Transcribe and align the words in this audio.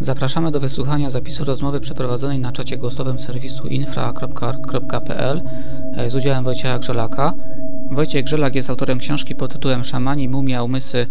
Zapraszamy 0.00 0.50
do 0.50 0.60
wysłuchania 0.60 1.10
zapisu 1.10 1.44
rozmowy 1.44 1.80
przeprowadzonej 1.80 2.40
na 2.40 2.52
czacie 2.52 2.76
głosowym 2.76 3.20
serwisu 3.20 3.66
infra.org.pl 3.66 5.42
z 6.08 6.14
udziałem 6.14 6.44
Wojciecha 6.44 6.78
Grzelaka. 6.78 7.34
Wojciech 7.90 8.24
Grzelak 8.24 8.54
jest 8.54 8.70
autorem 8.70 8.98
książki 8.98 9.34
pod 9.34 9.52
tytułem 9.52 9.84
Szamani, 9.84 10.28
mumia, 10.28 10.62
umysły, 10.62 11.06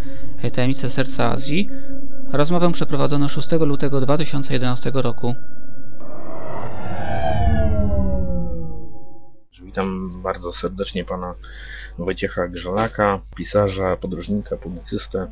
tajemnice 0.53 0.89
serca 0.89 1.31
Azji. 1.31 1.69
Rozmowę 2.31 2.71
przeprowadzono 2.71 3.29
6 3.29 3.51
lutego 3.51 4.01
2011 4.01 4.91
roku. 4.93 5.35
Witam 9.61 10.21
bardzo 10.21 10.53
serdecznie 10.53 11.05
pana 11.05 11.35
Wojciecha 11.97 12.47
Grzelaka, 12.47 13.21
pisarza, 13.35 13.97
podróżnika, 13.97 14.57
publicystę, 14.57 15.27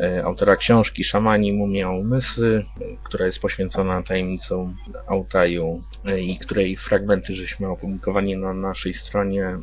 e, 0.00 0.24
autora 0.24 0.56
książki 0.56 1.04
Szamani, 1.04 1.52
Mumia, 1.52 1.90
Umysły, 1.90 2.64
e, 2.80 2.84
która 3.04 3.26
jest 3.26 3.38
poświęcona 3.38 4.02
tajemnicom 4.02 4.76
Altaju 5.06 5.82
e, 6.04 6.20
i 6.20 6.38
której 6.38 6.76
fragmenty 6.76 7.34
żeśmy 7.34 7.68
opublikowali 7.68 8.36
na 8.36 8.54
naszej 8.54 8.94
stronie. 8.94 9.58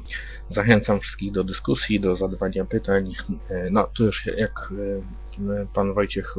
Zachęcam 0.49 0.99
wszystkich 0.99 1.31
do 1.31 1.43
dyskusji, 1.43 1.99
do 1.99 2.15
zadawania 2.15 2.65
pytań. 2.65 3.13
No, 3.71 3.87
tu 3.87 4.05
już 4.05 4.25
jak 4.37 4.73
pan 5.73 5.93
Wojciech 5.93 6.35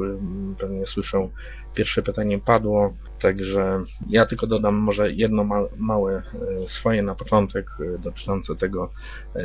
pewnie 0.59 0.87
słyszał, 0.87 1.31
pierwsze 1.75 2.03
pytanie 2.03 2.39
padło, 2.39 2.95
także 3.21 3.83
ja 4.09 4.27
tylko 4.27 4.47
dodam 4.47 4.75
może 4.75 5.13
jedno 5.13 5.45
ma 5.45 5.61
małe 5.77 6.23
swoje 6.69 7.03
na 7.03 7.15
początek 7.15 7.67
dotyczące 7.99 8.57
tego, 8.57 8.91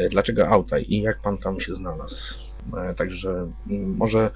dlaczego 0.10 0.48
Autaj 0.48 0.86
i 0.88 1.02
jak 1.02 1.22
pan 1.22 1.38
tam 1.38 1.60
się 1.60 1.76
znalazł. 1.76 2.16
Także 2.98 3.52
może 3.70 4.32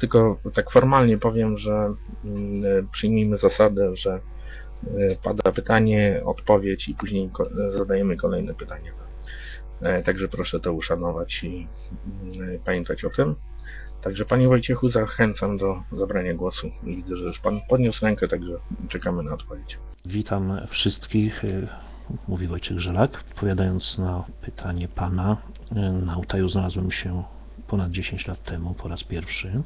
tylko 0.00 0.38
tak 0.54 0.70
formalnie 0.70 1.18
powiem, 1.18 1.58
że 1.58 1.94
przyjmijmy 2.92 3.38
zasadę, 3.38 3.96
że 3.96 4.20
pada 5.22 5.52
pytanie, 5.52 6.22
odpowiedź 6.24 6.88
i 6.88 6.94
później 6.94 7.30
zadajemy 7.76 8.16
kolejne 8.16 8.54
pytanie. 8.54 8.92
Także 10.04 10.28
proszę 10.28 10.60
to 10.60 10.72
uszanować 10.72 11.44
i 11.44 11.66
pamiętać 12.64 13.04
o 13.04 13.10
tym. 13.10 13.34
Także 14.02 14.24
Panie 14.24 14.48
Wojciechu 14.48 14.90
zachęcam 14.90 15.58
do 15.58 15.82
zabrania 15.92 16.34
głosu. 16.34 16.70
Widzę, 16.82 17.16
że 17.16 17.24
już 17.24 17.40
Pan 17.40 17.60
podniósł 17.68 18.04
rękę, 18.04 18.28
także 18.28 18.52
czekamy 18.88 19.22
na 19.22 19.34
odpowiedź. 19.34 19.78
Witam 20.06 20.60
wszystkich. 20.68 21.42
Mówi 22.28 22.46
Wojciech 22.46 22.80
Żelak. 22.80 23.24
Odpowiadając 23.30 23.98
na 23.98 24.24
pytanie 24.42 24.88
Pana, 24.88 25.36
na 26.06 26.18
Utaju 26.18 26.48
znalazłem 26.48 26.90
się 26.90 27.22
ponad 27.68 27.90
10 27.90 28.26
lat 28.26 28.44
temu 28.44 28.74
po 28.74 28.88
raz 28.88 29.04
pierwszy. 29.04 29.62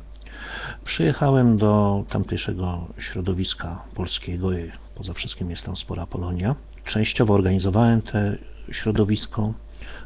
Przyjechałem 0.84 1.58
do 1.58 2.04
tamtejszego 2.08 2.86
środowiska 2.98 3.82
polskiego 3.94 4.48
poza 4.94 5.12
wszystkim 5.12 5.50
jest 5.50 5.64
tam 5.64 5.76
spora 5.76 6.06
Polonia. 6.06 6.56
Częściowo 6.84 7.34
organizowałem 7.34 8.02
te 8.02 8.36
środowisko. 8.72 9.52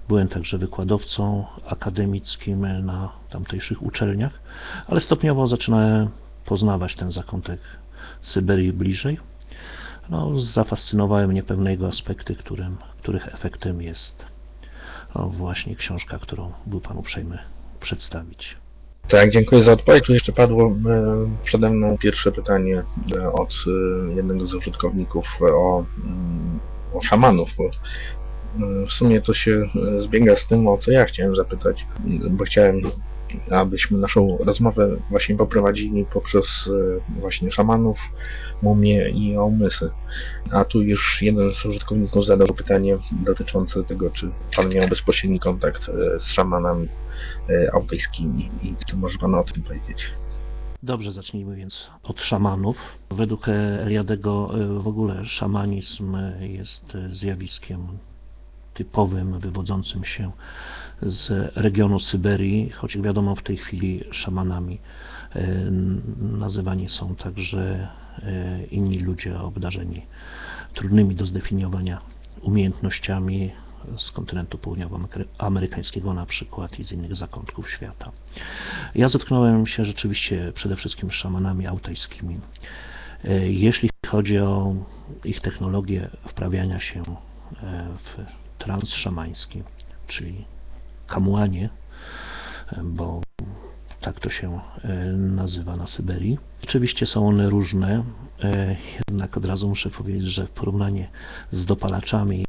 Byłem 0.08 0.28
także 0.28 0.58
wykładowcą 0.58 1.44
akademickim 1.66 2.84
na 2.86 3.12
tamtejszych 3.30 3.82
uczelniach, 3.82 4.40
ale 4.86 5.00
stopniowo 5.00 5.46
zaczynałem 5.46 6.08
poznawać 6.46 6.96
ten 6.96 7.12
zakątek 7.12 7.60
Syberii 8.22 8.72
bliżej. 8.72 9.18
No, 10.10 10.40
zafascynowały 10.40 11.28
mnie 11.28 11.42
pewne 11.42 11.70
jego 11.70 11.88
aspekty, 11.88 12.34
którym, 12.34 12.76
których 13.02 13.34
efektem 13.34 13.82
jest 13.82 14.26
no, 15.14 15.28
właśnie 15.28 15.76
książka, 15.76 16.18
którą 16.18 16.52
był 16.66 16.80
Pan 16.80 16.98
uprzejmy 16.98 17.38
przedstawić. 17.80 18.56
Tak, 19.08 19.30
dziękuję 19.30 19.64
za 19.64 19.72
odpowiedź. 19.72 20.04
Tu 20.04 20.12
jeszcze 20.12 20.32
padło 20.32 20.66
e, 20.66 20.72
przede 21.44 21.70
mną 21.70 21.98
pierwsze 21.98 22.32
pytanie 22.32 22.82
e, 23.16 23.32
od 23.32 23.50
e, 23.50 24.14
jednego 24.14 24.46
z 24.46 24.54
użytkowników 24.54 25.26
o, 25.40 25.84
mm, 26.04 26.58
o 26.94 27.00
szamanów, 27.00 27.48
bo 27.58 27.64
w 28.88 28.92
sumie 28.92 29.20
to 29.20 29.34
się 29.34 29.68
zbiega 29.98 30.36
z 30.36 30.46
tym, 30.46 30.68
o 30.68 30.78
co 30.78 30.90
ja 30.90 31.04
chciałem 31.04 31.36
zapytać, 31.36 31.86
bo 32.30 32.44
chciałem, 32.44 32.76
abyśmy 33.50 33.98
naszą 33.98 34.38
rozmowę 34.40 34.96
właśnie 35.10 35.36
poprowadzili 35.36 36.04
poprzez 36.12 36.46
właśnie 37.08 37.50
szamanów, 37.50 37.98
mumie 38.62 39.10
i 39.10 39.36
o 39.36 39.44
umysły. 39.44 39.90
A 40.50 40.64
tu 40.64 40.82
już 40.82 41.18
jeden 41.22 41.50
z 41.50 41.64
użytkowników 41.64 42.26
zadał 42.26 42.48
pytanie 42.48 42.98
dotyczące 43.24 43.84
tego, 43.84 44.10
czy 44.10 44.30
Pan 44.56 44.68
miał 44.68 44.88
bezpośredni 44.88 45.40
kontakt 45.40 45.86
z 46.20 46.24
szamanami 46.24 46.88
alpejskimi 47.72 48.50
i 48.62 48.74
co 48.90 48.96
może 48.96 49.18
Pan 49.18 49.34
o 49.34 49.44
tym 49.44 49.62
powiedzieć? 49.62 49.98
Dobrze, 50.82 51.12
zacznijmy 51.12 51.56
więc 51.56 51.90
od 52.02 52.20
szamanów. 52.20 52.76
Według 53.10 53.48
Eliadego 53.80 54.50
w 54.78 54.88
ogóle 54.88 55.24
szamanizm 55.24 56.16
jest 56.40 56.96
zjawiskiem 57.12 57.88
typowym, 58.78 59.38
wywodzącym 59.38 60.04
się 60.04 60.32
z 61.02 61.52
regionu 61.56 62.00
Syberii, 62.00 62.70
choć 62.70 62.94
jak 62.94 63.04
wiadomo 63.04 63.34
w 63.34 63.42
tej 63.42 63.56
chwili 63.56 64.04
szamanami 64.10 64.78
nazywani 66.20 66.88
są 66.88 67.14
także 67.14 67.88
inni 68.70 68.98
ludzie 68.98 69.40
obdarzeni 69.40 70.06
trudnymi 70.74 71.14
do 71.14 71.26
zdefiniowania 71.26 72.00
umiejętnościami 72.42 73.50
z 73.96 74.10
kontynentu 74.10 74.58
południowoamerykańskiego 74.58 76.14
na 76.14 76.26
przykład 76.26 76.78
i 76.78 76.84
z 76.84 76.92
innych 76.92 77.16
zakątków 77.16 77.70
świata. 77.70 78.12
Ja 78.94 79.08
zetknąłem 79.08 79.66
się 79.66 79.84
rzeczywiście 79.84 80.52
przede 80.54 80.76
wszystkim 80.76 81.10
z 81.10 81.14
szamanami 81.14 81.66
autajskimi. 81.66 82.40
Jeśli 83.48 83.90
chodzi 84.06 84.38
o 84.38 84.74
ich 85.24 85.40
technologię 85.40 86.08
wprawiania 86.28 86.80
się 86.80 87.02
w 88.04 88.37
trans 88.58 88.88
szamański, 88.88 89.62
czyli 90.06 90.44
kamuanie, 91.06 91.70
bo 92.84 93.20
tak 94.00 94.20
to 94.20 94.30
się 94.30 94.60
nazywa 95.16 95.76
na 95.76 95.86
Syberii. 95.86 96.38
Oczywiście 96.64 97.06
są 97.06 97.28
one 97.28 97.50
różne, 97.50 98.04
jednak 99.08 99.36
od 99.36 99.44
razu 99.44 99.68
muszę 99.68 99.90
powiedzieć, 99.90 100.28
że 100.28 100.46
w 100.46 100.50
porównaniu 100.50 101.04
z 101.50 101.66
dopalaczami 101.66 102.44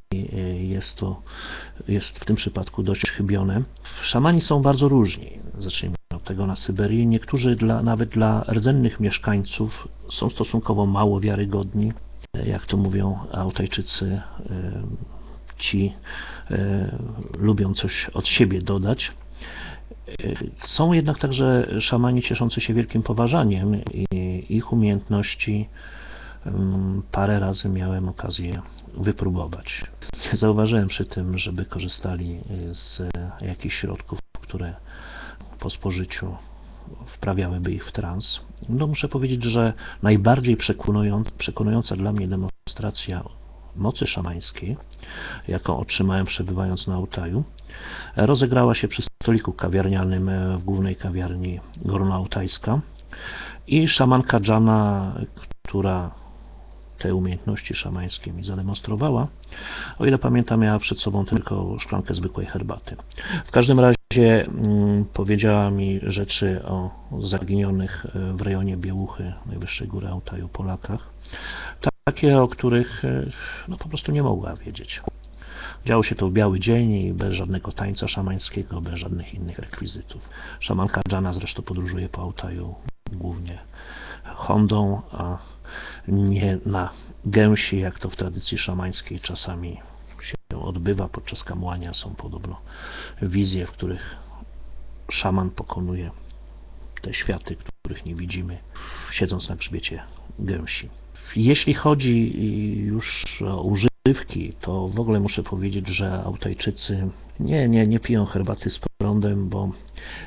jest 0.60 0.96
to 0.96 1.22
jest 1.88 2.20
w 2.20 2.26
tym 2.26 2.36
przypadku 2.36 2.84
dość 2.84 3.12
chybione. 3.12 3.62
Szamani 4.02 4.42
są 4.42 4.62
bardzo 4.62 4.88
różni. 4.88 5.40
Zacznijmy 5.58 5.96
od 6.16 6.24
tego 6.24 6.48
na 6.48 6.56
Syberii. 6.56 7.08
Niektórzy 7.08 7.56
dla, 7.56 7.84
nawet 7.84 8.10
dla 8.10 8.44
rdzennych 8.44 9.00
mieszkańców 9.00 9.88
są 10.12 10.30
stosunkowo 10.30 10.86
mało 10.86 11.20
wiarygodni. 11.20 11.94
Jak 12.46 12.66
to 12.66 12.78
mówią 12.78 13.20
Autajczycy, 13.32 14.22
ci 15.60 15.94
lubią 17.38 17.74
coś 17.74 18.10
od 18.14 18.28
siebie 18.28 18.62
dodać. 18.62 19.12
Są 20.56 20.94
jednak 20.94 21.18
także 21.20 21.68
szamani 21.80 22.22
cieszący 22.22 22.62
się 22.62 22.74
wielkim 22.74 23.04
poważaniem 23.04 23.76
i 23.92 24.46
ich 24.50 24.74
umiejętności 24.74 25.70
parę 27.12 27.40
razy 27.40 27.70
miałem 27.70 28.10
okazję 28.10 28.62
wypróbować. 28.98 29.84
Zauważyłem 30.34 30.88
przy 30.88 31.06
tym, 31.06 31.38
żeby 31.38 31.66
korzystali 31.66 32.40
z 32.72 33.02
jakichś 33.42 33.76
środków, 33.76 34.20
które 34.42 34.76
po 35.60 35.70
spożyciu 35.70 36.36
wprawiałyby 37.08 37.72
ich 37.72 37.86
w 37.86 37.92
trans. 37.92 38.40
No 38.70 38.88
muszę 38.88 39.08
powiedzieć, 39.08 39.44
że 39.44 39.74
najbardziej 40.04 40.58
przekonująca 41.38 41.96
dla 41.96 42.14
mnie 42.14 42.28
demonstracja 42.28 43.24
mocy 43.76 44.08
szamańskiej, 44.08 44.78
jaką 45.48 45.78
otrzymałem 45.78 46.26
przebywając 46.26 46.88
na 46.88 46.96
Altaju, 46.96 47.44
rozegrała 48.16 48.76
się 48.76 48.88
przy 48.88 49.04
stoliku 49.24 49.54
kawiarnianym 49.54 50.30
w 50.58 50.64
głównej 50.64 50.96
kawiarni 50.96 51.60
Gorno-Altajska 51.86 52.80
i 53.68 53.88
szamanka 53.88 54.40
Jana, 54.48 55.14
która 55.68 56.12
te 57.00 57.16
umiejętności 57.16 57.74
szamańskie 57.74 58.34
mi 58.34 58.44
zademonstrowała. 58.44 59.28
O 60.00 60.06
ile 60.06 60.18
pamiętam, 60.18 60.60
miała 60.60 60.80
przed 60.80 61.00
sobą 61.00 61.26
tylko 61.26 61.80
szklankę 61.80 62.14
zwykłej 62.14 62.48
herbaty. 62.48 62.96
W 63.46 63.52
każdym 63.52 63.80
razie 63.80 64.46
mm, 64.46 65.06
powiedziała 65.14 65.72
mi 65.72 66.00
rzeczy 66.04 66.66
o 66.66 66.90
zaginionych 67.20 68.06
w 68.14 68.42
rejonie 68.42 68.78
Biełuchy, 68.78 69.34
najwyższej 69.46 69.88
góry 69.88 70.08
Altaju, 70.08 70.48
Polakach. 70.48 71.10
Takie, 72.10 72.42
o 72.42 72.48
których 72.48 73.04
no, 73.68 73.78
po 73.78 73.90
prostu 73.90 74.12
nie 74.12 74.24
mogła 74.24 74.56
wiedzieć. 74.56 75.02
Działo 75.86 76.04
się 76.04 76.16
to 76.16 76.28
w 76.28 76.34
biały 76.34 76.60
dzień 76.60 76.92
i 76.92 77.14
bez 77.14 77.34
żadnego 77.34 77.72
tańca 77.72 78.08
szamańskiego, 78.08 78.82
bez 78.82 78.94
żadnych 78.94 79.34
innych 79.34 79.60
rekwizytów. 79.60 80.30
Szamanka 80.60 81.02
Jana 81.12 81.34
zresztą 81.34 81.64
podróżuje 81.64 82.10
po 82.10 82.22
Altaju 82.22 82.76
głównie 83.12 83.60
Hondą, 84.24 85.02
a 85.12 85.38
nie 86.08 86.58
na 86.66 86.90
gęsi, 87.26 87.80
jak 87.80 88.00
to 88.00 88.10
w 88.10 88.16
tradycji 88.16 88.58
szamańskiej 88.58 89.20
czasami 89.20 89.78
się 90.22 90.60
odbywa 90.62 91.08
podczas 91.08 91.44
kamłania. 91.44 91.94
Są 91.94 92.16
podobno 92.16 92.62
wizje, 93.22 93.66
w 93.66 93.72
których 93.72 94.16
szaman 95.12 95.50
pokonuje 95.50 96.12
te 97.02 97.14
światy, 97.14 97.56
których 97.82 98.06
nie 98.06 98.16
widzimy, 98.16 98.58
siedząc 99.12 99.50
na 99.50 99.56
grzbiecie 99.56 100.02
gęsi. 100.40 100.90
Jeśli 101.36 101.74
chodzi 101.74 102.34
już 102.86 103.26
o 103.48 103.62
używki, 103.62 104.54
to 104.62 104.88
w 104.88 105.00
ogóle 105.00 105.20
muszę 105.20 105.44
powiedzieć, 105.44 105.88
że 105.88 106.12
Autajczycy 106.24 107.10
nie, 107.40 107.70
nie, 107.70 107.88
nie 107.88 108.00
piją 108.00 108.26
herbaty 108.26 108.70
z 108.70 108.80
prądem, 108.98 109.50
bo 109.50 109.72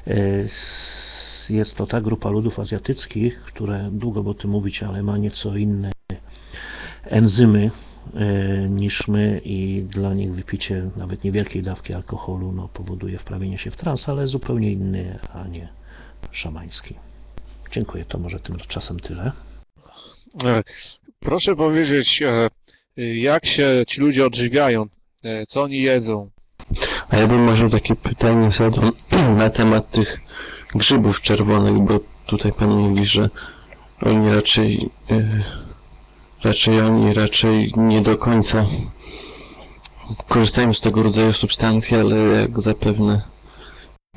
s- 0.07 1.47
jest 1.51 1.77
to 1.77 1.87
ta 1.87 2.01
grupa 2.01 2.31
ludów 2.31 2.59
azjatyckich, 2.59 3.41
które, 3.41 3.89
długo 3.93 4.21
o 4.31 4.35
tym 4.35 4.51
mówić, 4.51 4.83
ale 4.83 5.03
ma 5.03 5.19
nieco 5.19 5.57
inne 5.57 5.93
enzymy 7.05 7.71
e, 8.15 8.69
niż 8.69 9.09
my 9.09 9.41
i 9.45 9.83
dla 9.91 10.15
nich 10.15 10.35
wypicie 10.35 10.91
nawet 10.97 11.25
niewielkiej 11.25 11.63
dawki 11.63 11.95
alkoholu 11.95 12.53
no, 12.53 12.69
powoduje 12.69 13.19
wprawienie 13.19 13.59
się 13.59 13.71
w 13.71 13.77
trans, 13.77 14.09
ale 14.09 14.27
zupełnie 14.27 14.73
inny, 14.73 15.19
a 15.33 15.49
nie 15.49 15.69
szamański. 16.31 16.95
Dziękuję, 17.71 18.05
to 18.05 18.19
może 18.19 18.41
tymczasem 18.41 19.01
tyle. 19.01 19.33
E, 20.41 20.63
Proszę 21.21 21.57
powiedzieć, 21.57 22.23
e, 22.23 22.49
jak 23.15 23.47
się 23.47 23.85
ci 23.89 24.01
ludzie 24.01 24.27
odżywiają, 24.27 24.87
e, 25.25 25.47
co 25.47 25.63
oni 25.63 25.83
jedzą? 25.83 26.31
A 27.11 27.17
ja 27.17 27.27
bym 27.27 27.45
może 27.45 27.71
takie 27.71 27.97
pytanie 27.97 28.51
zadał 28.59 28.91
na 29.39 29.51
temat 29.51 29.91
tych 29.91 30.21
grzybów 30.75 31.21
czerwonych, 31.21 31.79
bo 31.79 32.01
tutaj 32.27 32.53
pan 32.53 32.71
mówi, 32.71 33.07
że 33.07 33.29
oni 34.03 34.31
raczej, 34.35 34.91
raczej 36.45 36.81
oni 36.81 37.15
raczej 37.15 37.73
nie 37.77 38.01
do 38.01 38.17
końca 38.17 38.67
korzystają 40.29 40.75
z 40.75 40.81
tego 40.81 41.03
rodzaju 41.03 41.33
substancji, 41.33 41.97
ale 41.97 42.17
jak 42.17 42.61
zapewne 42.61 43.23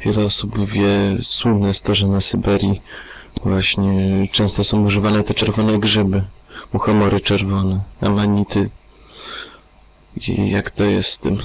wiele 0.05 0.25
osób 0.25 0.71
wie, 0.71 1.17
słynne 1.21 1.67
jest 1.67 1.83
to, 1.83 1.95
że 1.95 2.07
na 2.07 2.21
Syberii 2.21 2.81
właśnie 3.43 4.27
często 4.31 4.63
są 4.63 4.85
używane 4.85 5.23
te 5.23 5.33
czerwone 5.33 5.79
grzyby, 5.79 6.23
muchomory 6.73 7.19
czerwone, 7.21 7.79
amanity. 8.01 8.69
I 10.27 10.49
jak 10.49 10.71
to 10.71 10.83
jest 10.83 11.09
z 11.09 11.19
tym? 11.19 11.37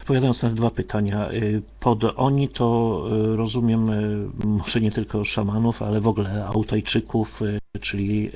Odpowiadając 0.00 0.42
na 0.42 0.50
dwa 0.50 0.70
pytania, 0.70 1.32
y, 1.32 1.62
pod 1.80 2.04
oni 2.16 2.48
to 2.48 3.02
y, 3.32 3.36
rozumiem 3.36 3.90
y, 3.90 4.28
może 4.44 4.80
nie 4.80 4.92
tylko 4.92 5.24
szamanów, 5.24 5.82
ale 5.82 6.00
w 6.00 6.06
ogóle 6.06 6.46
Autajczyków, 6.46 7.40
czyli 7.80 8.30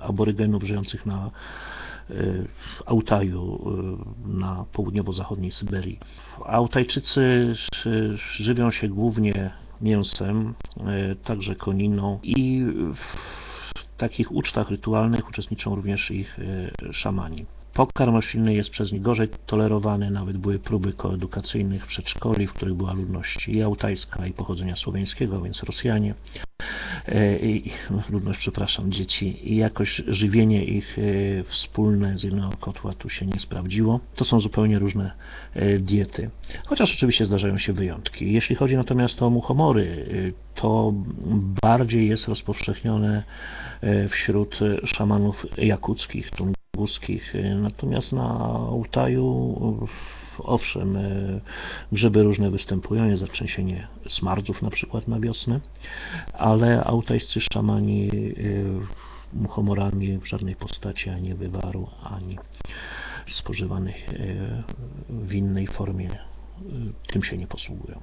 aborygenów 0.00 0.62
żyjących 0.62 1.06
na 1.06 1.30
w 2.08 2.88
Altaju 2.88 3.60
y, 4.26 4.28
na 4.28 4.64
południowo-zachodniej 4.72 5.50
Syberii. 5.50 5.98
Autajczycy 6.44 7.54
żywią 8.36 8.70
się 8.70 8.88
głównie 8.88 9.50
mięsem, 9.80 10.54
y, 11.12 11.16
także 11.16 11.54
koniną 11.54 12.20
i 12.22 12.64
w 12.94 13.96
takich 13.96 14.32
ucztach 14.32 14.70
rytualnych 14.70 15.28
uczestniczą 15.28 15.74
również 15.74 16.10
ich 16.10 16.38
y, 16.38 16.70
szamani. 16.92 17.46
Pokarm 17.78 18.14
roślinny 18.14 18.54
jest 18.54 18.70
przez 18.70 18.92
nich 18.92 19.02
gorzej 19.02 19.28
tolerowany, 19.46 20.10
nawet 20.10 20.38
były 20.38 20.58
próby 20.58 20.92
koedukacyjnych 20.92 21.86
przedszkoli, 21.86 22.46
w 22.46 22.52
których 22.52 22.74
była 22.74 22.92
ludność 22.92 23.48
i 23.48 23.62
altajska, 23.62 24.26
i 24.26 24.32
pochodzenia 24.32 24.76
słowiańskiego, 24.76 25.40
więc 25.40 25.62
Rosjanie, 25.62 26.14
e, 27.06 27.38
i, 27.38 27.70
no, 27.90 28.02
ludność, 28.10 28.38
przepraszam, 28.38 28.92
dzieci, 28.92 29.52
i 29.52 29.56
jakoś 29.56 30.02
żywienie 30.06 30.64
ich 30.64 30.98
e, 30.98 31.02
wspólne 31.42 32.18
z 32.18 32.22
jednego 32.22 32.50
kotła 32.60 32.92
tu 32.92 33.08
się 33.08 33.26
nie 33.26 33.40
sprawdziło. 33.40 34.00
To 34.14 34.24
są 34.24 34.40
zupełnie 34.40 34.78
różne 34.78 35.10
e, 35.54 35.78
diety, 35.78 36.30
chociaż 36.66 36.94
oczywiście 36.94 37.26
zdarzają 37.26 37.58
się 37.58 37.72
wyjątki. 37.72 38.32
Jeśli 38.32 38.56
chodzi 38.56 38.76
natomiast 38.76 39.22
o 39.22 39.30
muchomory, 39.30 40.06
to 40.54 40.92
bardziej 41.62 42.08
jest 42.08 42.28
rozpowszechnione 42.28 43.22
wśród 44.10 44.58
szamanów 44.86 45.46
jakuckich, 45.58 46.30
tunguskich. 46.78 47.34
E, 47.34 47.54
Natomiast 47.54 48.12
na 48.12 48.28
Altaju, 48.70 49.88
e, 50.38 50.42
owszem, 50.42 50.96
e, 50.96 51.40
grzyby 51.92 52.22
różne 52.22 52.50
występują, 52.50 53.04
jest 53.04 53.20
zatrzęsienie 53.20 53.88
smardzów 54.08 54.62
na 54.62 54.70
przykład 54.70 55.08
na 55.08 55.20
wiosnę, 55.20 55.60
ale 56.32 56.84
altajscy 56.84 57.40
szamani 57.52 58.08
e, 58.08 58.12
muchomorami 59.32 60.18
w 60.18 60.26
żadnej 60.26 60.56
postaci 60.56 61.10
ani 61.10 61.34
wywaru, 61.34 61.88
ani 62.02 62.38
spożywanych 63.36 64.08
w 65.08 65.32
innej 65.32 65.66
formie 65.66 66.10
tym 67.06 67.22
się 67.22 67.36
nie 67.38 67.46
posługują. 67.46 68.00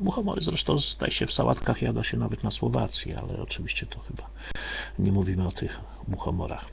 Muchomory 0.00 0.40
zresztą 0.40 0.78
zdaje 0.78 1.12
się 1.12 1.26
w 1.26 1.32
sałatkach 1.32 1.82
jada 1.82 2.04
się 2.04 2.16
nawet 2.16 2.44
na 2.44 2.50
Słowacji, 2.50 3.14
ale 3.14 3.42
oczywiście 3.42 3.86
to 3.86 4.00
chyba 4.00 4.30
nie 4.98 5.12
mówimy 5.12 5.46
o 5.46 5.52
tych 5.52 5.80
muchomorach. 6.08 6.70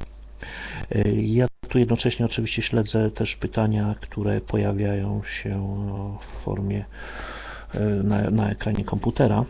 Ja 1.15 1.47
tu 1.69 1.79
jednocześnie 1.79 2.25
oczywiście 2.25 2.61
śledzę 2.61 3.11
też 3.11 3.35
pytania, 3.35 3.95
które 4.01 4.41
pojawiają 4.41 5.21
się 5.23 5.77
w 6.21 6.43
formie 6.43 6.85
e, 7.73 7.79
na, 7.79 8.31
na 8.31 8.51
ekranie 8.51 8.83
komputera. 8.83 9.45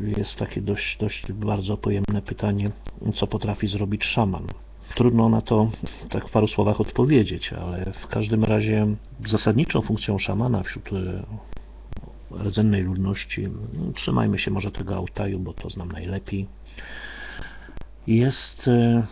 Jest 0.00 0.38
takie 0.38 0.60
dość, 0.60 0.96
dość 1.00 1.32
bardzo 1.32 1.76
pojemne 1.76 2.22
pytanie, 2.26 2.70
co 3.14 3.26
potrafi 3.26 3.68
zrobić 3.68 4.04
szaman. 4.04 4.46
Trudno 4.94 5.28
na 5.28 5.40
to 5.40 5.70
tak 6.10 6.28
w 6.28 6.30
paru 6.30 6.48
słowach 6.48 6.80
odpowiedzieć, 6.80 7.52
ale 7.52 7.92
w 8.02 8.06
każdym 8.06 8.44
razie 8.44 8.86
zasadniczą 9.26 9.82
funkcją 9.82 10.18
szamana 10.18 10.62
wśród 10.62 10.90
e, 10.92 11.22
rdzennej 12.44 12.82
ludności, 12.82 13.48
trzymajmy 13.94 14.38
się 14.38 14.50
może 14.50 14.70
tego 14.70 14.96
Altaju, 14.96 15.38
bo 15.38 15.52
to 15.52 15.70
znam 15.70 15.92
najlepiej, 15.92 16.46
jest 18.06 18.68
e, 18.68 19.06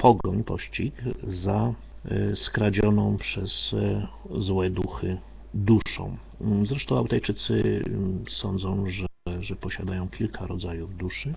pogoń, 0.00 0.44
pościg 0.44 0.94
za 1.22 1.72
e, 2.04 2.36
skradzioną 2.36 3.16
przez 3.16 3.74
e, 3.74 4.06
złe 4.40 4.70
duchy 4.70 5.18
duszą. 5.54 6.16
Mm, 6.40 6.66
Zresztą 6.66 6.98
Altajczycy 6.98 7.82
mm, 7.86 8.24
sądzą, 8.28 8.90
że, 8.90 9.06
że 9.40 9.56
posiadają 9.56 10.08
kilka 10.08 10.46
rodzajów 10.46 10.96
duszy. 10.96 11.34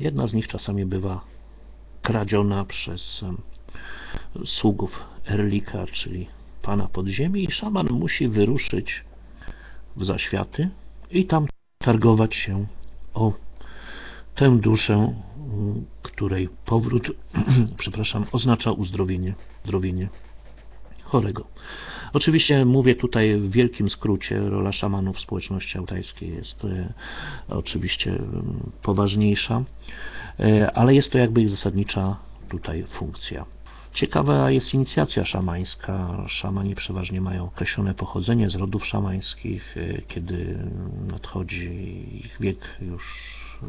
Jedna 0.00 0.26
z 0.26 0.34
nich 0.34 0.48
czasami 0.48 0.86
bywa 0.86 1.20
kradziona 2.02 2.64
przez 2.64 3.22
em, 3.22 3.36
sługów 4.46 5.04
Erlika, 5.28 5.86
czyli 5.86 6.26
pana 6.62 6.88
podziemi 6.88 7.44
i 7.44 7.50
szaman 7.50 7.86
musi 7.90 8.28
wyruszyć 8.28 9.04
w 9.96 10.04
zaświaty 10.04 10.68
i 11.10 11.26
tam 11.26 11.46
targować 11.78 12.34
się 12.34 12.66
o 13.14 13.32
tę 14.34 14.58
duszę, 14.58 15.14
której 16.02 16.48
powrót, 16.64 17.10
przepraszam, 17.78 18.26
oznacza 18.32 18.72
uzdrowienie, 18.72 19.34
zdrowienie 19.64 20.08
chorego. 21.04 21.46
Oczywiście 22.12 22.64
mówię 22.64 22.94
tutaj 22.94 23.36
w 23.36 23.50
wielkim 23.50 23.90
skrócie, 23.90 24.40
rola 24.40 24.72
szamanów 24.72 25.16
w 25.16 25.20
społeczności 25.20 25.78
altajskiej 25.78 26.34
jest 26.34 26.64
e, 26.64 26.92
oczywiście 27.48 28.10
m, 28.10 28.70
poważniejsza, 28.82 29.64
e, 30.40 30.72
ale 30.72 30.94
jest 30.94 31.12
to 31.12 31.18
jakby 31.18 31.42
ich 31.42 31.48
zasadnicza 31.48 32.16
tutaj 32.48 32.84
funkcja. 32.98 33.44
Ciekawa 33.94 34.50
jest 34.50 34.74
inicjacja 34.74 35.24
szamańska. 35.24 36.24
Szamani 36.28 36.74
przeważnie 36.74 37.20
mają 37.20 37.44
określone 37.44 37.94
pochodzenie 37.94 38.50
z 38.50 38.54
rodów 38.54 38.86
szamańskich, 38.86 39.76
e, 39.76 40.02
kiedy 40.02 40.58
nadchodzi 41.10 41.70
ich 42.12 42.36
wiek 42.40 42.58
już 42.80 43.02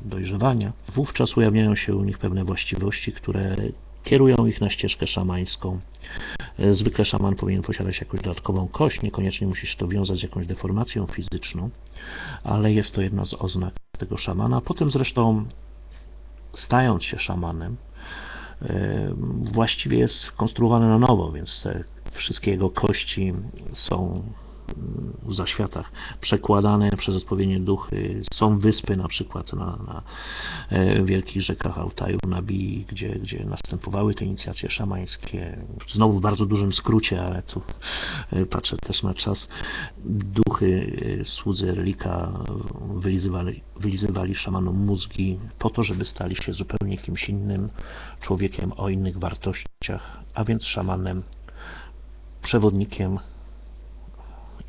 dojrzewania. 0.06 0.74
Wówczas 0.94 1.38
ujawniają 1.38 1.76
się 1.76 1.96
u 1.96 2.04
nich 2.04 2.18
pewne 2.18 2.44
właściwości, 2.44 3.12
które 3.12 3.56
kierują 4.04 4.46
ich 4.46 4.62
na 4.62 4.70
ścieżkę 4.70 5.08
szamańską. 5.08 5.80
E, 6.60 6.74
Zwykle 6.74 7.06
szaman 7.06 7.36
powinien 7.36 7.62
posiadać 7.62 8.00
jakąś 8.00 8.22
dodatkową 8.22 8.68
kość, 8.68 9.02
niekoniecznie 9.02 9.48
musi 9.48 9.68
się 9.68 9.78
to 9.78 9.88
wiązać 9.88 10.20
z 10.20 10.24
jakąś 10.24 10.46
deformacją 10.46 11.06
fizyczną, 11.06 11.70
ale 12.44 12.74
jest 12.74 12.96
to 12.96 13.02
jedna 13.02 13.26
z 13.26 13.34
oznak 13.34 13.74
tego 13.98 14.18
szamana. 14.18 14.62
Potem 14.62 14.92
zresztą 14.92 15.46
stając 16.54 17.04
się 17.04 17.20
szamanem, 17.20 17.78
e, 18.62 19.14
właściwie 19.54 19.98
jest 19.98 20.16
skonstruowany 20.16 20.88
na 20.88 21.00
nowo, 21.00 21.32
więc 21.32 21.62
te 21.64 21.84
wszystkie 22.12 22.52
jego 22.52 22.70
kości 22.70 23.34
są 23.74 24.24
zaświatach 25.34 25.92
przekładane 26.22 26.92
przez 26.98 27.16
odpowiednie 27.16 27.60
duchy. 27.60 28.22
Są 28.34 28.60
wyspy 28.60 28.98
na 28.98 29.08
przykład 29.08 29.54
na, 29.54 29.66
na 29.66 30.02
e, 30.70 31.04
wielkich 31.04 31.42
rzekach 31.42 31.78
Altaju, 31.78 32.20
na 32.28 32.42
Bii, 32.42 32.86
gdzie, 32.90 33.10
gdzie 33.10 33.46
następowały 33.46 34.14
te 34.14 34.26
inicjacje 34.26 34.70
szamańskie. 34.70 35.58
Znowu 35.94 36.20
w 36.20 36.22
bardzo 36.22 36.46
dużym 36.46 36.74
skrócie, 36.74 37.22
ale 37.22 37.42
tu 37.42 37.62
e, 38.32 38.46
patrzę 38.46 38.78
też 38.78 39.04
na 39.04 39.14
czas. 39.14 39.48
Duchy 40.06 40.98
e, 41.22 41.26
słudzy 41.26 41.74
Relika 41.74 42.32
wylizywali, 42.96 43.62
wylizywali 43.80 44.36
szamanom 44.36 44.86
mózgi 44.86 45.40
po 45.60 45.70
to, 45.70 45.84
żeby 45.84 46.06
stali 46.06 46.36
się 46.36 46.54
zupełnie 46.54 46.98
kimś 46.98 47.30
innym 47.30 47.70
człowiekiem 48.22 48.72
o 48.78 48.90
innych 48.90 49.18
wartościach, 49.18 50.20
a 50.34 50.44
więc 50.44 50.64
szamanem 50.64 51.24
przewodnikiem 52.42 53.20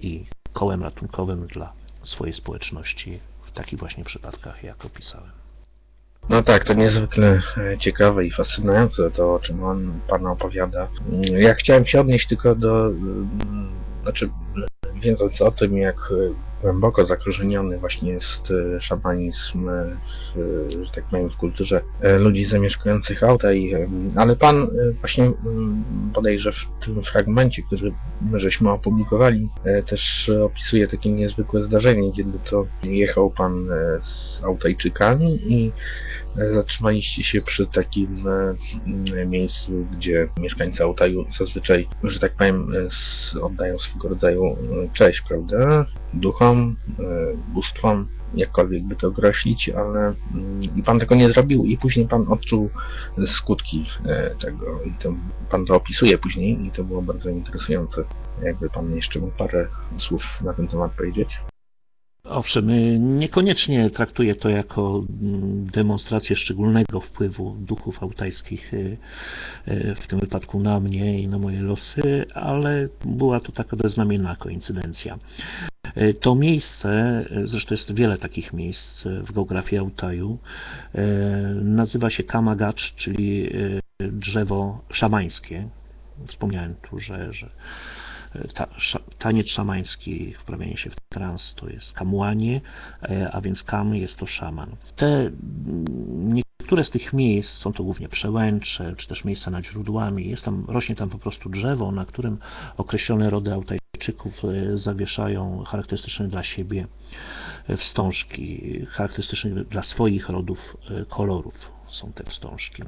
i 0.00 0.26
kołem 0.52 0.83
ratunkowym 0.83 1.47
dla 1.47 1.73
swojej 2.02 2.35
społeczności 2.35 3.21
w 3.47 3.52
takich 3.52 3.78
właśnie 3.78 4.05
przypadkach, 4.05 4.64
jak 4.64 4.85
opisałem. 4.85 5.31
No 6.28 6.43
tak, 6.43 6.64
to 6.64 6.75
niezwykle 6.75 7.43
e, 7.57 7.78
ciekawe 7.78 8.26
i 8.26 8.31
fascynujące 8.31 9.11
to, 9.11 9.35
o 9.35 9.40
czym 9.40 9.64
on 9.64 10.00
Pan 10.09 10.26
opowiada. 10.26 10.88
Mm, 11.12 11.23
Ja 11.23 11.55
chciałem 11.55 11.87
się 11.87 12.00
odnieść 12.00 12.28
tylko 12.28 12.55
do, 12.55 12.87
mm, 12.87 13.71
znaczy 14.02 14.31
wiedząc 14.95 15.40
o 15.40 15.50
tym, 15.50 15.78
jak 15.78 15.97
e, 15.97 16.48
głęboko 16.62 17.07
zakorzeniony 17.07 17.79
właśnie 17.79 18.12
jest 18.12 18.50
e, 18.77 18.81
szamanizm, 18.81 19.69
e, 19.69 19.97
w, 20.35 20.71
że 20.85 20.91
tak 20.95 21.05
powiem, 21.05 21.31
w 21.31 21.37
kulturze 21.37 21.81
e, 22.00 22.19
ludzi 22.19 22.45
zamieszkujących 22.45 23.23
auta, 23.23 23.53
i, 23.53 23.75
ale 24.17 24.37
Pan 24.37 24.69
właśnie 25.00 25.33
bodajże 26.15 26.53
w 26.53 26.85
tym 26.85 27.03
fragmencie, 27.03 27.62
który 27.62 27.93
my 28.31 28.41
żeśmy 28.41 28.71
opublikowali, 28.71 29.49
też 29.87 30.31
opisuje 30.45 30.88
takie 30.88 31.12
niezwykłe 31.12 31.62
zdarzenie, 31.62 32.12
kiedy 32.12 32.38
to 32.50 32.67
jechał 32.83 33.31
Pan 33.31 33.69
z 34.03 34.45
Autajczykami 34.45 35.53
i 35.53 35.73
zatrzymaliście 36.55 37.25
się 37.25 37.41
przy 37.43 37.67
takim 37.67 38.25
miejscu, 39.27 39.73
gdzie 39.97 40.29
mieszkańcy 40.41 40.83
Altaju 40.83 41.25
zazwyczaj, 41.38 41.88
że 42.03 42.21
tak 42.21 42.35
powiem, 42.35 42.67
oddają 43.43 43.79
swego 43.79 44.09
rodzaju 44.09 44.57
cześć, 44.93 45.23
prawda? 45.29 45.87
Duchom, 46.15 46.48
e, 46.52 46.75
bóstwom, 47.49 48.09
jakkolwiek 48.35 48.85
by 48.85 48.97
to 48.97 49.09
określić, 49.09 49.69
ale 49.69 50.14
mm, 50.35 50.62
i 50.76 50.83
pan 50.83 50.99
tego 50.99 51.14
nie 51.14 51.28
zrobił 51.28 51.64
i 51.64 51.78
później 51.78 52.09
pan 52.09 52.25
odczuł 52.28 52.71
skutki 53.38 53.87
e, 54.07 54.35
tego 54.40 54.83
i 54.83 54.93
to, 55.02 55.12
pan 55.50 55.67
to 55.67 55.75
opisuje 55.75 56.19
później 56.19 56.67
i 56.67 56.71
to 56.71 56.85
było 56.85 57.02
bardzo 57.02 57.31
interesujące. 57.31 58.05
Jakby 58.43 58.71
pan 58.71 58.97
jeszcze 58.97 59.21
mógł 59.21 59.37
parę 59.37 59.67
słów 59.99 60.23
na 60.40 60.52
ten 60.55 60.69
temat 60.69 60.93
powiedzieć. 60.93 61.28
Owszem, 62.28 62.70
y, 62.70 62.99
niekoniecznie 62.99 63.90
traktuję 63.90 64.35
to 64.35 64.49
jako 64.49 65.04
mm, 65.23 65.66
demonstrację 65.66 66.37
szczególnego 66.37 67.00
wpływu 67.00 67.56
duchów 67.61 68.02
autajskich, 68.02 68.75
y, 68.75 68.97
y, 69.68 69.94
w 69.94 70.06
tym 70.06 70.20
wypadku 70.20 70.61
na 70.61 70.80
mnie 70.80 71.20
i 71.20 71.28
na 71.28 71.38
moje 71.38 71.62
losy, 71.62 72.25
ale 72.35 72.88
była 73.04 73.40
to 73.40 73.52
taka 73.52 73.76
beznamienna 73.76 74.37
koincydencja. 74.37 75.18
To 76.20 76.35
miejsce, 76.35 77.25
zresztą 77.44 77.75
jest 77.75 77.94
wiele 77.94 78.18
takich 78.18 78.52
miejsc 78.52 79.04
w 79.04 79.32
geografii 79.32 79.78
Altaju, 79.78 80.38
nazywa 81.62 82.11
się 82.11 82.23
Kamagacz, 82.23 82.94
czyli 82.97 83.50
drzewo 84.00 84.80
szamańskie. 84.90 85.68
Wspomniałem 86.26 86.75
tu, 86.75 87.00
że, 87.00 87.32
że 87.32 87.50
ta, 88.54 88.66
taniec 89.18 89.49
szamański, 89.49 90.35
wprawianie 90.35 90.76
się 90.76 90.90
w 90.90 90.97
trans 91.09 91.54
to 91.57 91.68
jest 91.68 91.92
kamuanie, 91.92 92.61
e, 93.02 93.30
a 93.33 93.40
więc 93.40 93.62
kam 93.62 93.95
jest 93.95 94.16
to 94.16 94.26
szaman. 94.26 94.76
Te 94.97 95.07
mm, 95.07 96.35
niektóre 96.35 96.85
z 96.85 96.90
tych 96.90 97.12
miejsc 97.12 97.50
są 97.50 97.73
to 97.73 97.85
głównie 97.85 98.09
przełęcze, 98.09 98.95
czy 98.97 99.09
też 99.09 99.25
miejsca 99.25 99.50
nad 99.50 99.64
źródłami. 99.64 100.28
Jest 100.28 100.45
tam, 100.45 100.64
rośnie 100.68 100.97
tam 100.97 101.11
po 101.11 101.18
prostu 101.18 101.49
drzewo, 101.49 101.92
na 101.92 102.07
którym 102.07 102.38
określone 102.76 103.30
rody 103.30 103.52
Autajczyków 103.52 104.35
e, 104.45 104.78
zawieszają 104.78 105.64
charakterystyczne 105.64 106.28
dla 106.28 106.42
siebie 106.42 106.87
e, 107.68 107.76
wstążki, 107.76 108.80
charakterystyczne 108.88 109.50
dla 109.64 109.83
swoich 109.83 110.28
rodów 110.28 110.76
kolorów 111.09 111.77
są 111.90 112.12
te 112.12 112.25
wstążki. 112.25 112.83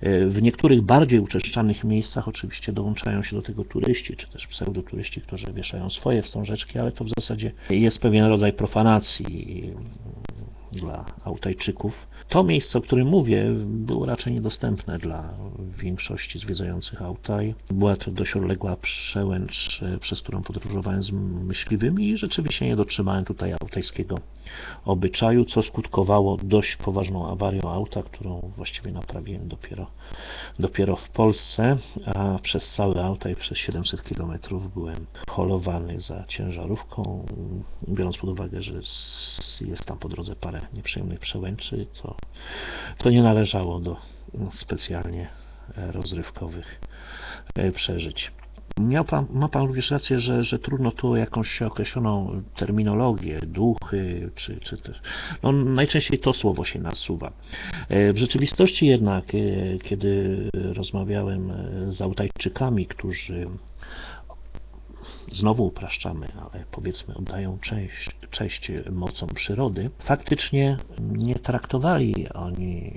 E, 0.00 0.26
W 0.26 0.42
niektórych 0.42 0.82
bardziej 0.82 1.20
uczeszczanych 1.20 1.84
miejscach 1.84 2.28
oczywiście 2.28 2.72
dołączają 2.72 3.22
się 3.22 3.36
do 3.36 3.42
tego 3.42 3.64
turyści, 3.64 4.16
czy 4.16 4.28
też 4.28 4.46
pseudoturyści, 4.46 5.20
którzy 5.20 5.52
wieszają 5.52 5.90
swoje 5.90 6.22
wstążeczki, 6.22 6.78
ale 6.78 6.92
to 6.92 7.04
w 7.04 7.08
zasadzie 7.08 7.52
jest 7.70 7.98
pewien 7.98 8.24
rodzaj 8.26 8.52
profanacji 8.52 9.62
mm, 9.64 9.84
dla 10.72 11.04
Autajczyków. 11.24 12.06
To 12.28 12.44
miejsce, 12.44 12.78
o 12.78 12.82
którym 12.82 13.08
mówię, 13.08 13.44
było 13.66 14.06
raczej 14.06 14.32
niedostępne 14.32 14.98
dla 14.98 15.34
większości 15.78 16.38
zwiedzających 16.38 17.02
Autaj. 17.02 17.54
Była 17.70 17.96
to 17.96 18.10
dość 18.10 18.36
odległa 18.36 18.76
przełęcz, 18.76 19.82
e, 19.82 19.98
przez 19.98 20.22
którą 20.22 20.42
podróżowałem 20.42 21.02
z 21.02 21.10
myśliwymi 21.46 22.08
i 22.08 22.16
rzeczywiście 22.16 22.66
nie 22.66 22.76
dotrzymałem 22.76 23.24
tutaj 23.24 23.52
autajskiego 23.52 24.18
obyczaju, 24.84 25.44
co 25.44 25.62
skutkowało 25.62 26.36
dość 26.42 26.76
poważną 26.76 27.30
awarią 27.30 27.62
auta, 27.62 28.02
którą 28.02 28.52
właściwie 28.56 28.92
naprawiłem 28.92 29.48
dopiero, 29.48 29.86
dopiero 30.58 30.96
w 30.96 31.08
Polsce, 31.10 31.76
a 32.06 32.38
przez 32.42 32.72
cały 32.76 33.02
auta 33.02 33.30
i 33.30 33.36
przez 33.36 33.58
700 33.58 34.02
km 34.02 34.32
byłem 34.74 35.06
holowany 35.28 36.00
za 36.00 36.24
ciężarówką, 36.28 37.26
biorąc 37.88 38.16
pod 38.16 38.30
uwagę, 38.30 38.62
że 38.62 38.80
jest 39.60 39.84
tam 39.84 39.98
po 39.98 40.08
drodze 40.08 40.36
parę 40.36 40.60
nieprzyjemnych 40.72 41.20
przełęczy, 41.20 41.86
to, 42.02 42.16
to 42.98 43.10
nie 43.10 43.22
należało 43.22 43.80
do 43.80 43.96
specjalnie 44.52 45.28
e, 45.76 45.92
rozrywkowych 45.92 46.80
e, 47.54 47.72
przeżyć. 47.72 48.32
Miał 48.80 49.04
pan, 49.04 49.26
ma 49.30 49.48
Pan 49.48 49.66
również 49.66 49.90
rację, 49.90 50.18
że, 50.20 50.44
że 50.44 50.58
trudno 50.58 50.90
tu 50.90 51.16
jakąś 51.16 51.62
określoną 51.62 52.42
terminologię, 52.56 53.40
duchy, 53.46 54.30
czy, 54.34 54.60
czy 54.60 54.76
też. 54.76 55.00
No, 55.42 55.52
najczęściej 55.52 56.18
to 56.18 56.32
słowo 56.32 56.64
się 56.64 56.78
nasuwa. 56.78 57.32
E, 57.88 58.12
W 58.12 58.18
rzeczywistości 58.18 58.86
jednak, 58.86 59.24
e, 59.34 59.78
kiedy 59.78 60.38
rozmawiałem 60.54 61.50
e, 61.50 61.92
z 61.92 62.02
Autajczykami, 62.02 62.86
którzy 62.86 63.46
znowu 65.32 65.66
upraszczamy, 65.66 66.26
ale 66.36 66.64
powiedzmy 66.70 67.14
oddają 67.14 67.58
cześć, 67.58 68.10
cześć 68.30 68.70
mocom 68.90 69.28
przyrody, 69.28 69.90
faktycznie 69.98 70.76
nie 71.00 71.34
traktowali 71.34 72.28
oni 72.28 72.92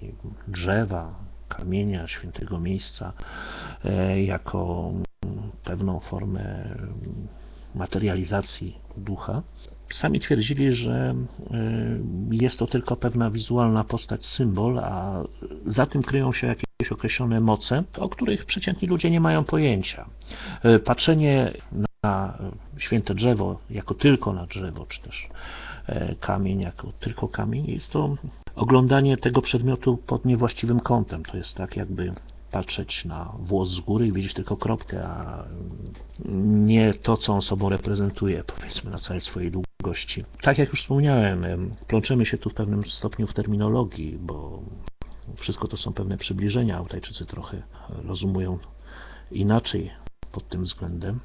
drzewa, 0.47 1.19
kamienia, 1.47 2.07
świętego 2.07 2.59
miejsca 2.59 3.13
jako 4.25 4.91
pewną 5.65 5.99
formę 5.99 6.75
materializacji 7.75 8.77
ducha. 8.97 9.41
Sami 9.93 10.19
twierdzili, 10.19 10.75
że 10.75 11.15
y, 12.31 12.35
jest 12.35 12.59
to 12.59 12.67
tylko 12.67 12.95
pewna 12.95 13.31
wizualna 13.31 13.83
postać, 13.83 14.25
symbol, 14.25 14.79
a 14.79 15.23
za 15.65 15.85
tym 15.85 16.03
kryją 16.03 16.33
się 16.33 16.47
jakieś 16.47 16.91
określone 16.91 17.39
moce, 17.39 17.83
o 17.97 18.09
których 18.09 18.45
przeciętni 18.45 18.87
ludzie 18.87 19.11
nie 19.11 19.19
mają 19.19 19.43
pojęcia. 19.43 20.05
Y, 20.65 20.79
Patrzenie 20.79 21.53
na 22.03 22.37
święte 22.77 23.15
drzewo 23.15 23.59
jako 23.69 23.93
tylko 23.93 24.33
na 24.33 24.45
drzewo, 24.45 24.85
czy 24.85 25.01
też 25.01 25.29
e, 25.87 26.15
kamień 26.15 26.61
jako 26.61 26.91
tylko 26.99 27.27
kamień, 27.27 27.65
jest 27.65 27.91
to 27.91 28.15
oglądanie 28.55 29.17
tego 29.17 29.41
przedmiotu 29.41 29.97
pod 29.97 30.25
niewłaściwym 30.25 30.79
kątem. 30.79 31.25
To 31.25 31.37
jest 31.37 31.55
tak 31.55 31.77
jakby 31.77 32.13
patrzeć 32.55 33.05
na 33.05 33.33
włos 33.39 33.69
z 33.69 33.79
góry 33.79 34.07
i 34.07 34.11
widzieć 34.11 34.33
tylko 34.33 34.57
kropkę, 34.57 35.07
a 35.07 35.45
nie 36.65 36.93
to, 36.93 37.17
co 37.17 37.33
on 37.33 37.41
sobą 37.41 37.69
reprezentuje, 37.69 38.43
powiedzmy, 38.43 38.91
na 38.91 38.99
całej 38.99 39.21
swojej 39.21 39.51
długości. 39.51 40.23
Tak 40.41 40.57
jak 40.57 40.69
już 40.69 40.81
wspomniałem, 40.81 41.43
em, 41.43 41.71
plączemy 41.87 42.25
się 42.25 42.37
tu 42.37 42.49
w 42.49 42.53
pewnym 42.53 42.85
stopniu 42.85 43.27
w 43.27 43.33
terminologii, 43.33 44.17
bo 44.21 44.63
wszystko 45.35 45.67
to 45.67 45.77
są 45.77 45.93
pewne 45.93 46.17
przybliżenia. 46.17 46.77
Autajczycy 46.77 47.25
trochę 47.25 47.63
rozumują 47.89 48.59
inaczej 49.31 49.91
pod 50.31 50.47
tym 50.47 50.63
względem. 50.63 51.19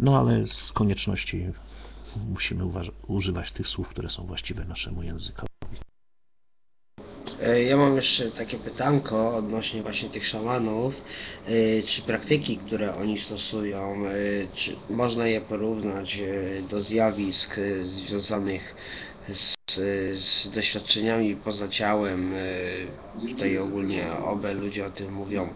No 0.00 0.18
ale 0.18 0.46
z 0.46 0.72
konieczności 0.72 1.52
musimy 2.28 2.64
używać 3.06 3.52
tych 3.52 3.68
słów, 3.68 3.88
które 3.88 4.08
są 4.08 4.26
właściwe 4.26 4.64
naszemu 4.64 5.02
językowi. 5.02 5.59
E, 7.42 7.62
Ja 7.62 7.76
mam 7.76 7.96
jeszcze 7.96 8.30
takie 8.30 8.58
pytanko 8.58 9.36
odnośnie 9.36 9.82
właśnie 9.82 10.08
tych 10.10 10.26
szamanów. 10.26 10.94
E, 11.46 11.82
Czy 11.82 12.02
praktyki, 12.02 12.56
które 12.56 12.94
oni 12.94 13.18
stosują, 13.18 14.06
e, 14.06 14.12
czy 14.54 14.76
można 14.90 15.26
je 15.26 15.40
porównać 15.40 16.18
do 16.70 16.80
zjawisk 16.80 17.56
związanych 17.82 18.74
z, 19.34 19.54
z 20.20 20.50
doświadczeniami 20.50 21.36
poza 21.36 21.68
ciałem? 21.68 22.34
Tutaj 23.28 23.58
ogólnie 23.58 24.12
obe 24.12 24.54
ludzie 24.54 24.86
o 24.86 24.90
tym 24.90 25.12
mówią. 25.12 25.48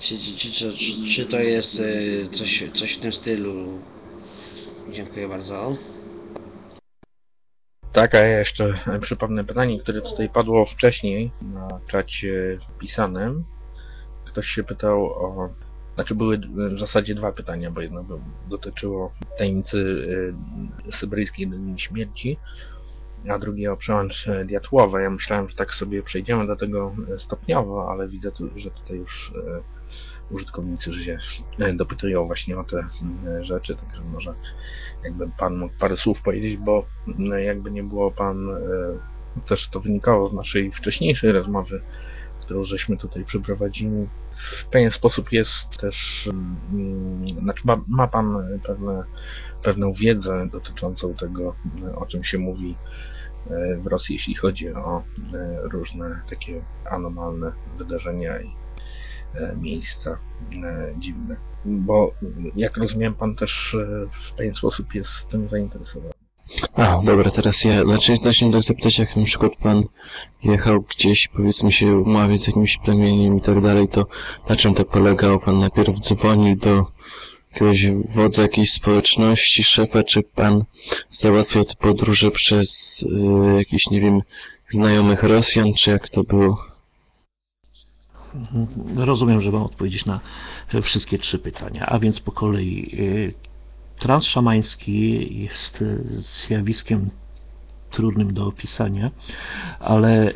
Czy, 0.00 0.14
czy, 0.18 0.50
czy, 0.50 0.72
czy, 0.72 1.14
czy 1.16 1.26
to 1.26 1.40
jest 1.40 1.82
coś, 2.38 2.64
coś 2.74 2.96
w 2.96 3.00
tym 3.00 3.12
stylu? 3.12 3.78
Dziękuję 4.92 5.28
bardzo. 5.28 5.76
Tak, 7.92 8.14
a 8.14 8.18
ja 8.18 8.38
jeszcze 8.38 8.74
przypomnę 9.00 9.44
pytanie, 9.44 9.80
które 9.80 10.00
tutaj 10.00 10.28
padło 10.28 10.66
wcześniej 10.66 11.30
na 11.42 11.80
czacie 11.86 12.58
pisanym. 12.78 13.44
Ktoś 14.26 14.46
się 14.46 14.64
pytał 14.64 15.04
o... 15.04 15.50
Znaczy 15.94 16.14
były 16.14 16.38
w 16.38 16.78
zasadzie 16.80 17.14
dwa 17.14 17.32
pytania, 17.32 17.70
bo 17.70 17.80
jedno 17.80 18.04
dotyczyło 18.48 19.12
tajemnicy 19.38 19.76
y, 19.76 20.96
syberyjskiej 21.00 21.50
Śmierci, 21.76 22.38
a 23.28 23.38
drugie 23.38 23.72
o 23.72 23.76
przełęcz 23.76 24.26
y, 24.26 24.44
Diatłowa. 24.44 25.00
Ja 25.00 25.10
myślałem, 25.10 25.48
że 25.48 25.56
tak 25.56 25.74
sobie 25.74 26.02
przejdziemy 26.02 26.46
do 26.46 26.56
tego 26.56 26.92
y, 27.16 27.20
stopniowo, 27.20 27.90
ale 27.92 28.08
widzę, 28.08 28.30
że 28.56 28.70
tutaj 28.70 28.96
już 28.96 29.32
użytkownicy 30.30 31.04
się 31.04 31.18
e, 31.58 31.72
dopytują 31.72 32.26
właśnie 32.26 32.58
o 32.58 32.64
te 32.64 32.76
mm, 32.76 33.44
rzeczy, 33.44 33.76
także 33.76 34.02
może 34.04 34.34
jakby 35.04 35.28
Pan 35.38 35.58
mógł 35.58 35.74
parę 35.78 35.96
słów 35.96 36.22
powiedzieć, 36.22 36.56
bo 36.56 36.86
mm, 37.08 37.44
jakby 37.44 37.70
nie 37.70 37.82
było 37.82 38.10
Pan, 38.10 38.50
e, 38.50 39.40
też 39.48 39.68
to 39.70 39.80
wynikało 39.80 40.28
z 40.28 40.32
naszej 40.32 40.72
wcześniejszej 40.72 41.32
rozmowy, 41.32 41.82
którą 42.40 42.64
żeśmy 42.64 42.96
tutaj 42.96 43.24
przeprowadzili. 43.24 44.08
W 44.66 44.70
pewien 44.70 44.90
sposób 44.90 45.32
jest 45.32 45.78
też, 45.80 46.28
mm, 46.72 47.40
znaczy 47.40 47.62
ma, 47.64 47.80
ma 47.88 48.08
Pan 48.08 48.36
pewne, 48.66 49.04
pewną 49.62 49.92
wiedzę 49.92 50.48
dotyczącą 50.52 51.14
tego, 51.14 51.54
o 51.96 52.06
czym 52.06 52.24
się 52.24 52.38
mówi 52.38 52.76
e, 53.50 53.76
w 53.76 53.86
Rosji, 53.86 54.14
jeśli 54.14 54.34
chodzi 54.34 54.74
o 54.74 55.02
e, 55.34 55.60
różne 55.62 56.20
takie 56.30 56.64
anomalne 56.90 57.52
wydarzenia 57.78 58.40
i 58.40 58.46
e, 58.46 58.69
miejsca 59.60 60.10
e, 60.10 60.94
dziwne. 60.98 61.36
Bo 61.64 62.14
jak 62.56 62.76
rozumiem, 62.76 63.14
Pan 63.14 63.34
też 63.34 63.74
e, 63.74 64.06
w 64.06 64.36
pewien 64.36 64.54
sposób 64.54 64.94
jest 64.94 65.10
tym 65.30 65.48
zainteresowany. 65.48 66.12
A, 66.74 67.00
dobra, 67.04 67.30
teraz 67.30 67.54
ja, 67.64 67.82
znaczy 67.82 68.16
właśnie 68.22 68.52
tak 68.52 68.62
zapytać, 68.62 68.98
jak 68.98 69.16
na 69.16 69.24
przykład 69.24 69.56
pan 69.56 69.82
jechał 70.42 70.82
gdzieś, 70.82 71.28
powiedzmy 71.28 71.72
się 71.72 71.96
umawiać 71.96 72.42
z 72.42 72.46
jakimś 72.46 72.78
plemieniem 72.84 73.38
i 73.38 73.40
tak 73.40 73.60
dalej, 73.60 73.88
to 73.88 74.06
na 74.48 74.56
czym 74.56 74.74
to 74.74 74.84
polegało? 74.84 75.38
Pan 75.38 75.60
najpierw 75.60 75.90
dzwonił 76.00 76.56
do 76.56 76.86
jakiegoś 77.52 77.86
wodza 78.14 78.42
jakiejś 78.42 78.72
społeczności, 78.72 79.64
szefa, 79.64 80.04
czy 80.04 80.22
pan 80.22 80.64
załatwiał 81.22 81.64
te 81.64 81.74
podróże 81.74 82.30
przez 82.30 82.68
y, 83.02 83.56
jakichś, 83.58 83.86
nie 83.86 84.00
wiem, 84.00 84.20
znajomych 84.72 85.22
Rosjan, 85.22 85.74
czy 85.74 85.90
jak 85.90 86.08
to 86.08 86.24
było? 86.24 86.69
Rozumiem, 88.96 89.40
że 89.40 89.52
mam 89.52 89.62
odpowiedzieć 89.62 90.06
na 90.06 90.20
wszystkie 90.82 91.18
trzy 91.18 91.38
pytania, 91.38 91.86
a 91.86 91.98
więc 91.98 92.20
po 92.20 92.32
kolei. 92.32 92.90
y, 93.00 93.34
Trans 93.98 94.24
szamański 94.24 95.36
jest 95.42 95.84
zjawiskiem 96.46 97.10
trudnym 97.90 98.34
do 98.34 98.46
opisania, 98.46 99.10
ale 99.80 100.32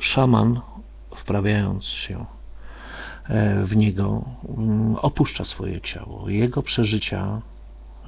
szaman, 0.00 0.60
wprawiając 1.16 1.84
się 1.84 2.24
e, 3.28 3.64
w 3.64 3.76
niego, 3.76 4.24
mm, 4.48 4.96
opuszcza 4.96 5.44
swoje 5.44 5.80
ciało. 5.80 6.28
Jego 6.28 6.62
przeżycia 6.62 7.42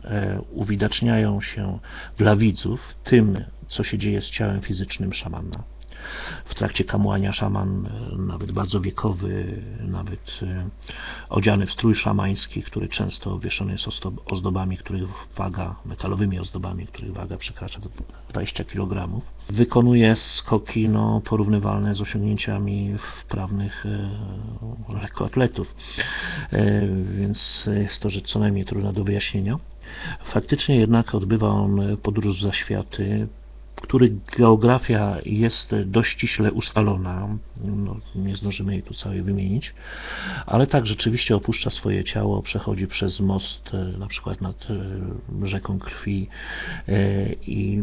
e, 0.05 0.41
uwidaczniają 0.53 1.41
się 1.41 1.79
dla 2.17 2.37
widzów 2.37 2.81
tym, 3.05 3.45
co 3.69 3.85
się 3.85 3.99
dzieje 3.99 4.21
z 4.21 4.31
ciałem 4.31 4.61
fizycznym 4.61 5.13
szamana. 5.13 5.63
W 6.45 6.55
trakcie 6.55 6.85
kamłania 6.85 7.33
szaman, 7.33 7.87
e, 7.87 8.17
nawet 8.17 8.53
bardzo 8.53 8.81
wiekowy, 8.81 9.63
nawet 9.81 10.41
e, 10.43 10.69
odziany 11.29 11.67
w 11.67 11.73
strój 11.73 11.95
szamański, 11.95 12.63
który 12.63 12.89
często 12.89 13.33
owieszony 13.33 13.73
jest 13.73 13.87
ozdob- 13.87 14.21
ozdobami, 14.27 14.77
których 14.77 15.09
waga, 15.37 15.75
metalowymi 15.85 16.39
ozdobami, 16.39 16.87
których 16.87 17.13
waga 17.13 17.37
przekracza 17.37 17.81
do 17.81 17.89
20 18.31 18.65
kg, 18.65 19.21
wykonuje 19.51 20.17
skoki 20.17 20.89
no, 20.89 21.21
porównywalne 21.25 21.95
z 21.95 22.01
osiągnięciami 22.01 22.95
wprawnych 23.23 23.87
e, 23.87 25.03
lekkoatletów. 25.03 25.75
Więc 27.11 27.69
jest 27.75 28.03
to 28.03 28.11
rzecz 28.11 28.33
co 28.33 28.39
najmniej 28.39 28.65
trudna 28.65 28.93
do 28.93 29.05
wyjaśnienia. 29.05 29.59
Faktycznie 30.25 30.77
jednak 30.77 31.15
odbywa 31.15 31.49
on 31.49 31.81
podróż 32.03 32.43
za 32.43 32.53
światy, 32.53 33.29
których 33.81 34.25
geografia 34.25 35.17
jest 35.27 35.75
dość 35.87 36.13
ściśle 36.13 36.53
ustalona, 36.53 37.29
no, 37.65 37.97
nie 38.15 38.37
zdążymy 38.37 38.73
jej 38.73 38.83
tu 38.83 38.95
całej 38.95 39.23
wymienić, 39.23 39.75
ale 40.47 40.67
tak, 40.67 40.87
rzeczywiście 40.87 41.37
opuszcza 41.37 41.71
swoje 41.71 42.05
ciało, 42.05 42.43
przechodzi 42.43 42.87
przez 42.87 43.21
most, 43.21 43.75
e, 43.75 43.99
na 43.99 44.07
przykład 44.07 44.41
nad 44.41 44.67
e, 44.71 45.47
rzeką 45.47 45.79
krwi 45.79 46.29
e, 46.89 47.33
i 47.33 47.83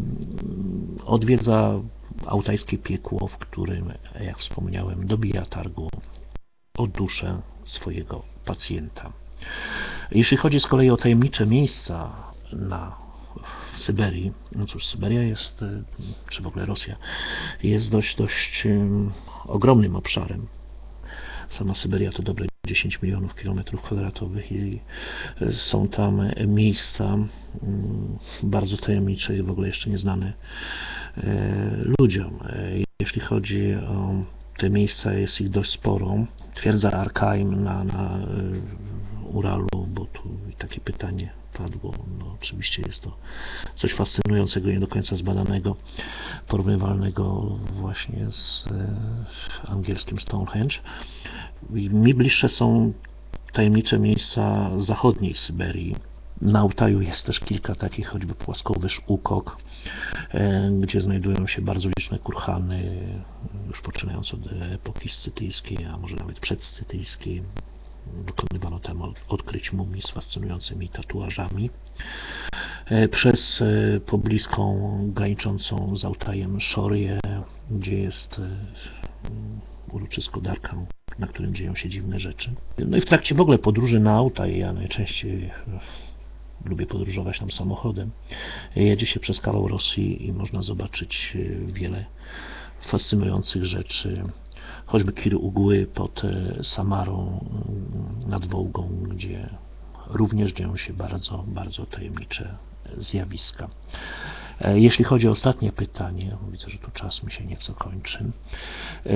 odwiedza 1.05 1.79
altajskie 2.25 2.77
piekło, 2.77 3.27
w 3.27 3.37
którym, 3.37 3.93
jak 4.21 4.37
wspomniałem, 4.37 5.07
dobija 5.07 5.45
targu 5.45 5.89
o 6.77 6.87
duszę 6.87 7.41
swojego 7.63 8.23
pacjenta. 8.45 9.13
Jeśli 10.11 10.37
chodzi 10.37 10.59
z 10.59 10.67
kolei 10.67 10.89
o 10.89 10.97
tajemnicze 10.97 11.45
miejsca 11.45 12.09
na 12.53 13.04
Syberii, 13.85 14.31
no 14.55 14.65
cóż, 14.65 14.85
Syberia 14.85 15.23
jest, 15.23 15.61
e, 15.61 15.83
czy 16.29 16.43
w 16.43 16.47
ogóle 16.47 16.65
Rosja, 16.65 16.95
jest 17.63 17.91
dość, 17.91 18.15
dość 18.15 18.65
em, 18.65 19.11
ogromnym 19.45 19.95
obszarem. 19.95 20.47
Sama 21.49 21.75
Syberia 21.75 22.11
to 22.11 22.23
dobre 22.23 22.45
10 22.67 23.01
milionów 23.01 23.35
kilometrów 23.35 23.81
kwadratowych 23.81 24.51
i 24.51 24.79
e, 25.41 25.51
są 25.51 25.87
tam 25.87 26.21
miejsca 26.47 27.17
bardzo 28.43 28.77
tajemnicze 28.77 29.37
i 29.37 29.41
w 29.41 29.51
ogóle 29.51 29.67
jeszcze 29.67 29.89
nieznane 29.89 30.33
e, 31.17 31.23
ludziom. 31.99 32.39
E, 32.49 32.85
Jeśli 32.99 33.21
chodzi 33.21 33.75
o 33.75 34.13
te 34.57 34.69
miejsca, 34.69 35.13
jest 35.13 35.41
ich 35.41 35.49
dość 35.49 35.71
sporo. 35.71 36.25
Twierdza 36.55 36.91
Arkaim 36.91 37.63
na, 37.63 37.83
na 37.83 38.17
e, 38.17 38.25
Uralu, 39.33 39.87
bo 39.87 40.05
tu 40.05 40.21
takie 40.57 40.81
pytanie 40.81 41.44
padło. 41.57 41.93
No, 42.19 42.25
oczywiście 42.41 42.83
jest 42.87 43.01
to 43.01 43.17
coś 43.75 43.93
fascynującego, 43.93 44.69
nie 44.69 44.79
do 44.79 44.87
końca 44.87 45.15
zbadanego, 45.15 45.75
porównywalnego 46.47 47.41
właśnie 47.71 48.31
z 48.31 48.67
e, 48.67 49.71
angielskim 49.71 50.19
Stonehenge. 50.19 50.75
Mi 51.89 52.13
bliższe 52.13 52.49
są 52.49 52.93
tajemnicze 53.53 53.99
miejsca 53.99 54.71
zachodniej 54.79 55.33
Syberii. 55.33 55.95
Na 56.41 56.59
Altaju 56.59 57.01
jest 57.01 57.25
też 57.25 57.39
kilka 57.39 57.75
takich, 57.75 58.07
choćby 58.07 58.35
płaskowyż 58.35 59.01
Ukok, 59.07 59.57
e, 60.33 60.71
gdzie 60.81 61.01
znajdują 61.01 61.47
się 61.47 61.61
bardzo 61.61 61.89
liczne 61.97 62.19
kurhany, 62.19 62.97
już 63.67 63.81
poczynając 63.81 64.33
od 64.33 64.39
epoki 64.73 65.09
scytyjskiej, 65.09 65.85
a 65.85 65.97
może 65.97 66.15
nawet 66.15 66.39
przedscytyjskiej. 66.39 67.43
Dokonywano 68.27 68.79
tam 68.79 69.01
od- 69.01 69.19
odkryć 69.27 69.73
mumii 69.73 70.01
z 70.01 70.11
fascynującymi 70.11 70.89
tatuażami. 70.89 71.69
E, 72.85 73.07
Przez 73.07 73.61
e, 73.61 73.99
pobliską, 73.99 74.89
graniczącą 75.13 75.97
z 75.97 76.05
Altajem 76.05 76.61
Szorię, 76.61 77.19
gdzie 77.71 77.95
jest 77.99 78.39
e, 78.39 78.49
uroczysko 79.91 80.41
Darkan, 80.41 80.85
na 81.19 81.27
którym 81.27 81.55
dzieją 81.55 81.75
się 81.75 81.89
dziwne 81.89 82.19
rzeczy. 82.19 82.51
No 82.77 82.97
i 82.97 83.01
w 83.01 83.05
trakcie 83.05 83.35
w 83.35 83.41
ogóle 83.41 83.57
podróży 83.57 83.99
na 83.99 84.17
Altaj, 84.17 84.57
ja 84.59 84.73
najczęściej 84.73 85.51
lubię 86.65 86.85
podróżować 86.85 87.39
tam 87.39 87.51
samochodem, 87.51 88.11
jedzie 88.75 89.05
się 89.05 89.19
przez 89.19 89.41
kawał 89.41 89.67
Rosji 89.67 90.27
i 90.27 90.33
można 90.33 90.61
zobaczyć 90.61 91.37
wiele 91.67 92.05
fascynujących 92.91 93.65
rzeczy, 93.65 94.23
choćby 94.85 95.13
Kir 95.13 95.35
Ugły 95.35 95.87
pod 95.93 96.21
e, 96.25 96.63
Samarą 96.63 97.21
mm, 97.27 98.29
nad 98.29 98.45
Wołgą, 98.45 98.89
gdzie 99.09 99.49
również 100.07 100.53
dzieją 100.53 100.77
się 100.77 100.93
bardzo, 100.93 101.43
bardzo 101.47 101.85
tajemnicze 101.85 102.55
zjawiska. 102.97 103.67
E, 104.61 104.79
Jeśli 104.79 105.05
chodzi 105.05 105.27
o 105.27 105.31
ostatnie 105.31 105.71
pytanie, 105.71 106.37
widzę, 106.51 106.69
że 106.69 106.77
tu 106.77 106.91
czas 106.91 107.23
mi 107.23 107.31
się 107.31 107.45
nieco 107.45 107.73
kończy. 107.73 108.31
E, 109.05 109.11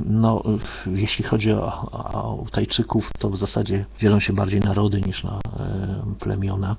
No, 0.00 0.42
jeśli 0.86 1.24
chodzi 1.24 1.52
o, 1.52 1.90
o 1.92 2.46
Tajczyków, 2.52 3.10
to 3.18 3.30
w 3.30 3.36
zasadzie 3.38 3.84
dzielą 4.00 4.20
się 4.20 4.32
bardziej 4.32 4.60
narody 4.60 5.00
niż 5.00 5.24
na 5.24 5.40
plemiona. 6.20 6.76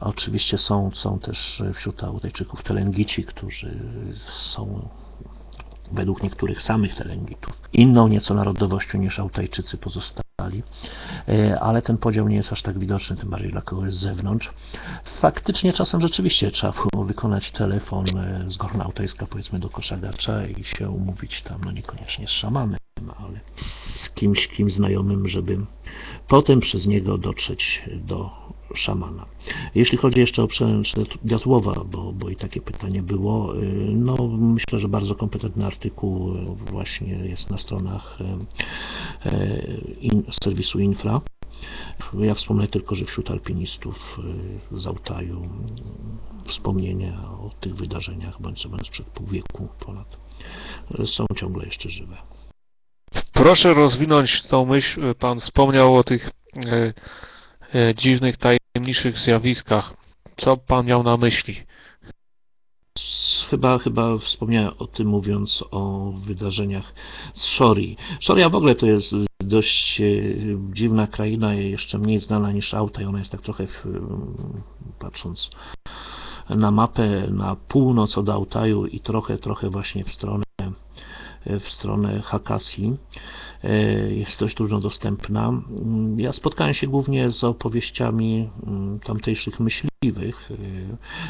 Oczywiście 0.00 0.58
są, 0.58 0.90
są 0.94 1.18
też 1.18 1.62
wśród 1.74 2.04
Altajczyków 2.04 2.62
Telengici, 2.62 3.24
którzy 3.24 3.78
są 4.54 4.88
według 5.92 6.22
niektórych 6.22 6.62
samych 6.62 6.94
Telengitów 6.94 7.60
inną 7.72 8.08
nieco 8.08 8.34
narodowością 8.34 8.98
niż 8.98 9.18
Altajczycy 9.18 9.78
pozostali, 9.78 10.62
E, 11.28 11.60
ale 11.60 11.82
ten 11.82 11.98
podział 11.98 12.28
nie 12.28 12.36
jest 12.36 12.52
aż 12.52 12.62
tak 12.62 12.78
widoczny, 12.78 13.16
tym 13.16 13.30
bardziej 13.30 13.50
dla 13.50 13.62
kogoś 13.62 13.94
z 13.94 14.00
zewnątrz. 14.00 14.50
Faktycznie 15.20 15.72
czasem 15.72 16.00
rzeczywiście 16.00 16.50
trzeba 16.50 16.72
było 16.92 17.04
wykonać 17.04 17.50
telefon 17.50 18.04
e, 18.16 18.44
z 18.50 18.56
Gorna 18.56 18.84
Altajska 18.84 19.26
powiedzmy 19.26 19.58
do 19.58 19.68
Koszagacza 19.68 20.46
i 20.46 20.64
się 20.64 20.90
umówić 20.90 21.42
tam, 21.42 21.60
no 21.64 21.72
niekoniecznie 21.72 22.26
z 22.26 22.30
szamanem, 22.30 22.78
ale 23.18 23.40
z 23.56 24.10
kimś, 24.10 24.48
kimś 24.48 24.72
znajomym, 24.74 25.28
żeby 25.28 25.58
potem 26.28 26.60
przez 26.60 26.86
niego 26.86 27.18
dotrzeć 27.18 27.82
do 27.96 28.30
szamana. 28.74 29.31
Jeśli 29.74 29.98
chodzi 29.98 30.20
jeszcze 30.20 30.42
o 30.42 30.48
przełęcz 30.48 30.94
Diatłowa, 31.24 31.84
bo, 31.84 32.12
bo 32.12 32.28
i 32.28 32.36
takie 32.36 32.60
pytanie 32.60 33.02
było, 33.02 33.56
y, 33.56 33.66
no 33.94 34.28
myślę, 34.28 34.78
że 34.78 34.88
bardzo 34.88 35.14
kompetentny 35.14 35.66
artykuł 35.66 36.34
właśnie 36.70 37.14
jest 37.14 37.50
na 37.50 37.58
stronach 37.58 38.18
y, 38.20 39.28
y, 39.28 39.96
in, 40.00 40.22
serwisu 40.44 40.78
Infra. 40.78 41.20
Ja 42.18 42.34
wspomnę 42.34 42.68
tylko, 42.68 42.94
że 42.94 43.04
wśród 43.04 43.30
alpinistów 43.30 44.18
z 44.72 44.86
Altaju 44.86 45.48
wspomnienia 46.46 47.12
o 47.22 47.50
tych 47.60 47.74
wydarzeniach, 47.74 48.42
bądź 48.42 48.62
co 48.62 48.68
bądź 48.68 48.86
sprzed 48.86 49.06
pół 49.06 49.26
wieku 49.26 49.68
ponad, 49.86 50.16
są 51.04 51.26
ciągle 51.36 51.64
jeszcze 51.64 51.90
żywe. 51.90 52.16
Proszę 53.32 53.74
rozwinąć 53.74 54.42
tą 54.42 54.64
myśl. 54.64 55.14
Pan 55.14 55.40
wspomniał 55.40 55.96
o 55.96 56.04
tych 56.04 56.30
dziwnych, 57.94 58.36
tajemniczych 58.36 58.61
zjawiskach. 59.24 59.94
Co 60.36 60.56
pan 60.56 60.86
miał 60.86 61.02
na 61.02 61.16
myśli? 61.16 61.56
Chyba, 63.50 63.78
chyba 63.78 64.18
wspomniałem 64.18 64.72
o 64.78 64.86
tym 64.86 65.08
mówiąc 65.08 65.64
o 65.70 66.12
wydarzeniach 66.12 66.94
z 67.34 67.44
Shorii. 67.44 67.96
Shoria 68.20 68.48
w 68.48 68.54
ogóle 68.54 68.74
to 68.74 68.86
jest 68.86 69.14
dość 69.40 70.00
e, 70.00 70.04
dziwna 70.72 71.06
kraina, 71.06 71.54
jeszcze 71.54 71.98
mniej 71.98 72.20
znana 72.20 72.52
niż 72.52 72.74
Altaj. 72.74 73.04
Ona 73.04 73.18
jest 73.18 73.32
tak 73.32 73.42
trochę, 73.42 73.66
w, 73.66 73.84
patrząc 74.98 75.50
na 76.50 76.70
mapę, 76.70 77.26
na 77.30 77.56
północ 77.56 78.18
od 78.18 78.28
Altaju 78.28 78.86
i 78.86 79.00
trochę, 79.00 79.38
trochę 79.38 79.70
właśnie 79.70 80.04
w 80.04 80.12
stronę 80.12 80.44
w 81.46 81.68
stronę 81.68 82.22
Hakasji. 82.22 82.96
E, 83.64 84.12
Jest 84.12 84.40
dość 84.40 84.56
trudno 84.56 84.80
dostępna. 84.80 85.52
Ja 86.16 86.32
spotkałem 86.32 86.74
się 86.74 86.86
głównie 86.86 87.30
z 87.30 87.44
opowieściami 87.44 88.48
mm, 88.66 89.00
tamtejszych 89.00 89.60
myśliwych. 89.60 90.50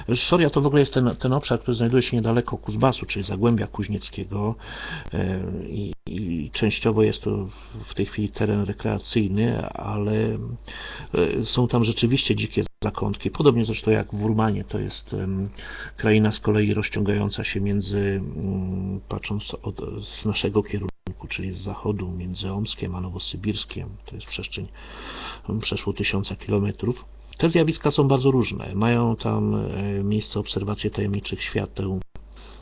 E, 0.08 0.16
Szoria 0.16 0.50
to 0.50 0.60
w 0.60 0.66
ogóle 0.66 0.80
jest 0.80 0.94
ten, 0.94 1.16
ten 1.16 1.32
obszar, 1.32 1.60
który 1.60 1.76
znajduje 1.76 2.02
się 2.02 2.16
niedaleko 2.16 2.58
Kuzbasu, 2.58 3.06
czyli 3.06 3.24
Zagłębia 3.24 3.66
Kuźnieckiego 3.66 4.54
E, 5.12 5.40
i, 5.68 5.92
i 6.06 6.50
częściowo 6.50 7.02
jest 7.02 7.22
to 7.22 7.48
w 7.84 7.94
tej 7.94 8.06
chwili 8.06 8.28
teren 8.28 8.64
rekreacyjny, 8.64 9.68
ale 9.68 10.38
są 11.44 11.68
tam 11.68 11.84
rzeczywiście 11.84 12.36
dzikie 12.36 12.62
zakątki. 12.84 13.30
Podobnie 13.30 13.64
zresztą 13.64 13.90
jak 13.90 14.14
w 14.14 14.24
Urmanie, 14.24 14.64
to 14.64 14.78
jest 14.78 15.16
kraina 15.96 16.32
z 16.32 16.40
kolei 16.40 16.74
rozciągająca 16.74 17.44
się 17.44 17.60
między, 17.60 17.98
mm, 17.98 19.00
patrząc 19.08 19.54
od, 19.62 19.80
z 20.04 20.26
naszego 20.26 20.62
kierunku, 20.62 20.91
czyli 21.28 21.52
z 21.52 21.62
zachodu, 21.62 22.10
między 22.10 22.52
Omskiem 22.52 22.94
a 22.94 23.00
Nowosybirskiem, 23.00 23.88
to 24.06 24.14
jest 24.14 24.26
przestrzeń 24.26 24.66
przeszło 25.60 25.92
tysiąca 25.92 26.36
kilometrów. 26.36 27.04
Te 27.38 27.48
zjawiska 27.48 27.90
są 27.90 28.08
bardzo 28.08 28.30
różne. 28.30 28.74
Mają 28.74 29.16
tam 29.16 29.54
e, 29.54 30.04
miejsce 30.04 30.40
obserwacje 30.40 30.90
tajemniczych 30.90 31.42
świateł, 31.42 32.00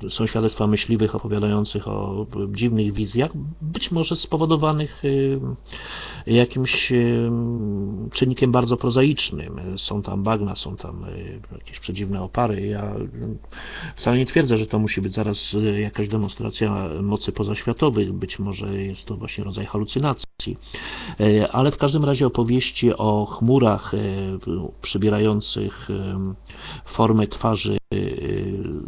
są 0.08 0.26
świadectwa 0.26 0.66
myśliwych 0.66 1.14
opowiadających 1.14 1.88
o 1.88 2.26
dziwnych 2.48 2.92
wizjach, 2.92 3.30
być 3.62 3.90
może 3.90 4.16
spowodowanych 4.16 5.04
y, 5.04 5.40
jakimś 6.26 6.92
y, 6.92 7.30
czynnikiem 8.12 8.52
bardzo 8.52 8.76
prozaicznym. 8.76 9.60
Są 9.76 10.02
tam 10.02 10.22
bagna, 10.22 10.54
są 10.56 10.76
tam 10.76 11.04
y, 11.04 11.40
jakieś 11.52 11.80
przedziwne 11.80 12.22
opary. 12.22 12.66
Ja 12.66 12.94
wcale 13.96 14.18
nie 14.18 14.26
twierdzę, 14.26 14.56
że 14.56 14.66
to 14.66 14.78
musi 14.78 15.00
być 15.00 15.14
zaraz 15.14 15.56
jakaś 15.78 16.08
demonstracja 16.08 16.88
mocy 17.02 17.32
pozaświatowych. 17.32 18.12
Być 18.12 18.38
może 18.38 18.82
jest 18.82 19.06
to 19.06 19.16
właśnie 19.16 19.44
rodzaj 19.44 19.66
halucynacji. 19.66 20.56
Ale 21.52 21.70
w 21.70 21.76
każdym 21.76 22.04
razie 22.04 22.26
opowieści 22.26 22.94
o 22.94 23.26
chmurach 23.26 23.92
przybierających 24.82 25.88
formę 26.84 27.26
twarzy 27.26 27.79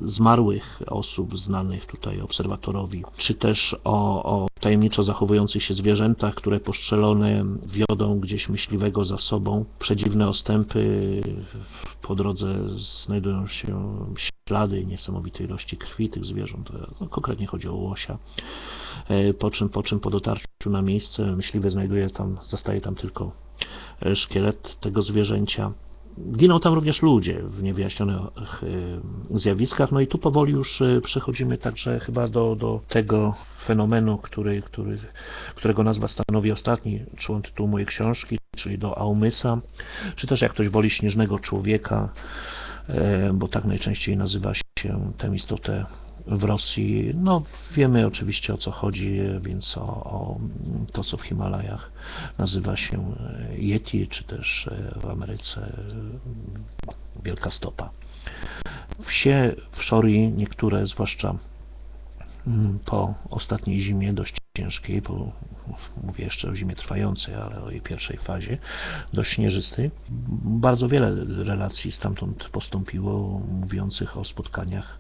zmarłych 0.04 0.82
osób 0.86 1.38
znanych 1.38 1.86
tutaj 1.86 2.20
obserwatorowi, 2.20 3.04
czy 3.16 3.34
też 3.34 3.76
o, 3.84 4.24
o 4.24 4.48
tajemniczo 4.60 5.02
zachowujących 5.02 5.62
się 5.62 5.74
zwierzętach, 5.74 6.34
które 6.34 6.60
postrzelone 6.60 7.44
wiodą 7.66 8.20
gdzieś 8.20 8.48
myśliwego 8.48 9.04
za 9.04 9.18
sobą. 9.18 9.64
Przedziwne 9.78 10.28
ostępy, 10.28 11.22
po 12.02 12.14
drodze 12.14 12.68
znajdują 13.04 13.46
się 13.46 13.96
ślady 14.48 14.86
niesamowitej 14.86 15.46
ilości 15.46 15.76
krwi 15.76 16.08
tych 16.08 16.24
zwierząt. 16.24 16.72
No, 17.00 17.08
konkretnie 17.08 17.46
chodzi 17.46 17.68
o 17.68 17.74
łosia. 17.74 18.18
E, 19.08 19.34
Po 19.34 19.50
czym, 19.50 19.68
po 19.68 19.82
czym 19.82 20.00
po 20.00 20.10
dotarciu 20.10 20.70
na 20.70 20.82
miejsce 20.82 21.36
myśliwy 21.36 21.70
znajduje 21.70 22.10
tam, 22.10 22.38
zastaje 22.48 22.80
tam 22.80 22.94
tylko 22.94 23.32
szkielet 24.14 24.80
tego 24.80 25.02
zwierzęcia. 25.02 25.72
Giną 26.18 26.60
tam 26.60 26.74
również 26.74 27.02
ludzie 27.02 27.42
w 27.42 27.62
niewyjaśnionych 27.62 28.62
e, 29.34 29.38
zjawiskach, 29.38 29.92
no 29.92 30.00
i 30.00 30.06
tu 30.06 30.18
powoli 30.18 30.52
już 30.52 30.82
e, 30.82 31.00
przechodzimy 31.00 31.58
także 31.58 32.00
chyba 32.00 32.28
do, 32.28 32.56
do 32.56 32.80
tego 32.88 33.34
fenomenu, 33.66 34.18
który, 34.18 34.62
który, 34.62 34.98
którego 35.54 35.82
nazwa 35.82 36.08
stanowi 36.08 36.52
ostatni 36.52 37.00
człon 37.16 37.42
tytułu 37.42 37.68
mojej 37.68 37.86
książki, 37.86 38.38
czyli 38.56 38.78
do 38.78 38.98
Aumysa, 38.98 39.60
czy 40.16 40.26
też 40.26 40.40
jak 40.40 40.52
ktoś 40.52 40.68
woli 40.68 40.90
śnieżnego 40.90 41.38
człowieka, 41.38 42.12
e, 42.88 43.32
bo 43.32 43.48
tak 43.48 43.64
najczęściej 43.64 44.16
nazywa 44.16 44.54
się 44.54 45.12
tę 45.18 45.28
istotę 45.34 45.86
w 46.26 46.44
Rosji. 46.44 47.12
No, 47.14 47.42
wiemy 47.74 48.06
oczywiście 48.06 48.54
o 48.54 48.58
co 48.58 48.70
chodzi, 48.70 49.20
więc 49.40 49.78
o, 49.78 49.82
o 50.04 50.38
to, 50.92 51.04
co 51.04 51.16
w 51.16 51.22
Himalajach 51.22 51.92
nazywa 52.38 52.76
się 52.76 52.98
e, 52.98 53.58
Yeti, 53.58 54.08
czy 54.08 54.24
też 54.24 54.68
e, 54.68 55.00
w 55.00 55.06
Ameryce 55.06 55.60
e, 55.60 57.22
Wielka 57.24 57.50
Stopa. 57.50 57.90
Wsie 59.06 59.54
w 59.72 59.82
Szori, 59.82 60.32
niektóre, 60.32 60.86
zwłaszcza 60.86 61.34
mm, 62.46 62.78
po 62.84 63.14
ostatniej 63.30 63.80
zimie 63.80 64.12
dość 64.12 64.36
ciężkiej, 64.56 65.02
po, 65.02 65.32
mówię 66.04 66.24
jeszcze 66.24 66.48
o 66.48 66.56
zimie 66.56 66.76
trwającej, 66.76 67.34
ale 67.34 67.62
o 67.62 67.70
jej 67.70 67.80
pierwszej 67.80 68.18
fazie, 68.18 68.58
dość 69.12 69.30
śnieżystej. 69.30 69.90
Bardzo 70.44 70.88
wiele 70.88 71.24
relacji 71.44 71.92
stamtąd 71.92 72.48
postąpiło, 72.48 73.38
mówiących 73.38 74.16
o 74.16 74.24
spotkaniach 74.24 74.98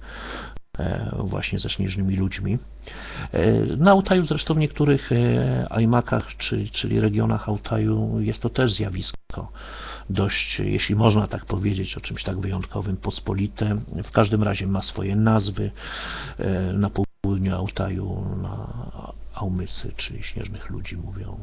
właśnie 1.18 1.58
ze 1.58 1.68
śnieżnymi 1.68 2.16
ludźmi. 2.16 2.58
E, 3.32 3.52
Na 3.76 3.90
Altaju 3.90 4.24
zresztą 4.24 4.54
w 4.54 4.58
niektórych 4.58 5.12
e, 5.12 5.66
ajmakach, 5.70 6.36
czy, 6.36 6.68
czyli 6.68 7.00
regionach 7.00 7.48
Altaju 7.48 8.20
jest 8.20 8.42
to 8.42 8.50
też 8.50 8.72
zjawisko 8.72 9.52
dość, 10.10 10.58
jeśli 10.58 10.94
można 10.94 11.26
tak 11.26 11.44
powiedzieć, 11.44 11.96
o 11.96 12.00
czymś 12.00 12.24
tak 12.24 12.40
wyjątkowym, 12.40 12.96
pospolite. 12.96 13.76
W 14.04 14.10
każdym 14.10 14.42
razie 14.42 14.66
ma 14.66 14.82
swoje 14.82 15.16
nazwy. 15.16 15.70
E, 16.38 16.72
Na 16.72 16.90
południu 16.90 17.56
Altaju, 17.56 18.24
na 18.42 18.66
Aumysy, 19.34 19.92
czyli 19.96 20.22
śnieżnych 20.22 20.70
ludzi 20.70 20.96
mówią 20.96 21.36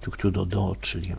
Tiuktiudodo, 0.00 0.76
czyli 0.80 1.12
e, 1.12 1.16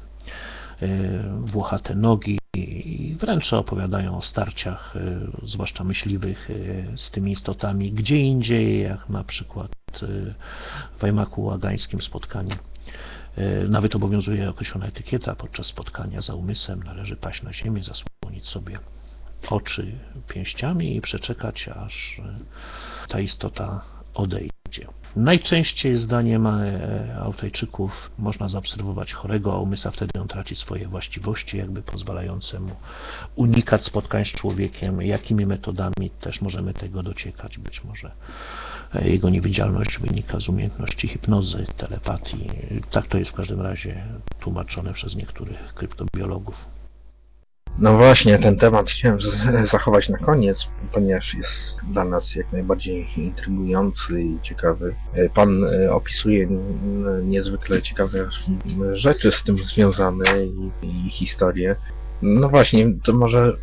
włochate 1.46 1.96
nogi 1.96 2.38
i 2.60 3.16
wręcz 3.20 3.54
opowiadają 3.54 4.18
o 4.18 4.22
starciach, 4.22 4.96
e, 4.96 5.48
zwłaszcza 5.48 5.84
myśliwych, 5.84 6.50
e, 6.52 6.98
z 6.98 7.12
tymi 7.12 7.32
istotami 7.32 7.92
gdzie 7.92 8.18
indziej, 8.18 8.82
jak 8.82 9.10
na 9.10 9.24
przykład 9.24 9.72
e, 10.04 10.08
w 10.98 11.04
Ajmaku 11.04 11.44
Łagańskim 11.44 12.02
spotkanie. 12.02 12.58
Nawet 13.70 13.96
obowiązuje 13.96 14.50
określona 14.50 14.86
etykieta 14.86 15.36
podczas 15.36 15.66
spotkania 15.66 16.22
za 16.22 16.36
umysłem. 16.36 16.84
Należy 16.84 17.16
paść 17.16 17.44
na 17.44 17.54
ziemię, 17.54 17.82
zasłonić 17.84 18.48
sobie 18.48 18.80
oczy 19.50 19.92
pięściami 20.28 20.96
i 20.96 21.02
przeczekać, 21.02 21.70
aż 21.76 22.22
ta 23.10 23.20
istota 23.20 23.82
odejdzie. 24.14 24.57
Najczęściej 25.16 25.98
zdaniem 25.98 26.48
e, 26.48 27.18
Altajczyków 27.22 28.12
można 28.18 28.48
zaobserwować 28.48 29.14
chorego 29.14 29.54
Aumysa, 29.54 29.92
wtedy 29.92 30.22
on 30.22 30.28
traci 30.28 30.56
swoje 30.56 30.88
właściwości, 30.88 31.58
jakby 31.58 31.82
pozwalające 31.82 32.60
mu 32.60 32.76
unikać 33.36 33.84
spotkań 33.84 34.26
z 34.26 34.32
człowiekiem. 34.32 35.02
Jakimi 35.02 35.46
metodami 35.46 36.10
też 36.22 36.42
możemy 36.42 36.74
tego 36.74 37.04
dociekać? 37.04 37.58
Być 37.58 37.84
może 37.84 38.12
e, 38.96 39.10
jego 39.10 39.30
niewidzialność 39.30 40.00
wynika 40.00 40.40
z 40.40 40.50
umiejętności 40.50 41.08
hipnozy, 41.08 41.66
telepatii. 41.78 42.50
Tak 42.92 43.08
to 43.08 43.18
jest 43.18 43.32
w 43.32 43.36
każdym 43.36 43.62
razie 43.62 44.04
tłumaczone 44.40 44.94
przez 44.94 45.16
niektórych 45.16 45.74
kryptobiologów. 45.74 46.77
No 47.80 47.98
właśnie, 47.98 48.40
ten 48.40 48.58
temat 48.58 48.90
chciałem 48.90 49.20
zachować 49.72 50.10
na 50.10 50.18
koniec, 50.18 50.68
ponieważ 50.92 51.34
jest 51.34 51.92
dla 51.92 52.04
nas 52.04 52.36
jak 52.36 52.52
najbardziej 52.52 53.08
intrygujący 53.18 54.22
i 54.22 54.40
ciekawy. 54.42 54.96
E, 55.14 55.30
Pan 55.30 55.64
e, 55.64 55.92
opisuje 55.92 56.48
niezwykle 57.24 57.82
ciekawe 57.82 58.30
rzeczy 58.94 59.32
z 59.32 59.44
tym 59.44 59.58
związane 59.58 60.26
i, 60.46 60.72
i 60.88 61.10
historie. 61.10 61.76
No 62.22 62.50
właśnie, 62.50 62.94
to 63.06 63.14
może 63.14 63.54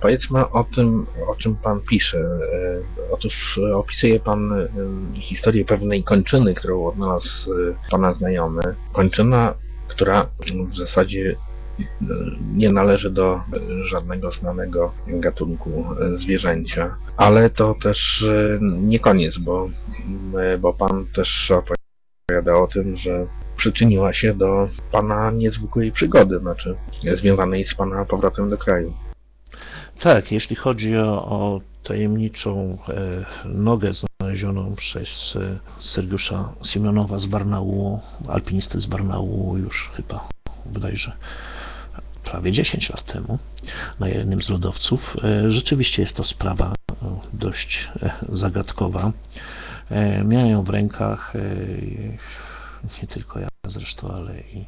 powiedzmy 0.00 0.50
o 0.50 0.64
tym, 0.64 1.06
o 1.28 1.36
czym 1.36 1.56
Pan 1.56 1.80
pisze. 1.90 2.18
E, 2.18 3.12
Otóż 3.12 3.60
opisuje 3.74 4.20
Pan 4.20 4.68
historię 5.14 5.64
pewnej 5.64 6.04
kończyny, 6.04 6.54
którą 6.54 6.84
odnalazł 6.86 7.50
Pana 7.90 8.14
znajomy. 8.14 8.62
Kończyna, 8.92 9.54
która 9.88 10.26
w 10.72 10.76
zasadzie 10.76 11.36
nie 12.54 12.72
należy 12.72 13.10
do 13.10 13.34
e, 13.34 13.40
żadnego 13.84 14.32
znanego 14.32 14.92
gatunku 15.06 15.70
e, 15.70 16.18
zwierzęcia. 16.18 16.96
Ale 17.16 17.50
to 17.50 17.74
też 17.82 18.22
e, 18.22 18.58
nie 18.60 19.00
koniec, 19.00 19.38
bo, 19.38 19.68
m, 20.06 20.60
bo 20.60 20.72
pan 20.72 21.06
też 21.14 21.50
opowiada 21.50 22.54
o 22.54 22.66
tym, 22.66 22.96
że 22.96 23.26
przyczyniła 23.56 24.12
się 24.12 24.34
do 24.34 24.68
pana 24.92 25.30
niezwykłej 25.30 25.92
przygody, 25.92 26.38
znaczy 26.38 26.76
związanej 27.16 27.64
z 27.64 27.74
pana 27.74 28.04
powrotem 28.04 28.50
do 28.50 28.58
kraju. 28.58 28.94
Tak, 30.00 30.32
jeśli 30.32 30.56
chodzi 30.56 30.96
o, 30.96 31.24
o 31.24 31.60
tajemniczą 31.82 32.78
e, 32.88 33.24
nogę 33.48 33.90
znalezioną 33.92 34.74
przez 34.76 35.36
e, 35.36 35.58
Sergiusza 35.80 36.52
z 37.16 37.26
Barnaulu, 37.26 38.00
alpinisty 38.28 38.80
z 38.80 38.86
Barnaulu 38.86 39.56
już 39.56 39.90
chyba 39.96 40.28
bodajże 40.66 41.12
prawie 42.32 42.52
10 42.52 42.90
lat 42.90 43.04
temu 43.06 43.38
na 44.00 44.08
jednym 44.08 44.42
z 44.42 44.48
lodowców. 44.48 45.16
E, 45.24 45.50
Rzeczywiście 45.50 46.02
jest 46.02 46.16
to 46.16 46.24
sprawa 46.24 46.72
e, 46.72 46.94
dość 47.32 47.88
e, 48.02 48.12
zagadkowa. 48.28 49.12
Miałem 50.24 50.48
ją 50.48 50.62
w 50.62 50.68
rękach, 50.68 51.34
nie 53.02 53.08
tylko 53.08 53.38
ja 53.38 53.48
zresztą, 53.68 54.10
ale 54.14 54.40
i, 54.40 54.66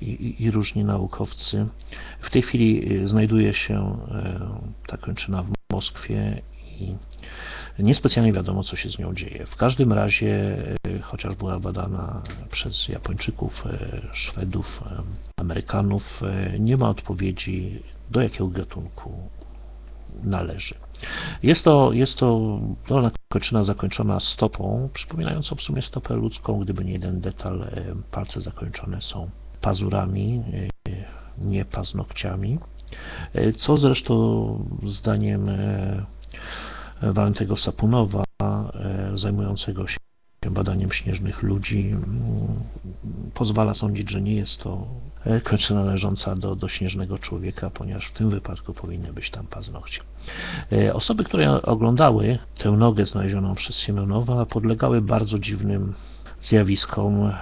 i, 0.00 0.42
i 0.44 0.50
różni 0.50 0.84
naukowcy. 0.84 1.66
W 2.20 2.30
tej 2.30 2.42
chwili 2.42 3.00
znajduje 3.06 3.54
się 3.54 3.98
ta 4.86 4.96
kończyna 4.96 5.42
w 5.42 5.52
Moskwie 5.72 6.42
i 6.80 6.94
niespecjalnie 7.78 8.32
wiadomo, 8.32 8.62
co 8.62 8.76
się 8.76 8.90
z 8.90 8.98
nią 8.98 9.14
dzieje. 9.14 9.46
W 9.46 9.56
każdym 9.56 9.92
razie, 9.92 10.56
e, 10.86 10.98
chociaż 11.02 11.34
była 11.34 11.60
badana 11.60 12.22
przez 12.50 12.88
Japończyków, 12.88 13.66
e, 13.66 14.00
Szwedów, 14.12 14.82
e, 14.86 15.02
Amerykanów, 15.36 16.20
nie 16.58 16.76
ma 16.76 16.88
odpowiedzi, 16.88 17.82
do 18.10 18.22
jakiego 18.22 18.48
gatunku 18.48 19.28
należy. 20.22 20.74
Jest 21.42 21.64
to, 21.64 21.92
jest 21.92 22.16
to 22.16 22.58
dolna 22.88 23.10
kończyna 23.28 23.62
zakończona 23.62 24.20
stopą, 24.20 24.88
przypominającą 24.94 25.56
w 25.56 25.62
sumie 25.62 25.82
stopę 25.82 26.14
ludzką, 26.14 26.58
gdyby 26.58 26.84
nie 26.84 26.92
jeden 26.92 27.20
detal, 27.20 27.70
palce 28.10 28.40
zakończone 28.40 29.00
są 29.00 29.30
pazurami, 29.60 30.42
nie 31.38 31.64
paznokciami, 31.64 32.58
co 33.56 33.76
zresztą 33.76 34.14
zdaniem 34.82 35.50
Walentego 37.02 37.56
Sapunowa, 37.56 38.24
e, 38.42 39.10
zajmującego 39.14 39.86
się 39.86 39.96
badaniem 40.50 40.92
śnieżnych 40.92 41.42
ludzi, 41.42 41.94
pozwala 43.34 43.74
sądzić, 43.74 44.10
że 44.10 44.20
nie 44.20 44.34
jest 44.34 44.58
to 44.58 44.86
e, 45.24 45.40
kończyna 45.40 45.84
należąca 45.84 46.36
do, 46.36 46.56
do 46.56 46.68
śnieżnego 46.68 47.18
człowieka, 47.18 47.70
ponieważ 47.70 48.08
w 48.08 48.12
tym 48.12 48.30
wypadku 48.30 48.74
powinny 48.74 49.12
być 49.12 49.30
tam 49.30 49.46
paznokcie. 49.46 50.00
E, 50.72 50.94
Osoby, 50.94 51.24
które 51.24 51.62
oglądały 51.62 52.38
tę 52.58 52.70
nogę 52.70 53.06
znalezioną 53.06 53.54
przez 53.54 53.76
Siemionowa, 53.76 54.46
podlegały 54.46 55.00
bardzo 55.02 55.38
dziwnym 55.38 55.94
zjawiskom. 56.40 57.32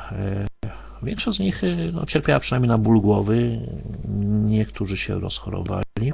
Większość 1.03 1.37
z 1.38 1.41
nich 1.41 1.65
e, 1.65 1.77
no, 1.93 2.07
cierpiała 2.07 2.41
przynajmniej 2.41 2.69
na 2.69 2.79
ból 2.79 3.01
głowy, 3.01 3.59
niektórzy 4.45 4.97
się 4.97 5.21
rozchorowali. 5.21 6.12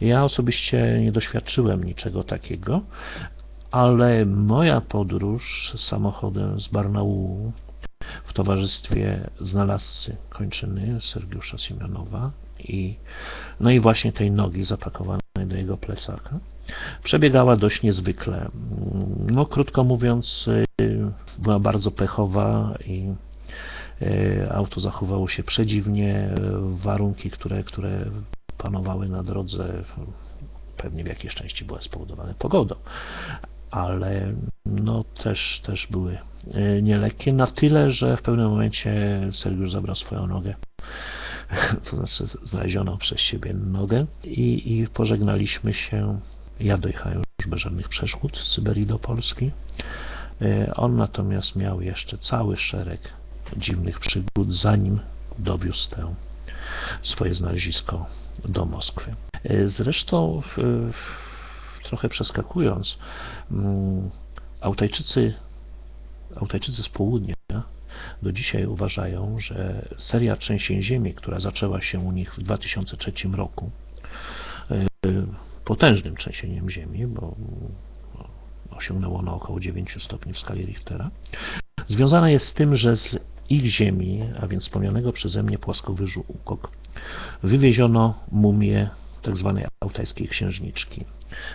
Ja 0.00 0.24
osobiście 0.24 1.00
nie 1.00 1.12
doświadczyłem 1.12 1.84
niczego 1.84 2.24
takiego, 2.24 2.80
ale 3.70 4.26
moja 4.26 4.80
podróż 4.80 5.72
samochodem 5.76 6.60
z 6.60 6.68
Barnaulu 6.68 7.52
w 8.24 8.32
towarzystwie 8.32 9.30
znalazcy 9.40 10.16
kończyny 10.30 10.98
Sergiusza 11.00 11.58
Siemionowa 11.58 12.30
i 12.58 12.96
no 13.60 13.70
i 13.70 13.80
właśnie 13.80 14.12
tej 14.12 14.30
nogi 14.30 14.64
zapakowanej 14.64 15.22
do 15.46 15.56
jego 15.56 15.76
plecaka 15.76 16.38
przebiegała 17.04 17.56
dość 17.56 17.82
niezwykle. 17.82 18.48
No 19.26 19.46
krótko 19.46 19.84
mówiąc 19.84 20.48
y, 20.80 21.12
była 21.38 21.58
bardzo 21.58 21.90
pechowa 21.90 22.74
i 22.86 23.08
y, 23.08 23.31
auto 24.50 24.80
zachowało 24.80 25.28
się 25.28 25.42
przedziwnie, 25.42 26.34
y, 26.38 26.82
warunki, 26.82 27.30
które, 27.30 27.64
które 27.64 28.04
panowały 28.58 29.08
na 29.08 29.22
drodze 29.22 29.84
pewnie 30.76 31.04
w 31.04 31.06
jakiejś 31.06 31.34
części 31.34 31.64
były 31.64 31.80
spowodowane 31.80 32.34
pogodą 32.34 32.74
ale 33.72 34.34
no 34.66 35.04
też, 35.04 35.60
też 35.64 35.86
były 35.90 36.18
e, 36.54 36.82
nielekkie, 36.82 37.32
na 37.32 37.46
tyle, 37.46 37.90
że 37.90 38.16
w 38.16 38.22
pewnym 38.22 38.50
momencie 38.50 39.20
Sergiusz 39.32 39.70
zabrał 39.70 39.96
swoją 39.96 40.26
nogę, 40.26 40.54
to 41.90 41.96
znaczy 41.96 42.38
znalezioną 42.42 42.98
przez 42.98 43.20
siebie 43.20 43.54
nogę 43.54 44.06
i, 44.24 44.78
i 44.80 44.86
pożegnaliśmy 44.86 45.74
się. 45.74 46.20
Ja 46.60 46.78
dojechałem 46.78 47.22
już 47.38 47.48
bez 47.48 47.60
żadnych 47.60 47.88
przeszkód 47.88 48.36
z 48.36 48.54
Syberii 48.54 48.86
do 48.86 48.98
Polski. 48.98 49.50
E, 50.42 50.74
On 50.74 50.96
natomiast 50.96 51.56
miał 51.56 51.80
jeszcze 51.80 52.18
cały 52.18 52.56
szereg 52.56 53.00
dziwnych 53.56 54.00
przygód, 54.00 54.52
zanim 54.52 55.00
dowiózł 55.38 55.90
tę 55.90 56.14
swoje 57.02 57.34
znalezisko 57.34 58.06
do 58.44 58.64
Moskwy. 58.64 59.14
E, 59.44 59.66
Zresztą 59.68 60.42
trochę 61.82 62.08
przeskakując, 62.08 62.98
mm, 63.50 64.10
Autajczycy, 64.60 65.34
Autajczycy 66.36 66.82
z 66.82 66.88
południa 66.88 67.34
do 68.22 68.32
dzisiaj 68.32 68.66
uważają, 68.66 69.40
że 69.40 69.88
seria 69.98 70.36
trzęsień 70.36 70.82
ziemi, 70.82 71.14
która 71.14 71.40
zaczęła 71.40 71.80
się 71.80 72.00
u 72.00 72.12
nich 72.12 72.34
w 72.34 72.42
2003 72.42 73.34
roku, 73.34 73.70
y, 74.70 75.26
potężnym 75.64 76.16
trzęsieniem 76.16 76.70
ziemi, 76.70 77.06
bo 77.06 77.34
osiągnęło 78.70 79.18
ono 79.18 79.34
około 79.34 79.60
9 79.60 79.96
stopni 80.04 80.32
w 80.32 80.38
skali 80.38 80.66
Richtera, 80.66 81.10
związana 81.88 82.30
jest 82.30 82.46
z 82.46 82.54
tym, 82.54 82.76
że 82.76 82.96
z 82.96 83.18
ich 83.52 83.66
ziemi, 83.66 84.22
a 84.40 84.46
więc 84.46 84.62
wspomnianego 84.62 85.12
przeze 85.12 85.42
mnie 85.42 85.58
płaskowyżu 85.58 86.24
Ukok, 86.28 86.70
wywieziono 87.42 88.14
mumię 88.32 88.90
tzw. 89.22 89.62
autajskiej 89.80 90.28
księżniczki, 90.28 91.04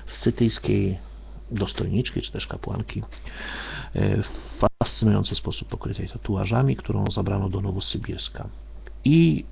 scytyjskiej 0.07 0.97
dostojniczki, 1.51 2.21
czy 2.21 2.31
też 2.31 2.47
kapłanki, 2.47 3.03
e, 3.93 4.23
w 4.23 4.27
fascynujący 4.83 5.35
sposób 5.35 5.67
pokrytej 5.67 6.09
tatuażami, 6.09 6.75
którą 6.75 7.11
zabrano 7.11 7.49
do 7.49 7.61
Nowosybirska. 7.61 8.49
I 9.05 9.45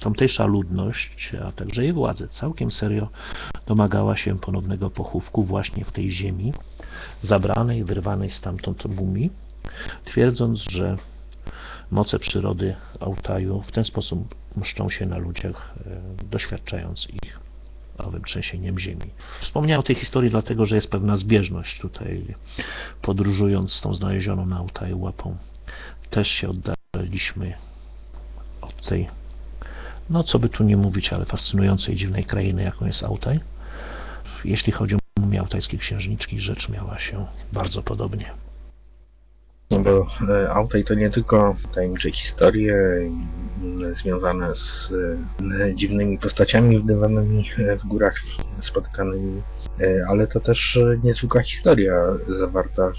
tamtejsza 0.00 0.46
ludność, 0.46 1.32
a 1.46 1.52
także 1.52 1.82
jej 1.82 1.92
władze 1.92 2.28
całkiem 2.28 2.70
serio 2.70 3.08
domagała 3.66 4.16
się 4.16 4.38
ponownego 4.38 4.90
pochówku 4.90 5.44
właśnie 5.44 5.84
w 5.84 5.92
tej 5.92 6.10
ziemi, 6.10 6.52
zabranej, 7.22 7.84
wyrwanej 7.84 8.30
stamtąd 8.30 8.84
mumii, 8.84 9.30
twierdząc, 10.04 10.58
że 10.70 10.96
moce 11.90 12.18
przyrody 12.18 12.74
Altaju 13.00 13.62
w 13.62 13.72
ten 13.72 13.84
sposób 13.84 14.34
mszczą 14.56 14.90
się 14.90 15.06
na 15.06 15.18
ludziach, 15.18 15.74
e, 15.86 16.24
doświadczając 16.24 17.08
ich 17.10 17.40
owym 17.98 18.22
trzęsieniem 18.22 18.78
ziemi. 18.78 19.10
Wspomniałem 19.42 19.80
o 19.80 19.82
tej 19.82 19.96
historii 19.96 20.30
dlatego, 20.30 20.66
że 20.66 20.76
jest 20.76 20.90
pewna 20.90 21.16
zbieżność 21.16 21.80
tutaj, 21.80 22.34
podróżując 23.02 23.72
z 23.72 23.80
tą 23.80 23.94
znalezioną 23.94 24.46
na 24.46 24.58
Altaju 24.58 25.00
łapą. 25.00 25.36
Też 26.10 26.28
się 26.28 26.48
oddaliśmy 26.48 27.54
od 28.60 28.86
tej, 28.88 29.08
no 30.10 30.22
co 30.22 30.38
by 30.38 30.48
tu 30.48 30.64
nie 30.64 30.76
mówić, 30.76 31.12
ale 31.12 31.24
fascynującej, 31.24 31.96
dziwnej 31.96 32.24
krainy, 32.24 32.62
jaką 32.62 32.86
jest 32.86 33.02
Altaj. 33.02 33.40
Jeśli 34.44 34.72
chodzi 34.72 34.94
o 34.94 34.98
mumię 35.20 35.40
altajskiej 35.40 35.78
księżniczki, 35.78 36.40
rzecz 36.40 36.68
miała 36.68 36.98
się 36.98 37.26
bardzo 37.52 37.82
podobnie. 37.82 38.43
No 39.70 39.78
bo 39.80 40.06
e, 40.28 40.50
Altaj 40.50 40.84
to 40.84 40.94
nie 40.94 41.10
tylko 41.10 41.54
tajemnicze 41.74 42.10
historie 42.10 42.74
mm, 42.76 43.94
związane 43.94 44.54
z 44.54 44.92
e, 45.62 45.74
dziwnymi 45.74 46.18
postaciami 46.18 46.76
widywanymi 46.76 47.50
e, 47.58 47.76
w 47.76 47.82
górach 47.82 48.14
spotkanymi, 48.62 49.42
e, 49.80 50.06
ale 50.08 50.26
to 50.26 50.40
też 50.40 50.78
niezwykła 51.04 51.42
historia 51.42 51.94
zawarta 52.38 52.92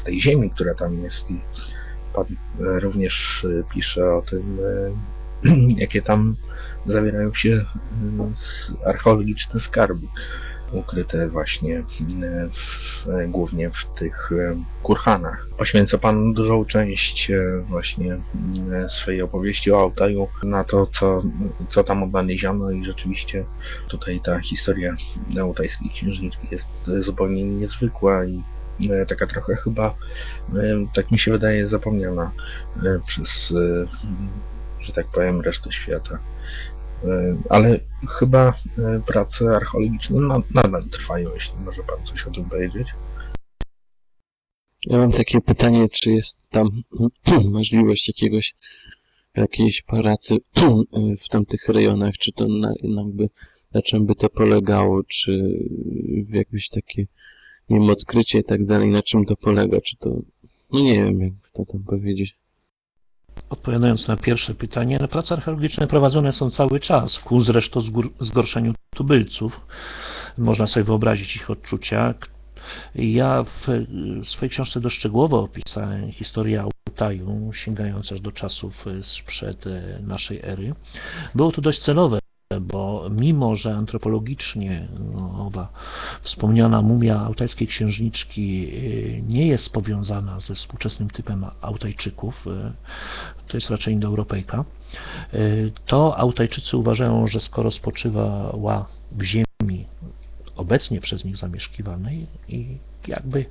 w 0.00 0.04
tej 0.04 0.20
ziemi, 0.20 0.50
która 0.50 0.74
tam 0.74 1.02
jest. 1.02 1.30
I 1.30 1.40
Pan 2.14 2.26
również 2.58 3.46
pisze 3.74 4.14
o 4.14 4.22
tym, 4.22 4.58
jakie 5.82 6.02
tam 6.02 6.36
zawierają 6.86 7.34
się 7.34 7.64
archeologiczne 8.84 9.60
skarby 9.60 10.06
ukryte 10.72 11.28
właśnie 11.28 11.82
w, 11.82 13.08
e, 13.10 13.28
głównie 13.28 13.70
w 13.70 13.98
tych 13.98 14.32
e, 14.32 14.56
kurhanach. 14.82 15.48
Poświęca 15.58 15.98
Pan 15.98 16.32
dużą 16.32 16.64
część 16.64 17.30
e, 17.30 17.60
właśnie 17.68 18.18
swojej 18.88 19.22
opowieści 19.22 19.72
o 19.72 19.80
Altaju 19.80 20.28
na 20.42 20.64
to, 20.64 20.86
co, 20.86 21.22
co 21.70 21.84
tam 21.84 22.02
odnaleziono 22.02 22.70
i 22.70 22.84
rzeczywiście 22.84 23.44
tutaj 23.88 24.20
ta 24.24 24.40
historia 24.40 24.94
altajskiej 25.40 25.90
księżniczki 25.90 26.48
jest 26.50 26.66
zupełnie 27.00 27.44
niezwykła 27.44 28.24
i 28.24 28.42
taka 29.08 29.26
trochę 29.26 29.56
chyba, 29.56 29.94
tak 30.94 31.10
mi 31.10 31.18
się 31.18 31.30
wydaje, 31.30 31.68
zapomniana 31.68 32.32
przez, 33.08 33.52
że 34.80 34.92
tak 34.92 35.06
powiem, 35.06 35.40
resztę 35.40 35.72
świata. 35.72 36.18
E, 37.04 37.36
Ale 37.48 37.80
chyba 38.18 38.54
e, 38.78 39.00
prace 39.06 39.48
archeologiczne 39.56 40.20
na- 40.20 40.42
nadal 40.62 40.84
trwają, 40.84 41.34
jeśli 41.34 41.56
może 41.64 41.82
Pan 41.82 42.06
coś 42.06 42.26
o 42.26 42.30
tym 42.30 42.44
powiedzieć. 42.44 42.88
Ja 44.86 44.98
mam 44.98 45.12
takie 45.12 45.40
pytanie, 45.40 45.86
czy 45.88 46.10
jest 46.10 46.36
tam 46.50 46.68
możliwość 47.58 48.08
jakiegoś 48.08 48.54
jakiejś 49.36 49.82
pracy 49.82 50.34
w 51.24 51.28
tamtych 51.28 51.68
rejonach, 51.68 52.12
czy 52.20 52.32
to 52.32 52.48
na, 52.48 52.72
jakby 52.82 53.28
na 53.74 53.82
czym 53.82 54.06
by 54.06 54.14
to 54.14 54.28
polegało, 54.28 55.02
czy 55.04 55.58
jakieś 56.28 56.68
takie, 56.68 57.06
nie 57.70 57.80
wiem, 57.80 57.90
odkrycie 57.90 58.38
i 58.38 58.44
tak 58.44 58.66
dalej, 58.66 58.88
na 58.90 59.02
czym 59.02 59.24
to 59.24 59.36
polega, 59.36 59.80
czy 59.80 59.96
to, 59.96 60.10
no 60.72 60.80
nie 60.80 60.94
wiem, 60.94 61.20
jak 61.20 61.32
to 61.52 61.64
tam 61.64 61.82
powiedzieć. 61.82 62.36
Odpowiadając 63.50 64.08
na 64.08 64.16
pierwsze 64.16 64.54
pytanie, 64.54 64.98
prace 65.10 65.34
archeologiczne 65.34 65.86
prowadzone 65.86 66.32
są 66.32 66.50
cały 66.50 66.80
czas, 66.80 67.18
ku 67.18 67.40
zresztą 67.40 67.80
zgorszeniu 68.20 68.74
tubylców. 68.94 69.66
Można 70.38 70.66
sobie 70.66 70.84
wyobrazić 70.84 71.36
ich 71.36 71.50
odczucia. 71.50 72.14
Ja 72.94 73.44
w 73.44 73.66
swojej 74.28 74.50
książce 74.50 74.80
dość 74.80 74.96
szczegółowo 74.96 75.42
opisałem 75.42 76.12
historię 76.12 76.64
Altaju, 76.88 77.52
sięgając 77.52 78.12
aż 78.12 78.20
do 78.20 78.32
czasów 78.32 78.84
sprzed 79.02 79.66
e, 79.66 79.98
naszej 80.02 80.40
ery. 80.42 80.74
Było 81.34 81.52
to 81.52 81.62
dość 81.62 81.82
celowe, 81.82 82.18
bo 82.60 83.10
mimo, 83.10 83.56
że 83.56 83.74
antropologicznie 83.74 84.88
no, 85.14 85.46
owa 85.46 85.68
wspomniana 86.22 86.82
mumia 86.82 87.20
altajskiej 87.20 87.68
księżniczki 87.68 88.68
e, 88.68 89.22
nie 89.22 89.46
jest 89.46 89.70
powiązana 89.70 90.40
ze 90.40 90.54
współczesnym 90.54 91.10
typem 91.10 91.46
Altajczyków, 91.60 92.46
e, 92.46 92.72
to 93.48 93.56
jest 93.56 93.70
raczej 93.70 93.94
Indoeuropejka, 93.94 94.64
e, 95.32 95.38
to 95.86 96.16
Altajczycy 96.16 96.76
uważają, 96.76 97.26
że 97.26 97.40
skoro 97.40 97.70
spoczywała 97.70 98.86
w 99.12 99.22
ziemi 99.22 99.86
obecnie 100.56 101.00
przez 101.00 101.24
nich 101.24 101.36
zamieszkiwanej 101.36 102.26
i 102.48 102.78
jakby 103.08 103.44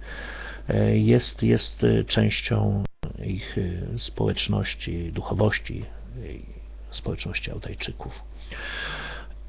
jest, 0.93 1.43
jest 1.43 1.85
częścią 2.07 2.83
ich 3.25 3.57
społeczności, 3.97 5.11
duchowości 5.11 5.85
społeczności 6.91 7.51
Altajczyków. 7.51 8.34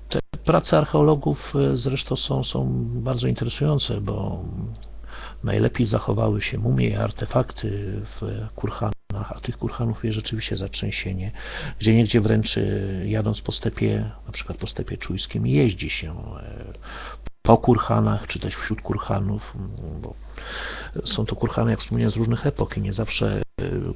Te 0.09 0.21
prace 0.45 0.79
archeologów 0.79 1.53
e, 1.57 1.77
zresztą 1.77 2.17
są, 2.17 2.45
są 2.45 2.85
bardzo 2.89 3.27
interesujące, 3.27 4.01
bo 4.01 4.45
najlepiej 5.45 5.87
zachowały 5.87 6.43
się 6.43 6.59
mumie 6.59 6.89
i 6.89 6.97
artefakty 6.97 8.01
w 8.21 8.49
kurhanach, 8.55 8.93
a 9.29 9.41
tych 9.41 9.59
kurhanów 9.59 10.05
jest 10.05 10.15
rzeczywiście 10.15 10.57
zatrzęsienie. 10.57 11.33
Gdzie 11.79 11.95
niegdzie 11.95 12.21
wręcz 12.21 12.59
e, 12.59 12.61
jadąc 13.09 13.41
po 13.41 13.53
stepie, 13.53 14.11
na 14.27 14.33
przykład 14.33 14.59
po 14.59 14.67
stepie 14.67 14.97
czujskim, 14.97 15.47
jeździ 15.47 15.91
się 15.91 16.11
e, 16.11 16.65
po 17.43 17.57
kurhanach, 17.59 18.27
czy 18.27 18.39
też 18.39 18.55
wśród 18.55 18.81
kurhanów, 18.81 19.55
bo 20.03 20.15
są 21.05 21.27
to 21.27 21.37
kurhany, 21.37 21.71
jak 21.71 21.81
wspomniałem, 21.81 22.13
z 22.13 22.17
różnych 22.17 22.47
epok 22.47 22.77
i 22.77 22.81
nie 22.81 22.93
zawsze 22.93 23.43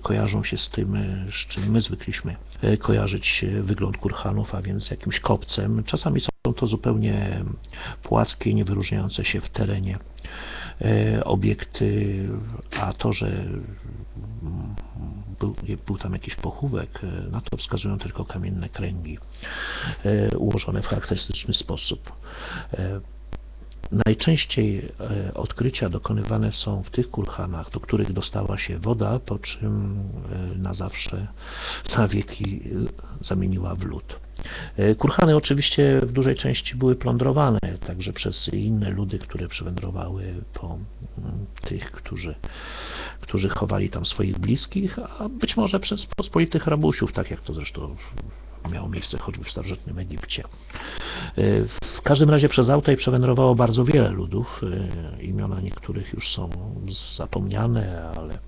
kojarzą 0.02 0.44
się 0.44 0.56
z 0.56 0.70
tym, 0.70 0.94
e, 0.94 1.26
z 1.32 1.48
czym 1.48 1.70
my 1.70 1.80
zwykliśmy 1.80 2.36
e, 2.62 2.76
kojarzyć 2.76 3.44
e, 3.44 3.62
wygląd 3.62 3.96
kurhanów, 3.96 4.54
a 4.54 4.62
więc 4.62 4.90
jakimś 4.90 5.20
kopcem. 5.20 5.84
Czasami 5.84 6.20
są 6.20 6.54
to 6.54 6.66
zupełnie 6.66 7.44
płaskie, 8.02 8.54
nie 8.54 8.64
wyróżniające 8.64 9.24
się 9.24 9.40
w 9.40 9.48
terenie 9.48 9.98
e, 10.80 11.24
obiekty, 11.24 12.28
a 12.70 12.92
to, 12.92 13.12
że 13.12 13.44
był, 15.40 15.54
był 15.86 15.98
tam 15.98 16.12
jakiś 16.12 16.34
pochówek, 16.34 17.00
e, 17.04 17.30
na 17.30 17.40
to 17.40 17.56
wskazują 17.56 17.98
tylko 17.98 18.24
kamienne 18.24 18.68
kręgi 18.68 19.18
e, 20.04 20.38
ułożone 20.38 20.82
w 20.82 20.86
charakterystyczny 20.86 21.54
sposób. 21.54 22.12
Najczęściej 23.92 24.88
e, 25.00 25.34
odkrycia 25.34 25.88
dokonywane 25.88 26.52
są 26.52 26.82
w 26.82 26.90
tych 26.90 27.10
kurhanach, 27.10 27.70
do 27.70 27.80
których 27.80 28.12
dostała 28.12 28.58
się 28.58 28.78
woda, 28.78 29.18
po 29.18 29.38
czym 29.38 30.04
e, 30.32 30.58
na 30.58 30.74
zawsze, 30.74 31.26
na 31.96 32.08
wieki 32.08 32.60
e, 32.64 33.24
zamieniła 33.24 33.74
w 33.74 33.82
lód. 33.82 34.20
Kurhany 34.98 35.36
oczywiście 35.36 36.00
w 36.02 36.12
dużej 36.12 36.36
części 36.36 36.76
były 36.76 36.96
plądrowane 36.96 37.58
także 37.86 38.12
przez 38.12 38.48
inne 38.48 38.90
ludy, 38.90 39.18
które 39.18 39.48
przywędrowały 39.48 40.34
po 40.54 40.78
tych, 41.60 41.90
którzy, 41.92 42.34
którzy 43.20 43.48
chowali 43.48 43.90
tam 43.90 44.06
swoich 44.06 44.38
bliskich, 44.38 44.98
a 45.18 45.28
być 45.28 45.56
może 45.56 45.80
przez 45.80 46.06
pospolitych 46.06 46.66
rabusiów, 46.66 47.12
tak 47.12 47.30
jak 47.30 47.40
to 47.40 47.54
zresztą 47.54 47.96
miało 48.68 48.88
miejsce 48.88 49.18
choćby 49.18 49.44
w 49.44 49.50
starożytnym 49.50 49.98
Egipcie. 49.98 50.44
E, 50.44 50.48
W 51.98 52.02
każdym 52.02 52.30
razie 52.30 52.48
przez 52.48 52.70
Altaj 52.70 52.96
przewędrowało 52.96 53.54
bardzo 53.54 53.84
wiele 53.84 54.10
ludów. 54.10 54.60
e, 55.18 55.22
Imiona 55.22 55.60
niektórych 55.60 56.12
już 56.12 56.28
są 56.28 56.50
zapomniane, 57.16 58.12
ale 58.16 58.38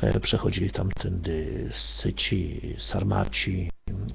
e, 0.00 0.20
przechodzili 0.20 0.70
tamtędy 0.70 1.68
Scyci, 1.72 2.60
Sarmaci, 2.78 3.70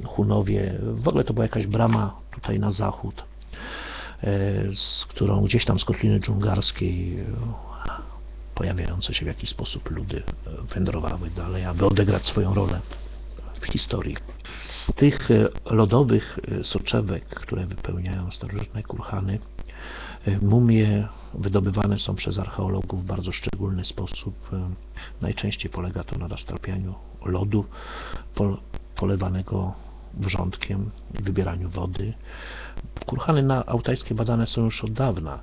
Hunowie. 0.06 0.80
W 0.82 1.08
ogóle 1.08 1.24
to 1.24 1.34
była 1.34 1.46
jakaś 1.46 1.68
brama 1.68 2.16
tutaj 2.32 2.60
na 2.60 2.72
zachód, 2.72 3.24
z 4.76 5.06
którą 5.06 5.42
gdzieś 5.44 5.66
tam 5.66 5.80
z 5.80 5.86
Kotliny 5.86 6.20
Dżungarskiej 6.20 7.24
pojawiające 8.56 9.14
się 9.14 9.26
w 9.26 9.28
jakiś 9.28 9.50
sposób 9.50 9.92
ludy 9.92 10.24
wędrowały 10.76 11.30
dalej, 11.30 11.66
aby 11.66 11.86
odegrać 11.86 12.26
swoją 12.26 12.54
rolę 12.54 12.82
w 13.62 13.66
historii. 13.66 14.16
Z 14.90 14.94
tych 14.94 15.32
e, 15.32 15.48
lodowych 15.66 16.40
e, 16.60 16.64
soczewek, 16.64 17.26
które 17.26 17.66
wypełniają 17.66 18.32
starożytne 18.32 18.84
kurhany, 18.84 19.40
e, 20.28 20.38
mumie 20.40 21.08
wydobywane 21.34 22.00
są 22.00 22.16
przez 22.16 22.40
archeologów 22.40 23.04
w 23.04 23.06
bardzo 23.06 23.32
szczególny 23.32 23.86
sposób. 23.86 24.36
Najczęściej 25.22 25.72
polega 25.72 26.04
to 26.04 26.18
na 26.18 26.28
roztrapianiu 26.28 26.96
lodu 27.26 27.66
pol- 28.36 28.58
polewanego 28.96 29.74
wrzątkiem 30.14 30.92
i 31.20 31.24
wybieraniu 31.24 31.70
wody. 31.70 32.14
Kurhany 33.06 33.44
na 33.44 33.66
altajskie 33.66 34.16
badane 34.16 34.48
są 34.48 34.66
już 34.66 34.84
od 34.84 34.92
dawna. 34.92 35.40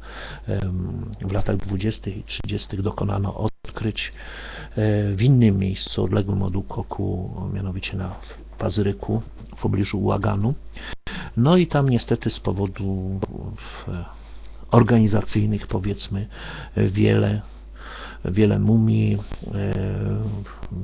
W 1.21 1.33
latach 1.33 1.57
20. 1.57 2.11
i 2.11 2.23
30. 2.23 2.83
dokonano 2.83 3.49
odkryć 3.67 4.13
w 5.17 5.23
innym 5.23 5.59
miejscu 5.59 6.05
odległym 6.05 6.43
od 6.43 6.57
Ukoku, 6.57 7.35
mianowicie 7.53 7.97
na 7.97 8.15
Pazyryku 8.63 9.23
w 9.57 9.61
pobliżu 9.63 10.05
Łaganu. 10.05 10.55
No 11.37 11.57
i 11.57 11.67
tam 11.67 11.89
niestety 11.89 12.31
z 12.31 12.41
powodu 12.41 13.21
e, 13.89 14.05
organizacyjnych 14.71 15.67
powiedzmy 15.67 16.29
wiele 16.77 17.43
wiele 18.25 18.59
mumii, 18.59 19.19
e, 19.55 19.75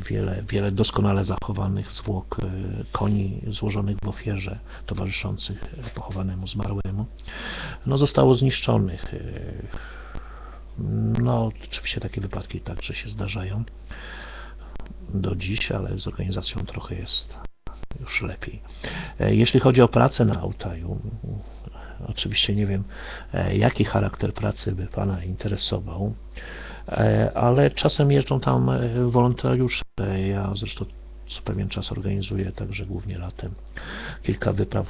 wiele, 0.08 0.42
wiele 0.48 0.72
doskonale 0.72 1.24
zachowanych 1.24 1.92
zwłok 1.92 2.36
e, 2.38 2.44
koni 2.92 3.40
złożonych 3.48 3.96
w 4.04 4.08
ofierze 4.08 4.58
towarzyszących 4.86 5.74
pochowanemu 5.94 6.46
zmarłemu, 6.46 7.06
no 7.86 7.98
zostało 7.98 8.34
zniszczonych. 8.34 9.14
No, 11.22 11.50
oczywiście 11.70 12.00
takie 12.00 12.20
wypadki 12.20 12.60
także 12.60 12.94
się 12.94 13.10
zdarzają 13.10 13.64
do 15.14 15.36
dziś, 15.36 15.72
ale 15.72 15.98
z 15.98 16.06
organizacją 16.06 16.66
trochę 16.66 16.94
jest 16.94 17.47
już 18.01 18.22
lepiej. 18.22 18.62
E, 19.20 19.35
Jeśli 19.35 19.61
chodzi 19.61 19.83
o 19.83 19.88
pracę 19.88 20.24
na 20.24 20.40
Altaju, 20.40 21.01
oczywiście 22.09 22.55
nie 22.55 22.66
wiem, 22.66 22.85
e, 23.33 23.57
jaki 23.57 23.85
charakter 23.85 24.35
pracy 24.35 24.72
by 24.72 24.87
Pana 24.87 25.24
interesował, 25.24 26.14
e, 26.88 27.31
ale 27.35 27.70
czasem 27.70 28.12
jeżdżą 28.12 28.40
tam 28.40 28.70
wolontariusze. 29.11 29.83
Ja 30.29 30.53
zresztą 30.55 30.85
co 31.27 31.42
pewien 31.42 31.68
czas 31.68 31.92
organizuję, 31.92 32.53
także 32.53 32.87
głównie 32.87 33.18
latem, 33.18 33.55
kilka 34.22 34.53
wypraw, 34.53 34.87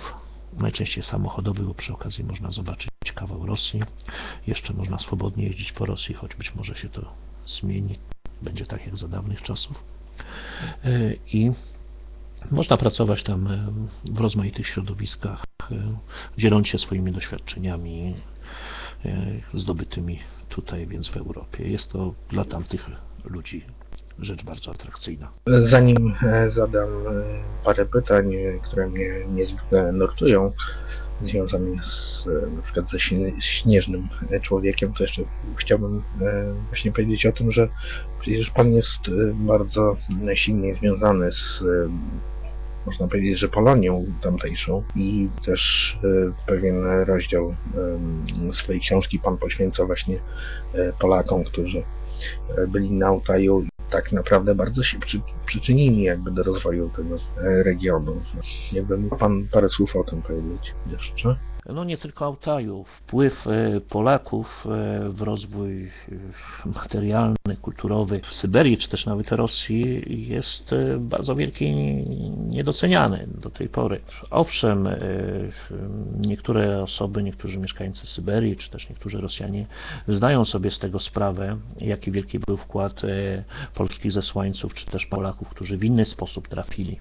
najczęściej 0.52 1.02
samochodowych, 1.02 1.66
bo 1.66 1.74
przy 1.74 1.92
okazji 1.92 2.24
można 2.24 2.50
zobaczyć 2.50 2.88
kawał 3.14 3.46
Rosji. 3.46 3.82
Jeszcze 4.46 4.72
można 4.72 4.98
swobodnie 4.98 5.44
jeździć 5.44 5.72
po 5.72 5.86
Rosji, 5.86 6.14
choć 6.14 6.34
być 6.34 6.54
może 6.54 6.74
się 6.74 6.88
to 6.88 7.14
zmieni, 7.46 7.98
będzie 8.42 8.66
tak 8.66 8.86
jak 8.86 8.96
za 8.96 9.08
dawnych 9.08 9.42
czasów. 9.42 9.84
I 11.32 11.52
można 12.50 12.76
pracować 12.76 13.22
tam 13.22 13.46
e, 13.46 13.72
w 14.12 14.20
rozmaitych 14.20 14.66
środowiskach, 14.66 15.44
e, 15.70 15.74
dzieląc 16.38 16.66
się 16.66 16.78
swoimi 16.78 17.12
doświadczeniami 17.12 18.14
e, 19.04 19.10
zdobytymi 19.54 20.18
tutaj, 20.48 20.86
więc 20.86 21.08
w 21.08 21.16
Europie. 21.16 21.68
Jest 21.68 21.92
to 21.92 22.14
dla 22.30 22.44
tamtych 22.44 22.86
ludzi 23.24 23.64
rzecz 24.18 24.44
bardzo 24.44 24.70
atrakcyjna. 24.70 25.28
Zanim 25.70 26.14
zadam 26.48 26.88
parę 27.64 27.86
pytań, 27.86 28.32
które 28.62 28.88
mnie 28.88 29.08
niezwykle 29.34 29.92
nurtują, 29.92 30.52
związane 31.22 31.70
z, 31.82 32.26
e, 32.26 32.50
na 32.56 32.62
przykład 32.62 32.90
ze 32.90 32.98
śnie- 32.98 33.32
śnieżnym 33.40 34.08
człowiekiem, 34.42 34.92
to 34.92 35.04
jeszcze 35.04 35.22
chciałbym 35.56 36.02
e, 36.20 36.54
właśnie 36.68 36.92
powiedzieć 36.92 37.26
o 37.26 37.32
tym, 37.32 37.52
że 37.52 37.68
przecież 38.20 38.50
Pan 38.50 38.72
jest 38.72 39.08
e, 39.08 39.34
bardzo 39.34 39.96
silnie 40.34 40.74
związany 40.74 41.32
z, 41.32 41.62
można 42.86 43.08
powiedzieć, 43.08 43.38
że 43.38 43.48
Polonią 43.48 44.04
tamtejszą 44.22 44.82
i 44.96 45.28
też 45.44 45.96
pewien 46.46 46.86
rozdział 46.86 47.54
swojej 48.62 48.80
książki 48.80 49.18
Pan 49.18 49.38
poświęca 49.38 49.84
właśnie 49.84 50.18
Polakom, 51.00 51.44
którzy 51.44 51.82
byli 52.68 52.90
na 52.90 53.06
Altaju 53.06 53.66
tak 53.90 54.12
naprawdę 54.12 54.54
bardzo 54.54 54.82
się 54.82 54.98
przy, 55.00 55.20
przyczynili 55.46 56.02
jakby 56.02 56.30
do 56.30 56.42
rozwoju 56.42 56.90
tego 56.96 57.16
e, 57.16 57.62
regionu. 57.62 58.20
Jakby 58.72 58.98
mógł 58.98 59.16
Pan 59.16 59.48
parę 59.52 59.68
słów 59.68 59.96
o 59.96 60.04
tym 60.04 60.22
powiedzieć 60.22 60.74
jeszcze? 60.86 61.36
No 61.74 61.84
nie 61.84 61.96
tylko 61.96 62.26
Altaju. 62.26 62.84
Wpływ 62.84 63.46
e, 63.46 63.80
Polaków 63.80 64.66
e, 64.66 65.08
w 65.08 65.22
rozwój 65.22 65.84
e, 65.84 65.90
materialny, 66.74 67.56
kulturowy 67.62 68.20
w 68.20 68.34
Syberii, 68.34 68.78
czy 68.78 68.88
też 68.88 69.06
nawet 69.06 69.32
Rosji 69.32 70.02
jest 70.28 70.74
bardzo 70.98 71.34
wielki 71.34 71.64
i 71.64 72.30
niedoceniany 72.30 73.26
do 73.42 73.50
tej 73.50 73.68
pory. 73.68 74.00
Owszem, 74.30 74.88
niektóre 76.20 76.82
osoby, 76.82 77.22
niektórzy 77.22 77.58
mieszkańcy 77.58 78.06
Syberii, 78.06 78.56
czy 78.56 78.70
też 78.70 78.88
niektórzy 78.88 79.20
Rosjanie 79.20 79.66
zdają 80.08 80.44
sobie 80.44 80.70
z 80.70 80.78
tego 80.78 81.00
sprawę, 81.00 81.56
jaki 81.80 82.12
wielki 82.12 82.38
był 82.38 82.56
wkład 82.56 83.02
polskich 83.74 84.12
zesłańców, 84.12 84.74
czy 84.74 84.86
też 84.86 85.06
Polaków, 85.06 85.48
którzy 85.48 85.76
w 85.76 85.84
inny 85.84 86.04
sposób 86.04 86.48
trafili 86.48 87.00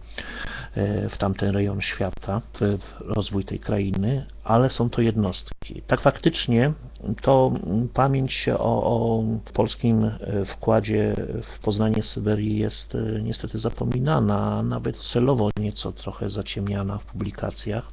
w 1.09 1.17
tamten 1.17 1.49
rejon 1.49 1.81
świata, 1.81 2.41
w 2.53 2.77
w 2.77 3.01
rozwój 3.01 3.45
tej 3.45 3.59
krainy, 3.59 4.25
ale 4.43 4.56
są 4.69 4.89
to 4.89 5.01
jednostki. 5.01 5.81
Tak 5.87 6.01
faktycznie 6.01 6.73
to 7.21 7.51
pamięć 7.93 8.49
o, 8.57 8.83
o 8.83 9.23
polskim 9.53 10.03
e, 10.03 10.45
wkładzie 10.45 11.15
w 11.55 11.59
poznanie 11.59 12.03
Syberii 12.03 12.57
jest 12.57 12.95
e, 12.95 13.21
niestety 13.21 13.59
zapominana, 13.59 14.63
nawet 14.63 14.97
celowo 14.97 15.49
nieco 15.59 15.91
trochę 15.91 16.29
zaciemniana 16.29 16.97
w 16.97 17.05
publikacjach. 17.05 17.91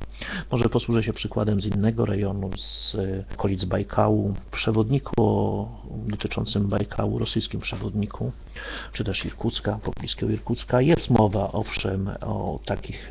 Może 0.51 0.69
posłużę 0.69 1.03
się 1.03 1.12
przykładem 1.12 1.61
z 1.61 1.67
innego 1.67 2.07
rejonu, 2.07 2.51
z 2.57 2.95
e, 2.95 3.25
okolic 3.35 3.65
Bajkału, 3.65 4.35
przewodniku 4.51 5.69
dotyczącym 6.07 6.69
Bajkału, 6.69 7.19
rosyjskim 7.19 7.61
przewodniku, 7.61 8.33
czy 8.93 9.05
też 9.05 9.25
Irkucka, 9.25 9.79
pobliskiego 9.83 10.33
Irkucka. 10.33 10.81
Jest 10.81 11.11
mowa, 11.11 11.53
owszem, 11.53 12.11
o 12.21 12.61
takich 12.65 13.11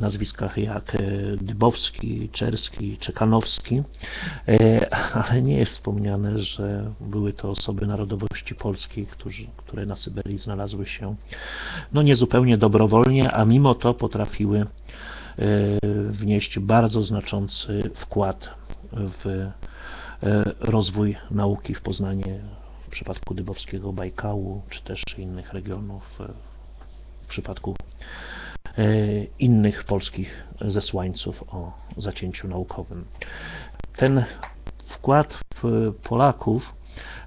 nazwiskach 0.00 0.58
jak 0.58 0.94
e, 0.94 0.98
Dybowski, 1.36 2.28
Czerski, 2.32 2.98
Czekanowski, 2.98 3.82
e, 4.48 4.94
ale 5.14 5.42
nie 5.42 5.58
jest 5.58 5.72
wspomniane, 5.72 6.38
że 6.38 6.92
były 7.00 7.32
to 7.32 7.50
osoby 7.50 7.86
narodowości 7.86 8.54
polskiej, 8.54 9.06
którzy, 9.06 9.46
które 9.56 9.86
na 9.86 9.96
Syberii 9.96 10.38
znalazły 10.38 10.86
się 10.86 11.16
no 11.92 12.02
niezupełnie 12.02 12.58
dobrowolnie, 12.58 13.32
a 13.32 13.44
mimo 13.44 13.74
to 13.74 13.94
potrafiły 13.94 14.60
e, 14.60 14.66
wnieść 16.10 16.58
bardzo 16.58 17.02
znaczący 17.02 17.90
wkład 17.94 18.50
w 18.92 19.26
e, 19.26 19.52
rozwój 20.60 21.16
nauki 21.30 21.74
w 21.74 21.82
Poznanie 21.82 22.40
w 22.86 22.90
przypadku 22.90 23.34
Dybowskiego 23.34 23.92
Bajkału, 23.92 24.62
czy 24.70 24.82
też 24.82 25.02
innych 25.18 25.52
regionów 25.52 26.20
e, 26.20 26.28
w 27.22 27.26
przypadku 27.26 27.76
e, 27.80 28.43
innych 29.38 29.84
polskich 29.84 30.44
zesłańców 30.60 31.44
o 31.48 31.72
zacięciu 31.96 32.48
naukowym. 32.48 33.04
Ten 33.96 34.24
wkład 34.88 35.38
w 35.62 35.92
Polaków 36.02 36.74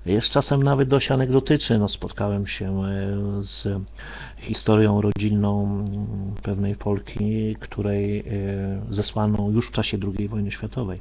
jest 0.05 0.29
czasem 0.29 0.63
nawet 0.63 0.89
dość 0.89 1.11
anegdotyczny. 1.11 1.79
No, 1.79 1.89
spotkałem 1.89 2.47
się 2.47 2.83
e, 2.83 3.17
z 3.41 3.67
historią 4.37 5.01
rodzinną 5.01 5.65
mm, 5.65 6.35
pewnej 6.43 6.75
Polki, 6.75 7.55
której 7.59 8.19
e, 8.19 8.23
zesłano 8.89 9.49
już 9.49 9.67
w 9.69 9.71
czasie 9.71 9.97
II 10.17 10.27
wojny 10.27 10.51
światowej 10.51 10.99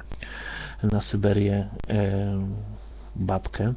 na 0.83 1.01
Syberię 1.01 1.67
e, 1.89 2.37
babkę. 3.19 3.73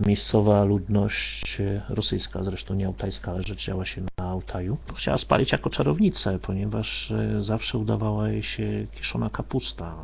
Miejscowa 0.00 0.64
ludność 0.64 1.60
e, 1.60 1.82
rosyjska, 1.88 2.42
zresztą 2.42 2.74
nie 2.74 2.86
altajska, 2.86 3.32
ale 3.32 3.42
rzecz 3.42 3.66
działa 3.66 3.86
się 3.86 4.02
na 4.18 4.24
Altaju, 4.24 4.78
chciała 4.96 5.18
spalić 5.18 5.52
jako 5.52 5.70
czarownicę, 5.70 6.38
ponieważ 6.38 7.10
e, 7.10 7.42
zawsze 7.42 7.78
udawała 7.78 8.28
jej 8.28 8.42
się 8.42 8.86
kiszona 8.92 9.30
kapusta. 9.30 9.94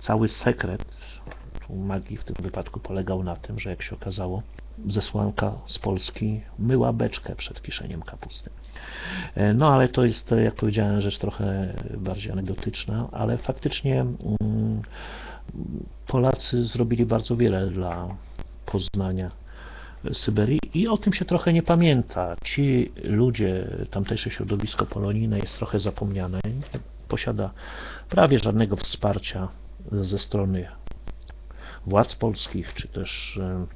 Cały 0.00 0.28
sekret 0.28 0.84
magii 1.70 2.16
w 2.16 2.24
tym 2.24 2.36
wypadku 2.40 2.80
polegał 2.80 3.22
na 3.22 3.36
tym, 3.36 3.58
że 3.58 3.70
jak 3.70 3.82
się 3.82 3.96
okazało, 3.96 4.42
zesłanka 4.88 5.52
z 5.66 5.78
Polski 5.78 6.40
myła 6.58 6.92
beczkę 6.92 7.34
przed 7.36 7.62
kiszeniem 7.62 8.02
kapusty. 8.02 8.50
E, 9.34 9.54
No 9.54 9.74
ale 9.74 9.88
to 9.88 10.04
jest, 10.04 10.30
jak 10.44 10.54
powiedziałem, 10.54 11.00
rzecz 11.00 11.18
trochę 11.18 11.74
bardziej 11.96 12.32
anegdotyczna, 12.32 13.08
ale 13.12 13.36
faktycznie 13.36 14.00
mm, 14.00 14.82
Polacy 16.06 16.64
zrobili 16.64 17.06
bardzo 17.06 17.36
wiele 17.36 17.66
dla 17.66 18.16
poznania 18.66 19.30
Syberii 20.12 20.60
i 20.74 20.88
o 20.88 20.96
tym 20.96 21.12
się 21.12 21.24
trochę 21.24 21.52
nie 21.52 21.62
pamięta. 21.62 22.36
Ci 22.44 22.92
ludzie, 23.04 23.66
tamtejsze 23.90 24.30
środowisko 24.30 24.86
polonijne 24.86 25.38
jest 25.38 25.56
trochę 25.56 25.78
zapomniane, 25.78 26.40
nie 26.44 26.80
posiada 27.08 27.50
prawie 28.08 28.38
żadnego 28.38 28.76
wsparcia 28.76 29.48
ze 29.92 30.18
strony 30.18 30.68
władz 31.86 32.14
polskich, 32.14 32.74
czy 32.74 32.88
też 32.88 33.38
e, 33.42 33.66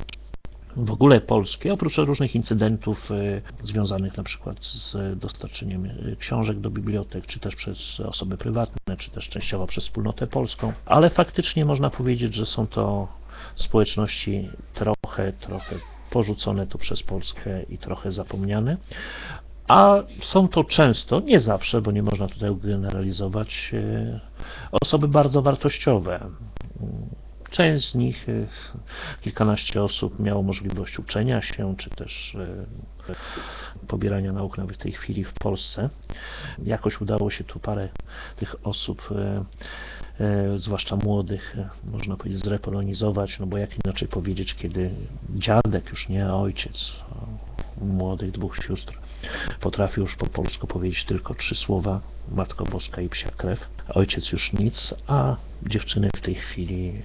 w 0.76 0.90
ogóle 0.90 1.20
polskie, 1.20 1.72
oprócz 1.72 1.96
różnych 1.96 2.34
incydentów 2.34 3.10
e, 3.10 3.40
związanych 3.62 4.16
na 4.16 4.22
przykład 4.22 4.56
z 4.62 5.18
dostarczeniem 5.18 5.84
e, 5.86 6.16
książek 6.16 6.60
do 6.60 6.70
bibliotek, 6.70 7.26
czy 7.26 7.40
też 7.40 7.56
przez 7.56 8.00
osoby 8.00 8.36
prywatne, 8.36 8.96
czy 8.96 9.10
też 9.10 9.28
częściowo 9.28 9.66
przez 9.66 9.84
wspólnotę 9.84 10.26
polską, 10.26 10.72
ale 10.86 11.10
faktycznie 11.10 11.64
można 11.64 11.90
powiedzieć, 11.90 12.34
że 12.34 12.46
są 12.46 12.66
to 12.66 13.08
społeczności 13.56 14.48
trochę, 14.74 15.32
trochę 15.32 15.76
porzucone 16.10 16.66
tu 16.66 16.78
przez 16.78 17.02
Polskę 17.02 17.62
i 17.62 17.78
trochę 17.78 18.12
zapomniane. 18.12 18.76
A 19.68 20.02
są 20.22 20.48
to 20.48 20.64
często, 20.64 21.20
nie 21.20 21.40
zawsze, 21.40 21.82
bo 21.82 21.92
nie 21.92 22.02
można 22.02 22.28
tutaj 22.28 22.56
generalizować, 22.56 23.70
e, 23.72 24.20
osoby 24.82 25.08
bardzo 25.08 25.42
wartościowe. 25.42 26.20
Część 27.54 27.90
z 27.90 27.94
nich, 27.94 28.28
e, 28.28 28.46
kilkanaście 29.20 29.82
osób, 29.82 30.18
miało 30.18 30.42
możliwość 30.42 30.98
uczenia 30.98 31.42
się, 31.42 31.74
czy 31.78 31.90
też 31.90 32.36
e, 33.08 33.86
pobierania 33.88 34.32
nauk 34.32 34.58
nawet 34.58 34.76
w 34.76 34.78
tej 34.78 34.92
chwili 34.92 35.24
w 35.24 35.32
Polsce. 35.32 35.90
Jakoś 36.62 37.00
udało 37.00 37.30
się 37.30 37.44
tu 37.44 37.58
parę 37.58 37.88
tych 38.36 38.66
osób, 38.66 39.08
e, 40.20 40.58
zwłaszcza 40.58 40.96
młodych, 40.96 41.56
można 41.84 42.16
powiedzieć, 42.16 42.44
zrepolonizować, 42.44 43.38
no 43.38 43.46
bo 43.46 43.58
jak 43.58 43.84
inaczej 43.84 44.08
powiedzieć, 44.08 44.54
kiedy 44.54 44.90
dziadek, 45.34 45.90
już 45.90 46.08
nie 46.08 46.32
ojciec, 46.32 46.92
a 47.10 47.84
młodych 47.84 48.30
dwóch 48.30 48.56
sióstr, 48.56 48.98
potrafi 49.60 50.00
już 50.00 50.16
po 50.16 50.26
polsku 50.26 50.66
powiedzieć 50.66 51.04
tylko 51.04 51.34
trzy 51.34 51.54
słowa, 51.54 52.00
Matko 52.28 52.64
Boska 52.64 53.00
i 53.00 53.08
Psia 53.08 53.30
Krew. 53.30 53.68
Ojciec 53.88 54.32
już 54.32 54.52
nic, 54.52 54.94
a 55.06 55.36
dziewczyny 55.62 56.10
w 56.16 56.20
tej 56.20 56.34
chwili 56.34 57.02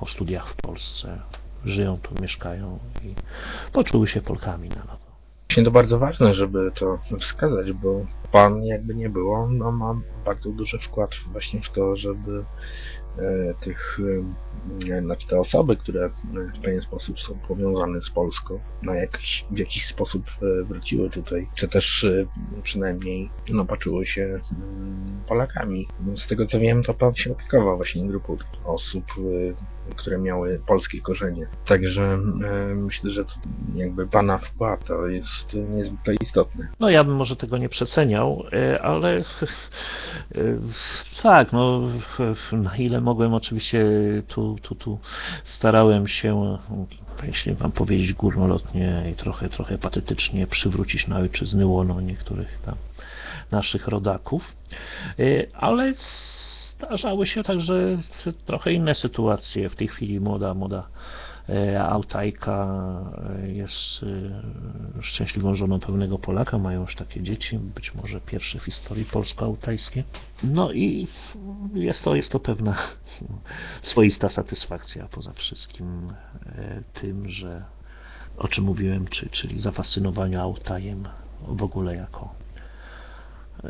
po 0.00 0.06
studiach 0.06 0.52
w 0.52 0.56
Polsce 0.56 1.20
żyją 1.64 1.98
tu, 2.02 2.22
mieszkają 2.22 2.78
i 3.04 3.14
poczuły 3.72 4.08
się 4.08 4.20
Polkami 4.20 4.68
na 4.68 4.84
nowo. 4.84 5.06
Właśnie 5.48 5.64
to 5.64 5.70
bardzo 5.70 5.98
ważne, 5.98 6.34
żeby 6.34 6.72
to 6.74 6.98
wskazać, 7.20 7.72
bo 7.72 8.00
Pan 8.32 8.64
jakby 8.64 8.94
nie 8.94 9.10
było, 9.10 9.48
no 9.50 9.72
ma 9.72 10.00
bardzo 10.24 10.50
duży 10.50 10.78
wkład 10.78 11.10
właśnie 11.32 11.60
w 11.60 11.70
to, 11.70 11.96
żeby 11.96 12.44
e, 13.18 13.54
tych, 13.64 14.00
e, 14.90 15.02
znaczy 15.02 15.26
te 15.28 15.40
osoby, 15.40 15.76
które 15.76 16.10
w 16.54 16.60
pewien 16.62 16.80
sposób 16.80 17.20
są 17.20 17.38
powiązane 17.48 18.00
z 18.00 18.10
Polską, 18.10 18.60
no 18.82 18.94
jakiś, 18.94 19.44
w 19.50 19.58
jakiś 19.58 19.86
sposób 19.86 20.24
e, 20.42 20.64
wróciły 20.64 21.10
tutaj, 21.10 21.48
czy 21.54 21.68
też 21.68 22.04
e, 22.04 22.26
przynajmniej 22.62 23.30
no 23.48 23.64
poczuły 23.64 24.06
się 24.06 24.22
mm, 24.22 25.20
Polakami. 25.28 25.88
Z 26.24 26.28
tego 26.28 26.46
co 26.46 26.60
wiem, 26.60 26.82
to 26.82 26.94
Pan 26.94 27.14
się 27.14 27.32
opiekował 27.32 27.76
właśnie 27.76 28.08
grupą 28.08 28.36
osób, 28.64 29.04
e, 29.18 29.75
które 29.96 30.18
miały 30.18 30.60
polskie 30.66 31.00
korzenie. 31.00 31.46
Także 31.66 32.02
e, 32.02 32.74
myślę, 32.74 33.10
że 33.10 33.24
jakby 33.74 34.06
Pana 34.06 34.38
wkład 34.38 34.84
to 34.84 35.06
jest 35.06 35.54
niezwykle 35.54 36.14
istotny. 36.14 36.68
No 36.80 36.90
ja 36.90 37.04
bym 37.04 37.16
może 37.16 37.36
tego 37.36 37.58
nie 37.58 37.68
przeceniał, 37.68 38.44
e, 38.52 38.82
ale 38.82 39.16
e, 39.16 39.22
tak, 41.22 41.52
no 41.52 41.80
na 42.52 42.76
ile 42.76 43.00
mogłem 43.00 43.34
oczywiście 43.34 43.86
tu, 44.28 44.56
tu, 44.62 44.74
tu 44.74 44.98
starałem 45.44 46.08
się, 46.08 46.58
jeśli 47.22 47.56
mam 47.60 47.72
powiedzieć 47.72 48.12
górnolotnie 48.12 49.02
i 49.12 49.14
trochę, 49.14 49.48
trochę 49.48 49.78
patetycznie 49.78 50.46
przywrócić 50.46 51.08
na 51.08 51.16
ojczyzny 51.16 51.66
łono 51.66 52.00
niektórych 52.00 52.58
tam 52.64 52.74
naszych 53.50 53.88
rodaków, 53.88 54.56
ale 55.54 55.94
zdarzały 56.78 57.26
się 57.26 57.42
także 57.42 57.98
trochę 58.46 58.72
inne 58.72 58.94
sytuacje. 58.94 59.68
W 59.68 59.76
tej 59.76 59.88
chwili 59.88 60.20
młoda, 60.20 60.54
młoda 60.54 60.88
e, 61.48 61.82
Altajka 61.82 62.68
e, 63.42 63.48
jest 63.52 64.02
e, 64.98 65.02
szczęśliwą 65.02 65.54
żoną 65.54 65.80
pewnego 65.80 66.18
Polaka, 66.18 66.58
mają 66.58 66.80
już 66.80 66.94
takie 66.94 67.22
dzieci, 67.22 67.58
być 67.58 67.94
może 67.94 68.20
pierwsze 68.20 68.58
w 68.58 68.64
historii 68.64 69.04
polsko-altajskie. 69.04 70.04
No 70.42 70.72
i 70.72 71.08
jest 71.74 72.02
to, 72.02 72.14
jest 72.14 72.32
to 72.32 72.40
pewna 72.40 72.76
swoista 73.92 74.28
satysfakcja 74.28 75.08
poza 75.08 75.32
wszystkim 75.32 76.12
tym, 76.92 77.28
że 77.28 77.64
o 78.36 78.48
czym 78.48 78.64
mówiłem, 78.64 79.08
czy, 79.08 79.28
czyli 79.28 79.60
zafascynowania 79.60 80.42
Altajem 80.42 81.08
w 81.48 81.62
ogóle 81.62 81.96
jako 81.96 82.34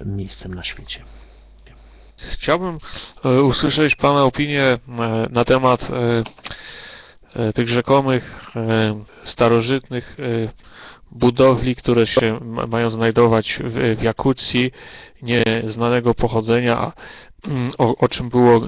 miejscem 0.04 0.54
na 0.54 0.62
świecie. 0.62 1.00
Chciałbym 2.16 2.78
e, 3.24 3.42
usłyszeć 3.42 3.96
Pana 3.96 4.24
opinię 4.24 4.62
e, 4.64 4.78
na 5.30 5.44
temat 5.44 5.80
e, 5.90 7.52
tych 7.52 7.68
rzekomych 7.68 8.52
starożytnych 9.24 10.16
budowli, 11.10 11.76
które 11.76 12.06
się 12.06 12.38
ma- 12.42 12.66
mają 12.66 12.90
znajdować 12.90 13.58
w, 13.64 14.02
Jakucji, 14.02 14.70
nieznanego 15.22 16.14
pochodzenia, 16.14 16.92
mm, 17.44 17.72
o, 17.78 17.96
o 17.96 18.08
czym 18.08 18.28
było 18.28 18.60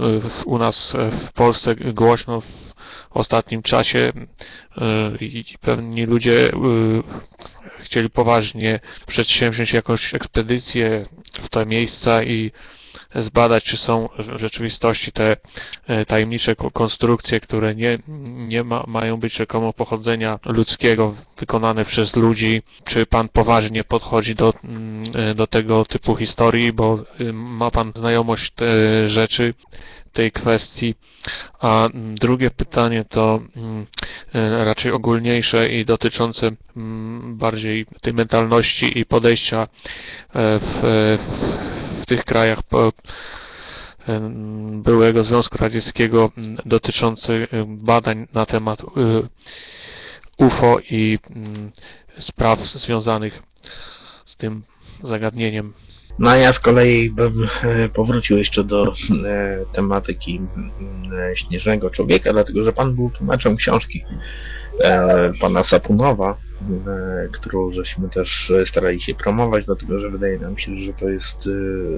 u 0.47 0.59
nas 0.59 0.93
w 1.29 1.33
Polsce 1.33 1.75
głośno 1.75 2.41
w 2.41 2.47
ostatnim 3.11 3.63
czasie 3.63 4.13
i 5.21 5.45
pewni 5.61 6.07
ludzie 6.07 6.51
chcieli 7.79 8.11
poważnie 8.11 8.81
przedsięwziąć 9.07 9.73
jakąś 9.73 10.15
ekspedycję 10.15 11.07
w 11.43 11.49
te 11.49 11.67
miejsca 11.67 12.23
i 12.23 12.53
zbadać, 13.15 13.65
czy 13.65 13.77
są 13.77 14.09
w 14.19 14.41
rzeczywistości 14.41 15.13
te 15.13 15.37
e, 15.87 16.05
tajemnicze 16.05 16.57
ko- 16.57 16.71
konstrukcje, 16.71 17.41
które 17.41 17.75
nie, 17.75 17.99
nie 18.49 18.65
ma, 18.65 18.85
mają 18.87 19.17
być 19.17 19.37
rzekomo 19.37 19.73
pochodzenia 19.73 20.39
ludzkiego, 20.45 21.15
wykonane 21.39 21.85
przez 21.85 22.17
ludzi. 22.17 22.63
Czy 22.85 23.07
Pan 23.07 23.29
poważnie 23.29 23.85
podchodzi 23.85 24.35
do, 24.35 24.55
mm, 24.65 25.03
e, 25.15 25.35
do 25.35 25.47
tego 25.47 25.85
typu 25.85 26.17
historii, 26.17 26.73
bo 26.73 27.05
y, 27.21 27.33
ma 27.33 27.71
Pan 27.71 27.93
znajomość 27.97 28.53
te 28.55 29.09
rzeczy 29.09 29.55
tej 30.13 30.33
kwestii. 30.33 30.95
A 31.61 31.87
mm, 31.87 32.15
drugie 32.15 32.51
pytanie 32.51 33.05
to 33.05 33.41
mm, 33.57 33.87
e, 34.35 34.65
raczej 34.65 34.93
ogólniejsze 34.93 35.69
i 35.69 35.85
dotyczące 35.85 36.51
bardziej 37.23 37.87
tej 38.03 38.13
mentalności 38.13 38.99
i 38.99 39.07
podejścia 39.07 39.69
w, 40.35 41.19
w 41.21 41.88
tych 42.09 42.25
krajach 42.25 42.59
byłego 44.83 45.25
Związku 45.25 45.59
Radzieckiego 45.59 46.31
m, 46.39 46.57
dotyczący 46.67 47.49
em, 47.53 47.77
badań 47.77 48.27
na 48.35 48.47
temat 48.47 48.81
y, 48.81 48.85
UFO 50.39 50.79
i 50.91 51.19
spraw 52.19 52.59
związanych 52.61 53.43
z 54.27 54.37
tym 54.37 54.63
zagadnieniem. 55.03 55.73
No 56.19 56.37
ja 56.37 56.53
z 56.53 56.59
kolei 56.59 57.11
bym 57.11 57.33
e, 57.63 57.89
powrócił 57.89 58.39
jeszcze 58.39 58.65
do 58.65 58.87
e, 58.87 58.95
tematyki 59.73 60.41
e, 61.13 61.37
Śnieżnego 61.37 61.91
Człowieka, 61.91 62.33
dlatego 62.33 62.65
że 62.65 62.73
pan 62.73 62.95
był 62.95 63.11
tłumaczem 63.11 63.57
książki 63.57 64.05
pana 65.41 65.65
Sapunowa, 65.65 66.37
którą 67.33 67.73
żeśmy 67.73 68.09
też 68.09 68.53
starali 68.71 69.01
się 69.01 69.15
promować, 69.15 69.65
dlatego 69.65 69.99
że 69.99 70.11
wydaje 70.11 70.39
nam 70.39 70.59
się, 70.59 70.73
że 70.87 70.93
to 70.93 71.09
jest 71.09 71.49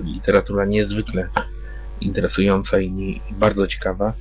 literatura 0.03 0.65
niezwykle 0.65 1.29
interesująca 2.01 2.81
i, 2.81 3.21
bardzo 3.31 3.67
ciekawa 3.67 4.13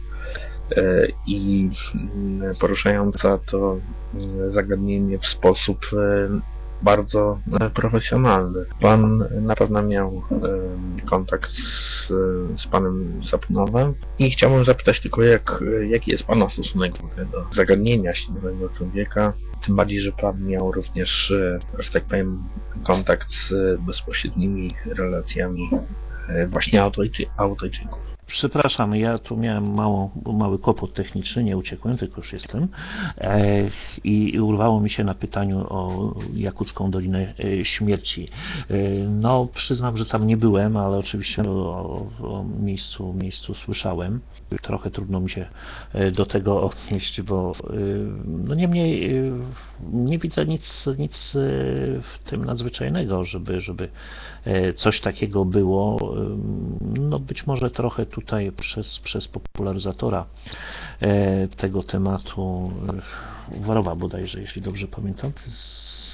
i 1.28 1.70
mm, 2.16 2.56
poruszająca 2.56 3.38
to 3.52 3.80
mm, 4.14 4.52
zagadnienie 4.52 5.18
w 5.18 5.26
sposób 5.26 5.80
bardzo 6.82 7.40
e, 7.62 7.70
profesjonalny. 7.70 8.66
Pan 8.82 9.24
na 9.42 9.56
pewno 9.56 9.84
miał 9.84 10.22
e, 10.32 11.06
kontakt 11.06 11.52
z, 11.52 12.08
z 12.62 12.68
panem 12.68 13.22
Sapunowem 13.32 13.94
i 14.20 14.32
chciałbym 14.32 14.66
zapytać 14.66 15.02
tylko, 15.02 15.24
jak, 15.24 15.64
jaki 15.90 16.12
jest 16.12 16.24
pana 16.24 16.50
stosunek 16.50 16.94
do 17.32 17.46
zagadnienia 17.56 18.16
śnieżnego 18.16 18.70
człowieka, 18.70 19.34
tym 19.66 19.76
bardziej, 19.76 20.00
że 20.00 20.12
pan 20.12 20.46
miał 20.46 20.72
również, 20.72 21.32
e, 21.32 21.60
że 21.80 21.92
tak 21.92 22.04
powiem, 22.04 22.44
kontakt 22.84 23.28
z 23.50 23.82
bezpośrednimi 23.82 24.76
relacjami 24.86 25.70
właśnie 26.48 26.82
Autojczy, 26.82 27.26
Autojczyków. 27.38 28.19
Przepraszam, 28.30 28.96
ja 28.96 29.18
tu 29.18 29.38
miałem 29.38 29.74
małą, 29.74 30.10
mały 30.34 30.60
kłopot 30.60 30.94
techniczny, 30.94 31.44
nie 31.44 31.58
uciekłem, 31.58 31.98
tylko 31.98 32.22
już 32.22 32.34
jestem. 32.34 32.68
E, 33.18 33.70
i, 34.04 34.40
urwało 34.40 34.82
mi 34.82 34.90
się 34.90 35.04
na 35.04 35.14
pytaniu 35.14 35.60
o 35.70 36.14
Jakucką 36.34 36.92
Dolinę 36.92 37.34
e, 37.40 37.66
Śmierci. 37.66 38.28
E, 38.70 38.74
no, 39.10 39.48
przyznam, 39.56 39.98
że 39.98 40.06
tam 40.06 40.28
nie 40.28 40.38
byłem, 40.38 40.78
ale 40.78 40.98
oczywiście 40.98 41.44
o, 41.44 42.08
o 42.22 42.46
miejscu, 42.60 43.14
miejscu 43.14 43.54
słyszałem. 43.54 44.22
Trochę 44.62 44.92
trudno 44.92 45.20
mi 45.20 45.30
się 45.30 45.46
e, 45.94 46.12
do 46.12 46.26
tego 46.26 46.64
odnieść, 46.64 47.22
bo 47.22 47.52
e, 47.52 47.74
no 48.26 48.56
niemniej 48.56 49.22
nie 49.94 50.20
widzę 50.20 50.46
nic, 50.46 50.90
nic 50.98 51.32
w 52.02 52.30
tym 52.30 52.46
nadzwyczajnego, 52.46 53.26
żeby, 53.26 53.62
żeby 53.62 53.90
coś 54.76 55.02
takiego 55.02 55.46
było. 55.46 56.14
Ym, 56.18 56.80
No 57.10 57.20
być 57.20 57.48
może 57.48 57.72
trochę 57.72 58.06
tutaj 58.06 58.52
przez, 58.52 59.00
przez 59.00 59.28
popularyzatora 59.28 60.26
e, 61.02 61.48
tego 61.48 61.84
tematu, 61.84 62.72
e, 62.90 63.62
Warowa 63.62 63.96
bodajże, 63.96 64.42
jeśli 64.42 64.62
dobrze 64.62 64.88
pamiętam, 64.88 65.32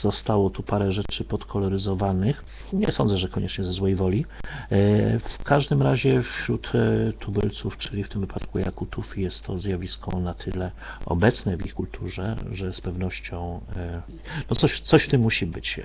zostało 0.02 0.50
tu 0.50 0.64
parę 0.64 0.92
rzeczy 0.92 1.24
podkoloryzowanych. 1.24 2.46
Nie 2.74 2.92
sądzę, 2.92 3.18
że 3.18 3.30
koniecznie 3.30 3.64
ze 3.64 3.74
złej 3.74 3.96
woli. 3.96 4.26
E, 4.72 5.20
W 5.20 5.44
każdym 5.44 5.82
razie 5.82 6.22
wśród 6.22 6.72
e, 6.76 7.14
tubylców, 7.14 7.78
czyli 7.78 8.04
w 8.04 8.10
tym 8.10 8.22
wypadku 8.22 8.60
Jakutów, 8.60 9.18
jest 9.18 9.44
to 9.46 9.60
zjawisko 9.60 10.20
na 10.20 10.34
tyle 10.34 10.72
obecne 11.06 11.58
w 11.58 11.66
ich 11.66 11.74
kulturze, 11.74 12.36
że 12.52 12.74
z 12.74 12.82
pewnością 12.82 13.62
e, 13.76 14.02
no 14.50 14.56
coś, 14.56 14.82
coś 14.82 15.06
w 15.06 15.10
tym 15.10 15.22
musi 15.22 15.46
być. 15.46 15.80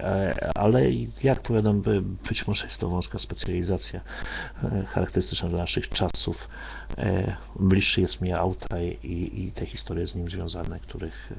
Ale 0.54 0.90
jak 1.22 1.42
powiadam, 1.42 1.82
by- 1.82 2.02
być 2.02 2.46
może 2.46 2.66
jest 2.66 2.78
to 2.80 2.88
wąska 2.88 3.18
specjalizacja 3.18 4.00
charakterystyczna 4.86 5.48
dla 5.48 5.58
naszych 5.58 5.88
czasów. 5.88 6.48
Bliższy 7.60 8.00
jest 8.00 8.20
mi 8.20 8.32
Autaj 8.32 8.98
i, 9.02 9.44
i 9.44 9.52
te 9.52 9.66
historie 9.66 10.06
z 10.06 10.14
nim 10.14 10.30
związane, 10.30 10.80
których 10.80 11.32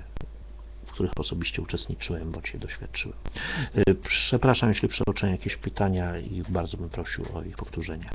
w 0.92 0.94
których 0.94 1.12
osobiście 1.18 1.62
uczestniczyłem, 1.62 2.32
bądź 2.32 2.54
je 2.54 2.60
doświadczyłem. 2.60 3.18
E, 3.76 3.96
Przepraszam, 3.96 4.70
jeśli 4.70 4.88
przeoczę 4.88 5.32
jakieś 5.32 5.56
pytania 5.58 6.18
i 6.18 6.44
bardzo 6.50 6.78
bym 6.78 6.90
prosił 6.90 7.26
o 7.34 7.44
ich 7.44 7.56
powtórzenie. 7.56 8.10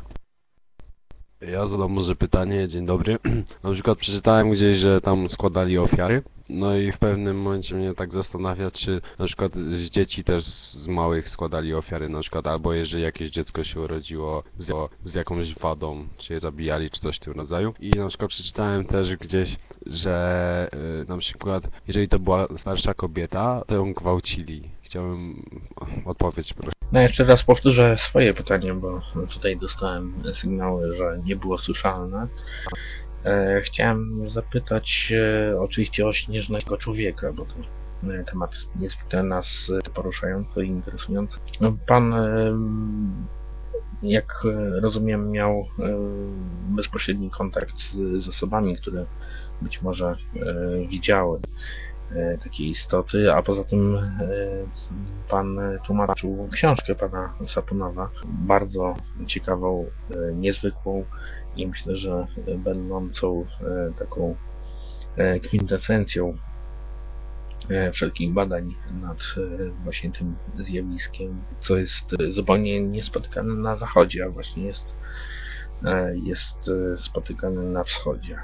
Ja 1.40 1.66
zadam 1.66 1.92
może 1.92 2.16
pytanie, 2.16 2.68
dzień 2.68 2.86
dobry. 2.86 3.18
Na 3.64 3.72
przykład 3.72 3.98
przeczytałem 3.98 4.50
gdzieś, 4.50 4.78
że 4.78 5.00
tam 5.00 5.28
składali 5.28 5.78
ofiary. 5.78 6.22
No 6.48 6.76
i 6.76 6.92
w 6.92 6.98
pewnym 6.98 7.40
momencie 7.40 7.74
mnie 7.74 7.94
tak 7.94 8.12
zastanawia, 8.12 8.70
czy 8.70 9.00
na 9.18 9.26
przykład 9.26 9.54
z 9.54 9.90
dzieci 9.90 10.24
też 10.24 10.44
z 10.44 10.86
małych 10.86 11.28
składali 11.28 11.74
ofiary, 11.74 12.08
na 12.08 12.20
przykład 12.20 12.46
albo 12.46 12.72
jeżeli 12.72 13.02
jakieś 13.02 13.30
dziecko 13.30 13.64
się 13.64 13.80
urodziło 13.80 14.42
z, 14.58 14.90
z 15.04 15.14
jakąś 15.14 15.54
wadą, 15.54 16.08
czy 16.18 16.32
je 16.32 16.40
zabijali, 16.40 16.90
czy 16.90 17.00
coś 17.00 17.16
w 17.16 17.20
tym 17.20 17.32
rodzaju. 17.32 17.74
I 17.80 17.90
na 17.90 18.08
przykład 18.08 18.30
przeczytałem 18.30 18.84
też 18.84 19.16
gdzieś, 19.16 19.56
że 19.86 20.68
y, 21.02 21.08
na 21.08 21.18
przykład 21.18 21.64
jeżeli 21.88 22.08
to 22.08 22.18
była 22.18 22.46
starsza 22.58 22.94
kobieta, 22.94 23.62
to 23.66 23.74
ją 23.74 23.92
gwałcili. 23.92 24.75
Chciałbym 24.86 25.42
odpowiedź 26.04 26.54
proszę. 26.54 26.72
No 26.92 27.00
jeszcze 27.00 27.24
raz 27.24 27.42
powtórzę 27.42 27.96
swoje 28.08 28.34
pytanie, 28.34 28.74
bo 28.74 29.00
tutaj 29.32 29.56
dostałem 29.56 30.22
sygnały, 30.40 30.96
że 30.96 31.18
nie 31.24 31.36
było 31.36 31.58
słyszalne. 31.58 32.28
E, 33.24 33.60
chciałem 33.60 34.30
zapytać 34.30 35.12
e, 35.12 35.60
oczywiście 35.60 36.06
o 36.06 36.12
śnieżnego 36.12 36.76
człowieka, 36.76 37.32
bo 37.32 37.44
to 37.44 37.54
e, 38.12 38.24
temat 38.24 38.50
niezwykle 38.80 39.22
nas 39.22 39.46
e, 39.86 39.90
poruszający 39.90 40.64
i 40.64 40.68
interesujący. 40.68 41.38
No, 41.60 41.76
Pan, 41.86 42.14
jak 44.02 44.42
rozumiem, 44.82 45.30
miał 45.30 45.66
bezpośredni 46.68 47.30
kontakt 47.30 47.74
z, 47.78 48.24
z 48.24 48.28
osobami, 48.28 48.76
które 48.76 49.06
być 49.62 49.82
może 49.82 50.16
widziały 50.88 51.40
e, 52.12 52.38
takie 52.38 52.64
istoty, 52.64 53.32
a 53.32 53.42
poza 53.42 53.64
tym 53.64 53.96
e, 53.96 54.18
pan 55.28 55.58
tłumaczył 55.86 56.48
książkę 56.52 56.94
pana 56.94 57.34
Sapunowa, 57.54 58.10
bardzo 58.24 58.96
ciekawą, 59.26 59.86
e, 60.10 60.34
niezwykłą 60.34 61.04
i 61.56 61.66
myślę, 61.66 61.96
że 61.96 62.26
będącą 62.58 63.46
taką 63.98 64.36
kwintesencją 65.42 66.36
wszelkich 67.92 68.32
badań 68.32 68.74
nad 69.02 69.18
właśnie 69.84 70.12
tym 70.12 70.36
zjawiskiem, 70.58 71.42
co 71.60 71.76
jest 71.76 72.16
zupełnie 72.30 72.80
niespotykane 72.80 73.54
na 73.54 73.76
zachodzie, 73.76 74.24
a 74.24 74.28
właśnie 74.28 74.66
jest 74.66 74.84
jest 76.24 76.70
spotykane 76.96 77.62
na 77.62 77.84
wschodzie. 77.84 78.38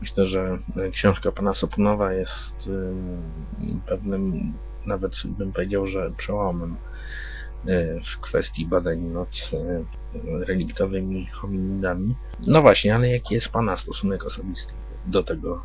Myślę, 0.00 0.26
że 0.26 0.58
książka 0.92 1.32
pana 1.32 1.54
Sopunowa 1.54 2.12
jest 2.12 2.68
e, 2.68 3.80
pewnym, 3.86 4.52
nawet 4.86 5.12
bym 5.24 5.52
powiedział, 5.52 5.86
że 5.86 6.10
przełomem 6.16 6.76
e, 7.66 8.00
w 8.00 8.20
kwestii 8.20 8.66
badań 8.66 9.00
nad 9.00 9.28
e, 9.52 9.84
reliktowymi 10.44 11.26
hominidami. 11.26 12.14
No 12.46 12.62
właśnie, 12.62 12.94
ale 12.94 13.08
jaki 13.08 13.34
jest 13.34 13.48
pana 13.48 13.76
stosunek 13.76 14.26
osobisty 14.26 14.74
do 15.06 15.22
tego 15.22 15.62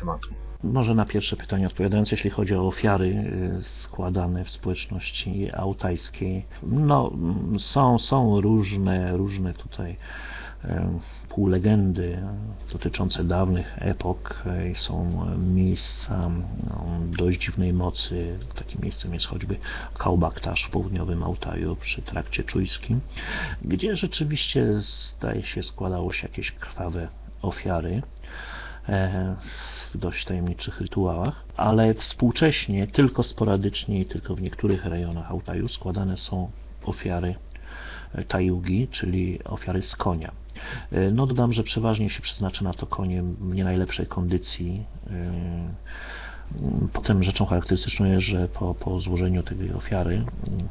tematu. 0.00 0.28
Może 0.62 0.94
na 0.94 1.06
pierwsze 1.06 1.36
pytanie 1.36 1.66
odpowiadając, 1.66 2.10
jeśli 2.10 2.30
chodzi 2.30 2.54
o 2.54 2.66
ofiary 2.66 3.06
y, 3.06 3.62
składane 3.82 4.44
w 4.44 4.50
społeczności 4.50 5.50
autajskiej, 5.52 6.46
no 6.62 7.10
mm, 7.14 7.60
są, 7.60 7.98
są 7.98 8.40
różne, 8.40 9.16
różne 9.16 9.54
tutaj 9.54 9.96
półlegendy 11.28 12.22
dotyczące 12.72 13.24
dawnych 13.24 13.78
epok. 13.78 14.44
Y, 14.72 14.74
Są 14.76 15.26
miejsca 15.38 16.30
dość 17.18 17.40
dziwnej 17.40 17.72
mocy. 17.72 18.38
Takim 18.54 18.80
miejscem 18.82 19.14
jest 19.14 19.26
choćby 19.26 19.56
Kaubaktasz 19.98 20.64
w 20.64 20.70
południowym 20.70 21.22
Altaju 21.22 21.76
przy 21.76 22.02
trakcie 22.02 22.44
czujskim, 22.44 23.00
gdzie 23.62 23.96
rzeczywiście 23.96 24.72
zdaje 24.72 25.42
się 25.42 25.62
składało 25.62 26.12
się 26.12 26.28
jakieś 26.28 26.52
krwawe 26.52 27.08
ofiary 27.42 28.02
e, 28.88 29.36
w 29.92 29.98
dość 29.98 30.24
tajemniczych 30.24 30.80
rytuałach, 30.80 31.44
ale 31.56 31.94
współcześnie 31.94 32.86
tylko 32.86 33.22
sporadycznie 33.22 34.00
i 34.00 34.06
tylko 34.06 34.34
w 34.34 34.42
niektórych 34.42 34.84
rejonach 34.84 35.30
Altaju 35.30 35.68
składane 35.68 36.16
są 36.16 36.50
ofiary 36.84 37.34
e, 38.14 38.24
tajugi, 38.24 38.88
czyli 38.88 39.44
ofiary 39.44 39.82
z 39.82 39.96
konia. 39.96 40.32
E, 40.92 41.10
No 41.10 41.26
dodam, 41.26 41.52
że 41.52 41.62
przeważnie 41.62 42.10
się 42.10 42.22
przeznacza 42.22 42.64
na 42.64 42.72
to 42.74 42.86
konie 42.86 43.22
w 43.22 43.54
nie 43.54 43.64
najlepszej 43.64 44.06
kondycji. 44.06 44.84
E, 45.10 45.68
Potem 46.92 47.22
rzeczą 47.22 47.46
charakterystyczną 47.46 48.06
jest, 48.06 48.26
że 48.26 48.48
po, 48.48 48.74
po 48.74 49.00
złożeniu 49.00 49.42
tej 49.42 49.72
ofiary 49.72 50.14
mm, 50.14 50.68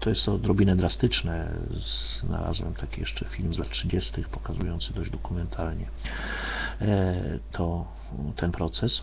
to 0.00 0.10
jest 0.10 0.28
odrobinę 0.28 0.76
drastyczne. 0.76 1.48
Znalazłem 2.20 2.74
taki 2.74 3.00
jeszcze 3.00 3.24
film 3.24 3.54
z 3.54 3.58
lat 3.58 3.70
30. 3.70 4.24
pokazujący 4.24 4.92
dość 4.94 5.10
dokumentalnie 5.10 5.86
e, 6.80 7.14
to 7.52 7.86
ten 8.36 8.52
proces. 8.52 9.02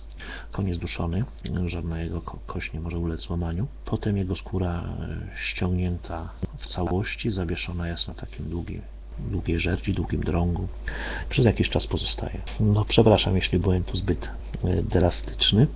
Koń 0.52 0.68
jest 0.68 0.82
duszony, 0.82 1.24
żadna 1.66 2.00
jego 2.02 2.22
ko- 2.22 2.40
kość 2.48 2.74
nie 2.74 2.80
może 2.80 2.98
ulec 2.98 3.22
złamaniu. 3.22 3.68
Potem 3.86 4.18
jego 4.18 4.36
skóra 4.36 4.84
e, 4.84 5.38
ściągnięta 5.38 6.30
w 6.58 6.68
całości, 6.68 7.32
zawieszona 7.32 7.88
jest 7.88 8.08
na 8.08 8.14
takim 8.14 8.50
długim 8.50 8.82
długiej 9.20 9.60
żerdzi, 9.60 9.94
długim 9.94 10.24
drągu. 10.24 10.68
Przez 11.30 11.46
jakiś 11.46 11.70
czas 11.70 11.88
pozostaje. 11.88 12.42
No 12.60 12.86
przepraszam, 12.86 13.36
jeśli 13.36 13.60
byłem 13.60 13.84
tu 13.84 13.98
zbyt 13.98 14.30
e, 14.64 14.84
drastyczny. 14.84 15.68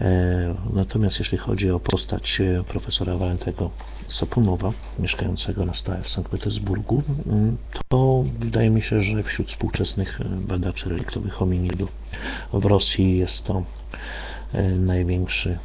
E, 0.00 0.54
Natomiast 0.72 1.18
jeśli 1.18 1.38
chodzi 1.38 1.70
o 1.70 1.80
postać 1.80 2.40
e, 2.40 2.64
profesora 2.64 3.16
Walentego 3.16 3.70
Sopunowa, 4.08 4.72
mieszkającego 4.98 5.64
na 5.64 5.74
stałe 5.74 6.02
w 6.02 6.08
Sankt 6.08 6.30
Petersburgu, 6.30 7.02
to 7.88 8.24
wydaje 8.38 8.70
mi 8.70 8.82
się, 8.82 9.02
że 9.02 9.22
wśród 9.22 9.48
współczesnych 9.48 10.20
badaczy 10.40 10.88
reliktowych 10.88 11.32
hominidów 11.32 11.92
w 12.52 12.64
Rosji 12.64 13.18
jest 13.18 13.44
to 13.44 13.62
największy 14.76 15.58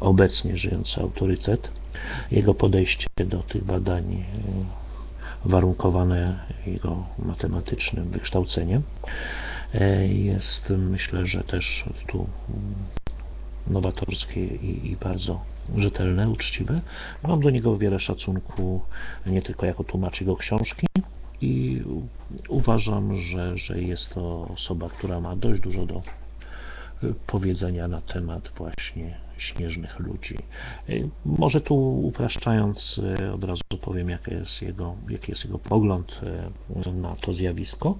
obecnie 0.00 0.56
żyjący 0.56 1.00
autorytet. 1.00 1.70
Jego 2.30 2.54
podejście 2.54 3.06
do 3.26 3.38
tych 3.38 3.64
badań 3.64 4.24
warunkowane 5.44 6.38
jego 6.66 7.06
matematycznym 7.18 8.10
wykształceniem. 8.10 8.82
E, 9.74 10.06
Jest 10.06 10.70
myślę, 10.70 11.26
że 11.26 11.44
też 11.44 11.84
tu 12.08 12.26
nowatorskie 13.66 14.46
i, 14.46 14.90
i 14.92 14.96
bardzo 14.96 15.40
rzetelne, 15.76 16.30
uczciwe. 16.30 16.80
Mam 17.22 17.40
do 17.40 17.50
niego 17.50 17.78
wiele 17.78 18.00
szacunku, 18.00 18.80
nie 19.26 19.42
tylko 19.42 19.66
jako 19.66 19.84
tłumacz 19.84 20.20
jego 20.20 20.36
książki 20.36 20.86
i 21.40 21.82
uważam, 22.48 23.16
że, 23.16 23.58
że 23.58 23.82
jest 23.82 24.14
to 24.14 24.48
osoba, 24.48 24.88
która 24.88 25.20
ma 25.20 25.36
dość 25.36 25.60
dużo 25.60 25.86
do 25.86 26.02
powiedzenia 27.26 27.88
na 27.88 28.00
temat 28.00 28.52
właśnie 28.56 29.29
śnieżnych 29.40 29.98
ludzi. 29.98 30.38
Y, 30.88 31.08
Może 31.24 31.60
tu 31.60 31.76
upraszczając 32.02 33.00
y, 33.20 33.32
od 33.32 33.44
razu 33.44 33.62
powiem, 33.80 34.08
jaki 34.08 34.30
jest 34.30 34.62
jego, 34.62 34.96
jaki 35.08 35.32
jest 35.32 35.44
jego 35.44 35.58
pogląd 35.58 36.20
y, 36.86 36.92
na 36.92 37.16
to 37.16 37.32
zjawisko. 37.32 37.98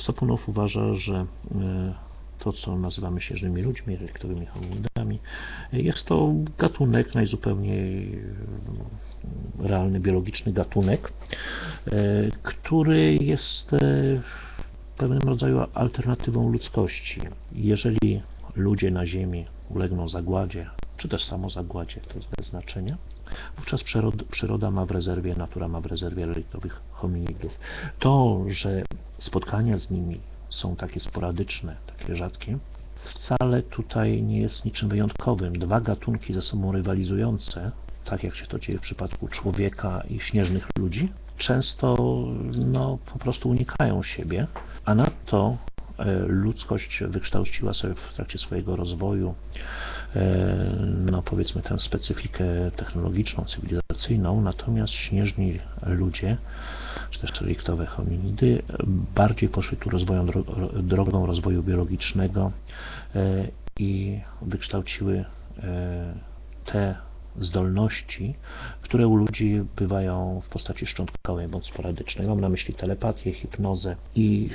Sapunow 0.00 0.48
uważa, 0.48 0.94
że 0.94 1.26
to, 2.38 2.52
co 2.52 2.76
nazywamy 2.76 3.20
śnieżnymi 3.20 3.62
ludźmi, 3.62 3.96
reliktowymi 3.96 4.46
hominidami, 4.46 5.18
jest 5.72 6.04
to 6.04 6.34
gatunek 6.58 7.14
najzupełniej 7.14 8.18
realny, 9.58 10.00
biologiczny 10.00 10.52
gatunek, 10.52 11.12
który 12.42 13.18
jest 13.20 13.74
pewnym 15.02 15.28
rodzaju 15.28 15.60
alternatywą 15.74 16.48
ludzkości. 16.52 17.20
Jeżeli 17.52 18.22
ludzie 18.56 18.90
na 18.90 19.06
Ziemi 19.06 19.46
ulegną 19.70 20.08
zagładzie, 20.08 20.70
czy 20.96 21.08
też 21.08 21.24
samo 21.24 21.50
zagładzie, 21.50 22.00
to 22.00 22.14
jest 22.14 22.28
bez 22.36 22.46
znaczenia, 22.46 22.96
wówczas 23.56 23.82
przyrod, 23.82 24.22
przyroda 24.22 24.70
ma 24.70 24.86
w 24.86 24.90
rezerwie, 24.90 25.34
natura 25.34 25.68
ma 25.68 25.80
w 25.80 25.86
rezerwie 25.86 26.26
reliktowych 26.26 26.80
hominidów. 26.90 27.58
To, 27.98 28.44
że 28.48 28.82
spotkania 29.18 29.78
z 29.78 29.90
nimi 29.90 30.20
są 30.50 30.76
takie 30.76 31.00
sporadyczne, 31.00 31.76
takie 31.86 32.16
rzadkie, 32.16 32.58
wcale 33.04 33.62
tutaj 33.62 34.22
nie 34.22 34.40
jest 34.40 34.64
niczym 34.64 34.88
wyjątkowym. 34.88 35.58
Dwa 35.58 35.80
gatunki 35.80 36.32
ze 36.32 36.42
sobą 36.42 36.72
rywalizujące, 36.72 37.72
tak 38.04 38.24
jak 38.24 38.34
się 38.34 38.46
to 38.46 38.58
dzieje 38.58 38.78
w 38.78 38.82
przypadku 38.82 39.28
człowieka 39.28 40.02
i 40.10 40.20
śnieżnych 40.20 40.68
ludzi, 40.78 41.12
często 41.36 41.96
no, 42.54 42.98
po 43.12 43.18
prostu 43.18 43.48
unikają 43.48 44.02
siebie, 44.02 44.46
a 44.84 44.94
nadto 44.94 45.56
ludzkość 46.26 47.02
wykształciła 47.08 47.74
sobie 47.74 47.94
w 47.94 48.14
trakcie 48.14 48.38
swojego 48.38 48.76
rozwoju 48.76 49.34
e, 50.16 50.76
no 50.86 51.22
powiedzmy 51.22 51.62
tę 51.62 51.78
specyfikę 51.78 52.44
technologiczną, 52.76 53.44
cywilizacyjną, 53.44 54.40
natomiast 54.40 54.92
śnieżni 54.92 55.58
ludzie, 55.86 56.36
czy 57.10 57.20
też 57.20 57.40
reliktowe 57.40 57.86
hominidy, 57.86 58.62
bardziej 59.14 59.48
poszli 59.48 59.76
tu 59.76 59.90
rozwoją, 59.90 60.26
dro- 60.26 60.82
drogą 60.82 61.26
rozwoju 61.26 61.62
biologicznego 61.62 62.52
e, 63.14 63.48
i 63.78 64.20
wykształciły 64.42 65.24
e, 65.62 66.14
te 66.64 66.94
zdolności, 67.40 68.34
które 68.82 69.06
u 69.06 69.16
ludzi 69.16 69.60
bywają 69.76 70.40
w 70.44 70.48
postaci 70.48 70.86
szczątkowej 70.86 71.48
bądź 71.48 71.66
sporadycznej. 71.66 72.28
Mam 72.28 72.40
na 72.40 72.48
myśli 72.48 72.74
telepatię, 72.74 73.32
hipnozę 73.32 73.96
i 74.14 74.50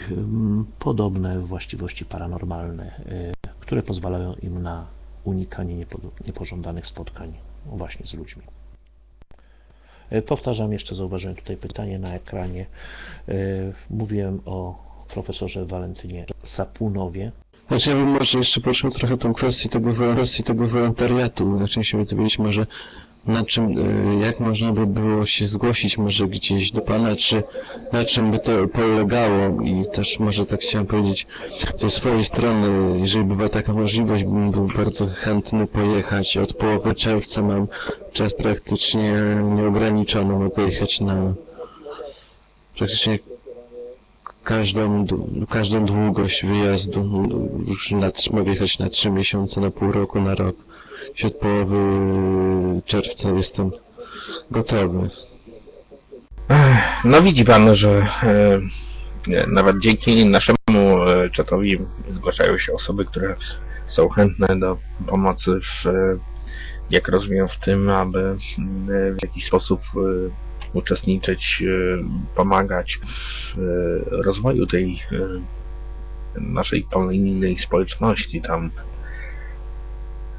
podobne 0.79 1.39
właściwości 1.39 2.05
paranormalne, 2.05 3.01
y, 3.11 3.31
które 3.59 3.83
pozwalają 3.83 4.33
im 4.33 4.61
na 4.61 4.87
unikanie 5.23 5.75
niepo- 5.75 6.25
niepożądanych 6.27 6.87
spotkań 6.87 7.33
właśnie 7.65 8.05
z 8.07 8.13
ludźmi. 8.13 8.43
Y, 10.13 10.21
Powtarzam 10.21 10.73
jeszcze, 10.73 10.95
zauważyłem 10.95 11.35
tutaj 11.35 11.57
pytanie 11.57 11.99
na 11.99 12.13
ekranie. 12.13 12.65
Y, 13.29 13.73
Mówiłem 13.89 14.41
o 14.45 14.87
profesorze 15.13 15.65
Walentynie 15.65 16.25
Sapunowie, 16.43 17.31
Znaczy 17.67 17.89
ja 17.89 17.95
bym 17.95 18.07
może 18.07 18.37
jeszcze 18.37 18.61
poruszył 18.61 18.91
trochę 18.91 19.17
tą 19.17 19.33
kwestię 19.33 19.69
tego, 19.69 19.93
kwestię 20.13 20.43
tego 20.43 20.67
wolontariatu. 20.67 21.59
Zacząłem 21.59 21.83
się 21.83 22.05
dowiedzieć 22.05 22.39
może 22.39 22.65
na 23.27 23.43
czym, 23.45 23.77
y, 23.77 24.25
jak 24.25 24.39
można 24.39 24.71
by 24.71 24.87
było 24.87 25.25
się 25.25 25.47
zgłosić 25.47 25.97
może 25.97 26.27
gdzieś 26.27 26.71
do 26.71 26.81
Pana, 26.81 27.15
czy 27.15 27.43
na 27.93 28.05
czym 28.05 28.31
by 28.31 28.39
to 28.39 28.67
polegało 28.67 29.61
i 29.63 29.85
też 29.95 30.19
może 30.19 30.45
tak 30.45 30.61
chciałem 30.61 30.87
powiedzieć 30.87 31.27
ze 31.81 31.89
swojej 31.89 32.25
strony, 32.25 32.99
jeżeli 32.99 33.25
była 33.25 33.49
taka 33.49 33.73
możliwość, 33.73 34.23
bym 34.23 34.51
był 34.51 34.67
bardzo 34.67 35.07
chętny 35.07 35.67
pojechać. 35.67 36.37
Od 36.37 36.53
połowy 36.53 36.95
czerwca 36.95 37.41
mam 37.41 37.67
czas 38.13 38.33
praktycznie 38.33 39.13
nieograniczony, 39.55 40.33
mogę 40.33 40.63
jechać 40.63 40.99
na 40.99 41.33
praktycznie 42.77 43.19
każdą, 44.47 45.05
każdą 45.49 45.85
długość 45.85 46.45
wyjazdu. 46.45 47.29
Już 47.67 47.91
na, 47.91 48.11
mogę 48.31 48.51
jechać 48.51 48.79
na 48.79 48.89
3 48.89 49.09
miesiące, 49.09 49.61
na 49.61 49.71
pół 49.71 49.91
roku, 49.91 50.21
na 50.21 50.35
rok. 50.35 50.55
I 51.23 51.25
od 51.25 51.33
połowy 51.33 51.77
czerwca 52.85 53.29
jestem 53.37 53.71
gotowy. 54.51 55.09
No 57.03 57.21
widzi 57.21 57.45
pan, 57.45 57.75
że 57.75 58.07
e, 58.23 59.47
nawet 59.47 59.79
dzięki 59.79 60.25
naszemu 60.25 61.03
e, 61.07 61.29
czatowi 61.29 61.79
zgłaszają 62.15 62.57
się 62.57 62.73
osoby, 62.73 63.05
które 63.05 63.35
są 63.87 64.09
chętne 64.09 64.59
do 64.59 64.77
pomocy 65.07 65.51
w, 65.51 65.87
e, 65.87 66.17
jak 66.89 67.07
rozumiem, 67.07 67.47
w 67.47 67.65
tym, 67.65 67.89
aby 67.89 68.35
m, 68.59 68.87
w 69.19 69.23
jakiś 69.23 69.45
sposób 69.45 69.81
e, 69.95 70.46
uczestniczyć, 70.73 71.63
e, 71.63 72.35
pomagać 72.35 72.99
w 73.03 73.59
e, 73.59 74.21
rozwoju 74.23 74.67
tej 74.67 75.03
e, 75.11 76.41
naszej 76.41 76.83
polonijnej 76.91 77.59
społeczności 77.59 78.41
tam. 78.41 78.71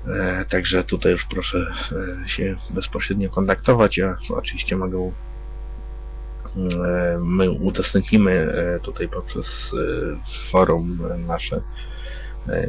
E, 0.09 0.45
Także 0.45 0.85
tutaj 0.85 1.13
już 1.13 1.25
proszę 1.31 1.67
się 2.27 2.57
bezpośrednio 2.71 3.31
kontaktować. 3.31 3.97
Ja 3.97 4.17
oczywiście 4.31 4.77
mogę 4.77 5.13
My 7.19 7.51
udostępnimy 7.51 8.49
tutaj 8.83 9.09
poprzez 9.09 9.47
forum 10.53 10.99
nasze 11.27 11.61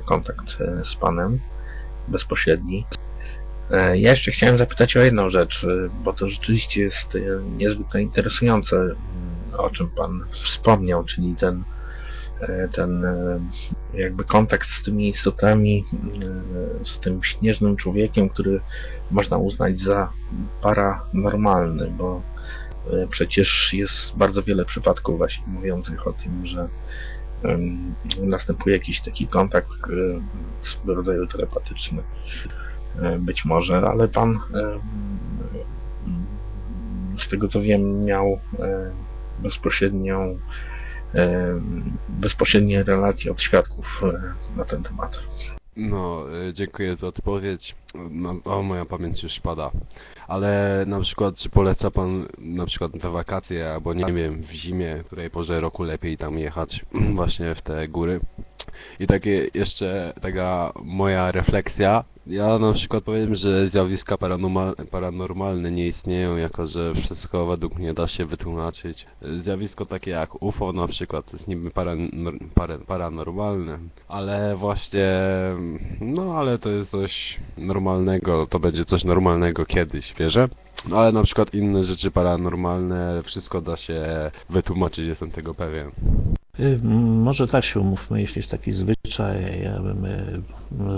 kontakt 0.05 0.45
z 0.83 0.95
Panem 0.95 1.39
bezpośredni. 2.07 2.85
E, 3.71 3.97
Ja 3.97 4.11
jeszcze 4.11 4.31
chciałem 4.31 4.57
zapytać 4.57 4.97
o 4.97 4.99
jedną 4.99 5.29
rzecz, 5.29 5.63
e, 5.63 5.89
bo 6.03 6.13
to 6.13 6.27
rzeczywiście 6.27 6.81
jest 6.81 7.15
e, 7.15 7.19
niezwykle 7.57 8.01
interesujące, 8.01 8.75
m, 8.75 8.95
o 9.57 9.69
czym 9.69 9.89
Pan 9.89 10.25
wspomniał, 10.31 11.03
czyli 11.03 11.35
ten, 11.35 11.63
ten 12.73 13.05
jakby 13.93 14.23
kontakt 14.23 14.67
z 14.81 14.85
tymi 14.85 15.09
istotami, 15.09 15.83
z 16.85 16.99
tym 16.99 17.23
śnieżnym 17.23 17.75
człowiekiem, 17.75 18.29
który 18.29 18.61
można 19.11 19.37
uznać 19.37 19.79
za 19.79 20.11
paranormalny, 20.61 21.91
bo 21.97 22.21
przecież 23.09 23.69
jest 23.73 23.95
bardzo 24.15 24.43
wiele 24.43 24.65
przypadków 24.65 25.17
właśnie 25.17 25.47
mówiących 25.47 26.07
o 26.07 26.13
tym, 26.13 26.45
że 26.47 26.69
następuje 28.21 28.75
jakiś 28.75 29.01
taki 29.01 29.27
kontakt 29.27 29.69
swego 30.63 30.95
rodzaju 30.95 31.27
telepatyczny. 31.27 32.03
E, 33.01 33.19
Być 33.19 33.45
może, 33.45 33.77
ale 33.77 34.07
pan 34.07 34.29
em, 34.29 34.79
z 37.19 37.29
tego 37.29 37.47
co 37.47 37.61
wiem 37.61 38.05
miał 38.05 38.39
e, 38.59 38.91
bezpośrednią 39.39 40.39
e, 41.15 41.59
bezpośrednie 42.09 42.83
relacje 42.83 43.31
od 43.31 43.41
świadków 43.41 44.01
e, 44.03 44.57
na 44.57 44.65
ten 44.65 44.83
temat. 44.83 45.19
No, 45.75 46.25
dziękuję 46.53 46.95
za 46.95 47.07
odpowiedź. 47.07 47.75
O, 48.45 48.61
moja 48.63 48.85
pamięć 48.85 49.23
już 49.23 49.39
pada. 49.39 49.71
Ale 50.29 50.83
na 50.87 50.99
przykład, 50.99 51.35
czy 51.35 51.49
poleca 51.49 51.91
pan 51.91 52.27
na 52.37 52.65
przykład 52.65 52.91
te 53.01 53.09
wakacje, 53.09 53.73
albo 53.73 53.93
nie 53.93 54.13
wiem, 54.13 54.41
w 54.41 54.51
zimie, 54.51 55.03
której 55.05 55.29
porze 55.29 55.61
roku 55.61 55.83
lepiej 55.83 56.17
tam 56.17 56.39
jechać 56.39 56.85
właśnie 57.15 57.55
w 57.55 57.61
te 57.61 57.87
góry? 57.87 58.19
I 58.99 59.07
takie 59.07 59.47
jeszcze 59.53 60.13
taka 60.21 60.73
moja 60.83 61.31
refleksja. 61.31 62.03
Ja 62.27 62.59
na 62.59 62.73
przykład 62.73 63.03
powiem, 63.03 63.35
że 63.35 63.69
zjawiska 63.69 64.17
paranormal, 64.17 64.75
paranormalne 64.91 65.71
nie 65.71 65.87
istnieją, 65.87 66.37
jako 66.37 66.67
że 66.67 66.93
wszystko 66.93 67.45
według 67.45 67.75
mnie 67.75 67.93
da 67.93 68.07
się 68.07 68.25
wytłumaczyć. 68.25 69.07
Zjawisko 69.39 69.85
takie 69.85 70.11
jak 70.11 70.43
UFO 70.43 70.73
na 70.73 70.87
przykład 70.87 71.33
jest 71.33 71.47
niby 71.47 71.71
paranor, 71.71 72.33
para, 72.55 72.77
paranormalne, 72.77 73.79
ale 74.07 74.55
właśnie, 74.55 75.09
no 76.01 76.33
ale 76.37 76.57
to 76.57 76.69
jest 76.69 76.91
coś 76.91 77.39
normalnego, 77.57 78.47
to 78.47 78.59
będzie 78.59 78.85
coś 78.85 79.03
normalnego 79.03 79.65
kiedyś, 79.65 80.13
No, 80.87 80.97
Ale 80.99 81.11
na 81.11 81.23
przykład 81.23 81.53
inne 81.53 81.83
rzeczy 81.83 82.11
paranormalne, 82.11 83.23
wszystko 83.25 83.61
da 83.61 83.77
się 83.77 84.31
wytłumaczyć, 84.49 85.07
jestem 85.07 85.31
tego 85.31 85.53
pewien. 85.53 85.91
Y, 86.59 86.79
Może 87.23 87.47
tak 87.47 87.63
się 87.63 87.79
umówmy, 87.79 88.21
jeśli 88.21 88.39
jest 88.39 88.51
taki 88.51 88.71
zwyczaj, 88.71 89.61
ja 89.63 89.79
bym 89.79 90.05
y, 90.05 90.41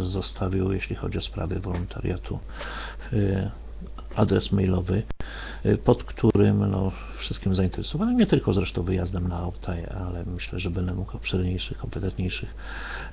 zostawił, 0.01 0.73
jeśli 0.73 0.95
chodzi 0.95 1.17
o 1.17 1.21
sprawy 1.21 1.59
wolontariatu, 1.59 2.39
y, 3.13 3.51
adres 4.15 4.51
mailowy, 4.51 5.03
y, 5.65 5.77
pod 5.77 6.03
którym 6.03 6.71
no, 6.71 6.91
wszystkim 7.19 7.55
zainteresowanym, 7.55 8.17
nie 8.17 8.25
tylko 8.25 8.53
zresztą 8.53 8.83
wyjazdem 8.83 9.27
na 9.27 9.37
Altaj, 9.37 9.85
ale 9.85 10.25
myślę, 10.25 10.59
że 10.59 10.69
będę 10.69 10.93
mógł 10.93 11.17
obszerniejszych, 11.17 11.77
kompetentniejszych 11.77 12.55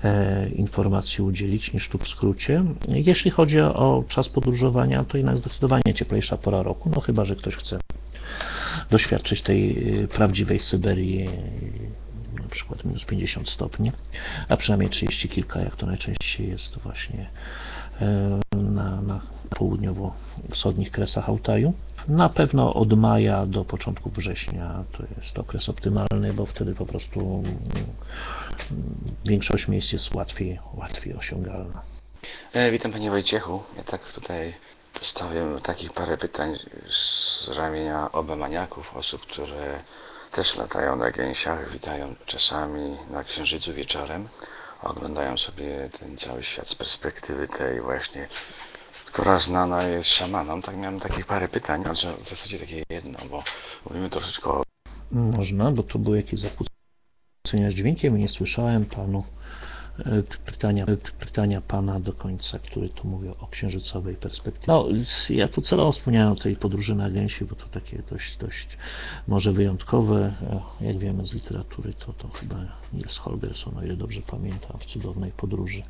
e, 0.04 0.48
informacji 0.48 1.24
udzielić 1.24 1.72
niż 1.72 1.88
tu 1.88 1.98
w 1.98 2.08
skrócie. 2.08 2.64
Jeśli 2.88 3.30
chodzi 3.30 3.60
o 3.60 4.04
czas 4.08 4.28
podróżowania, 4.28 5.04
to 5.04 5.16
jednak 5.16 5.36
zdecydowanie 5.36 5.94
cieplejsza 5.94 6.36
pora 6.36 6.62
roku, 6.62 6.90
no 6.94 7.00
chyba, 7.00 7.24
że 7.24 7.36
ktoś 7.36 7.54
chce 7.54 7.78
doświadczyć 8.90 9.42
tej 9.42 9.88
y, 10.02 10.08
prawdziwej 10.08 10.58
Syberii, 10.58 11.28
y, 11.28 12.42
na 12.42 12.48
przykład 12.48 12.84
minus 12.84 13.04
50 13.04 13.48
stopni, 13.48 13.92
a 14.48 14.56
przynajmniej 14.56 14.90
30 14.90 15.28
kilka, 15.28 15.60
jak 15.60 15.76
to 15.76 15.86
najczęściej 15.86 16.48
jest 16.48 16.78
właśnie 16.78 17.30
na, 18.52 19.02
na 19.02 19.20
południowo-wschodnich 19.50 20.90
kresach 20.90 21.28
Altaju. 21.28 21.72
Na 22.08 22.28
pewno 22.28 22.74
od 22.74 22.92
maja 22.92 23.46
do 23.46 23.64
początku 23.64 24.10
września 24.10 24.84
to 24.92 25.02
jest 25.16 25.38
okres 25.38 25.68
optymalny, 25.68 26.32
bo 26.34 26.46
wtedy 26.46 26.74
po 26.74 26.86
prostu 26.86 27.20
mm, 27.20 27.56
większość 29.24 29.68
miejsc 29.68 29.92
jest 29.92 30.14
łatwiej, 30.14 30.58
łatwiej 30.74 31.14
osiągalna. 31.14 31.82
E, 32.52 32.70
witam 32.70 32.92
Panie 32.92 33.10
Wojciechu. 33.10 33.62
Ja 33.76 33.84
tak 33.84 34.12
tutaj 34.12 34.54
postawię 35.00 35.44
takich 35.62 35.92
parę 35.92 36.16
pytań 36.16 36.56
z 36.88 37.48
ramienia 37.48 38.12
obemaniaków, 38.12 38.96
osób, 38.96 39.22
które 39.22 39.80
też 40.32 40.56
latają 40.56 40.96
na 40.96 41.10
gęsiach, 41.10 41.72
witają 41.72 42.14
czasami 42.26 42.96
na 43.10 43.24
księżycu 43.24 43.74
wieczorem, 43.74 44.28
oglądają 44.82 45.36
sobie 45.36 45.90
ten 46.00 46.16
cały 46.16 46.42
świat 46.42 46.68
z 46.68 46.74
perspektywy 46.74 47.48
tej 47.48 47.80
właśnie, 47.80 48.28
która 49.06 49.38
znana 49.38 49.82
jest 49.82 50.08
szamanom. 50.10 50.62
Tak 50.62 50.76
miałem 50.76 51.00
takich 51.00 51.26
parę 51.26 51.48
pytań, 51.48 51.82
znaczy 51.82 52.12
w 52.24 52.28
zasadzie 52.28 52.58
takie 52.58 52.82
jedno, 52.90 53.18
bo 53.30 53.42
mówimy 53.86 54.10
troszeczkę 54.10 54.50
o 54.50 54.62
Można, 55.10 55.70
bo 55.70 55.82
tu 55.82 55.98
były 55.98 56.16
jakieś 56.16 56.40
zakłócenia 56.40 57.70
z 57.70 57.74
dźwiękiem 57.74 58.18
i 58.18 58.20
nie 58.20 58.28
słyszałem 58.28 58.86
panu 58.86 59.24
pytania, 60.46 60.86
pytania 61.20 61.60
pana 61.60 62.00
do 62.00 62.12
końca, 62.12 62.58
który 62.58 62.88
tu 62.88 63.08
mówił 63.08 63.34
o 63.40 63.46
księżycowej 63.46 64.16
perspektywie. 64.16 64.66
No, 64.72 64.88
ja 65.30 65.48
tu 65.48 65.62
celowo 65.62 65.92
wspomniałem 65.92 66.32
o 66.32 66.36
tej 66.36 66.56
podróży 66.56 66.94
na 66.94 67.10
gęsi, 67.10 67.44
bo 67.44 67.54
to 67.54 67.66
takie 67.66 68.02
dość, 68.10 68.36
dość 68.36 68.68
może 69.28 69.52
wyjątkowe. 69.52 70.32
E, 70.80 70.84
Jak 70.86 70.98
wiemy 70.98 71.26
z 71.26 71.32
literatury, 71.32 71.92
to, 71.94 72.12
to 72.12 72.28
chyba 72.28 72.56
Niels 72.92 73.16
Holgersson, 73.16 73.76
o 73.78 73.82
ile 73.82 73.96
dobrze 73.96 74.20
pamiętam, 74.30 74.78
w 74.80 74.84
cudownej 74.84 75.32
podróży 75.32 75.82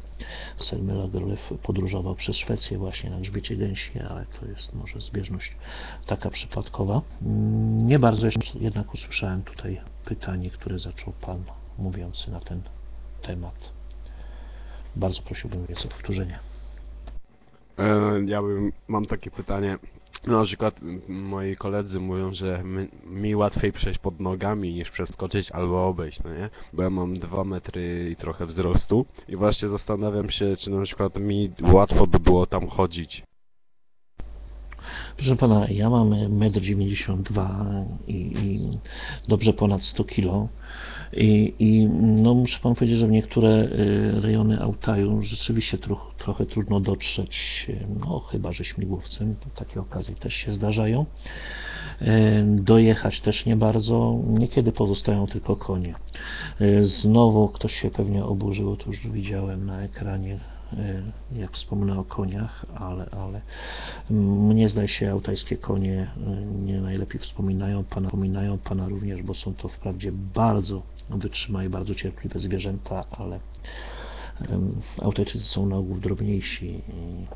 Selmy 0.59 0.93
Lagerlöf 0.95 1.59
podróżował 1.63 2.15
przez 2.15 2.37
Szwecję 2.37 2.79
właśnie 2.79 3.11
na 3.11 3.21
grzbiecie 3.21 3.57
gęsi, 3.57 3.99
ale 4.11 4.27
to 4.41 4.47
jest 4.47 4.75
może 4.75 5.01
zbieżność 5.01 5.57
taka 6.07 6.31
przypadkowa. 6.31 7.01
Mm, 7.23 7.87
Nie 7.87 7.99
bardzo 7.99 8.27
jednak 8.61 8.95
usłyszałem 8.95 9.43
tutaj 9.43 9.81
pytanie, 10.05 10.51
które 10.51 10.79
zaczął 10.79 11.13
Pan 11.21 11.45
mówiący 11.79 12.31
na 12.31 12.41
ten 12.41 12.63
temat. 13.23 13.78
Bardzo 14.99 15.23
prosiłbym 15.23 15.67
więc 15.67 15.87
o 15.87 15.89
powtórzenie. 15.89 16.39
E, 17.79 18.21
Ja 18.27 18.43
bym, 18.43 18.73
mam 18.89 19.07
takie 19.07 19.31
pytanie. 19.31 19.79
Na 20.27 20.45
przykład 20.45 20.75
moi 21.09 21.57
koledzy 21.57 22.01
mówią, 22.01 22.35
że 22.35 22.63
mi 23.07 23.37
łatwiej 23.37 23.73
przejść 23.73 23.99
pod 23.99 24.21
nogami 24.21 24.75
niż 24.75 24.91
przeskoczyć 24.91 25.51
albo 25.51 25.87
obejść, 25.87 26.23
no 26.25 26.35
nie? 26.35 26.51
Bo 26.73 26.83
ja 26.83 26.91
mam 26.91 27.19
2 27.19 27.45
metry 27.45 28.11
i 28.13 28.17
trochę 28.17 28.47
wzrostu 28.47 29.07
i 29.29 29.37
właśnie 29.37 29.69
zastanawiam 29.69 30.31
się, 30.31 30.57
czy 30.57 30.71
na 30.71 30.83
przykład 30.83 31.17
mi 31.17 31.53
łatwo 31.63 32.07
by 32.07 32.21
było 32.21 32.47
tam 32.47 32.69
chodzić. 32.69 33.23
Proszę 35.17 35.37
pana, 35.37 35.69
ja 35.69 35.91
mam 35.91 36.11
1,92 36.11 37.41
m 37.41 37.87
i, 38.07 38.15
i 38.15 38.79
dobrze 39.29 39.53
ponad 39.53 39.83
100 39.83 40.05
kg. 40.05 40.49
I, 41.13 41.55
I 41.59 41.87
no 42.03 42.35
muszę 42.35 42.59
pan 42.63 42.75
powiedzieć, 42.75 42.99
że 42.99 43.07
w 43.07 43.11
niektóre 43.11 43.49
y, 43.49 44.21
rejony 44.21 44.61
Altaju 44.61 45.23
rzeczywiście 45.23 45.79
troch, 45.79 46.15
trochę 46.19 46.47
trudno 46.47 46.81
dotrzeć, 46.81 47.67
y, 47.69 47.87
no 48.01 48.19
chyba 48.19 48.53
że 48.53 48.65
śmigłowcem, 48.65 49.35
takie 49.55 49.81
okazje 49.81 50.15
też 50.15 50.35
się 50.35 50.53
zdarzają. 50.53 51.07
Y, 52.03 52.07
Dojechać 52.63 53.21
też 53.21 53.47
nie 53.47 53.57
bardzo, 53.57 54.19
niekiedy 54.27 54.73
pozostają 54.73 55.27
tylko 55.27 55.57
konie. 55.57 55.95
Znowu 56.83 57.49
ktoś 57.49 57.73
się 57.73 57.91
pewnie 57.91 58.25
oburzył, 58.25 58.77
to 58.77 58.91
już 58.91 59.09
widziałem 59.09 59.67
na 59.67 59.83
ekranie 59.83 60.39
jak 61.33 61.53
wspomnę 61.53 61.99
o 61.99 62.05
koniach, 62.05 62.67
ale, 62.75 63.07
ale 63.11 63.41
mnie 64.11 64.69
zdaje 64.69 64.89
się 64.89 65.11
autajskie 65.11 65.57
konie 65.57 66.11
nie 66.65 66.81
najlepiej 66.81 67.21
wspominają 67.21 67.85
pana, 67.85 68.09
wspominają 68.09 68.59
pana 68.59 68.89
również, 68.89 69.23
bo 69.23 69.35
są 69.35 69.55
to 69.55 69.69
wprawdzie 69.69 70.13
bardzo 70.13 70.83
wytrzymałe 71.11 71.67
i 71.67 71.69
bardzo 71.69 71.95
cierpliwe 71.95 72.39
zwierzęta, 72.39 73.05
ale 73.11 73.41
ym, 74.51 74.83
Autajczycy 75.03 75.45
są 75.45 75.67
na 75.67 75.77
ogół 75.77 75.99
drobniejsi 76.01 76.83
i 76.89 77.27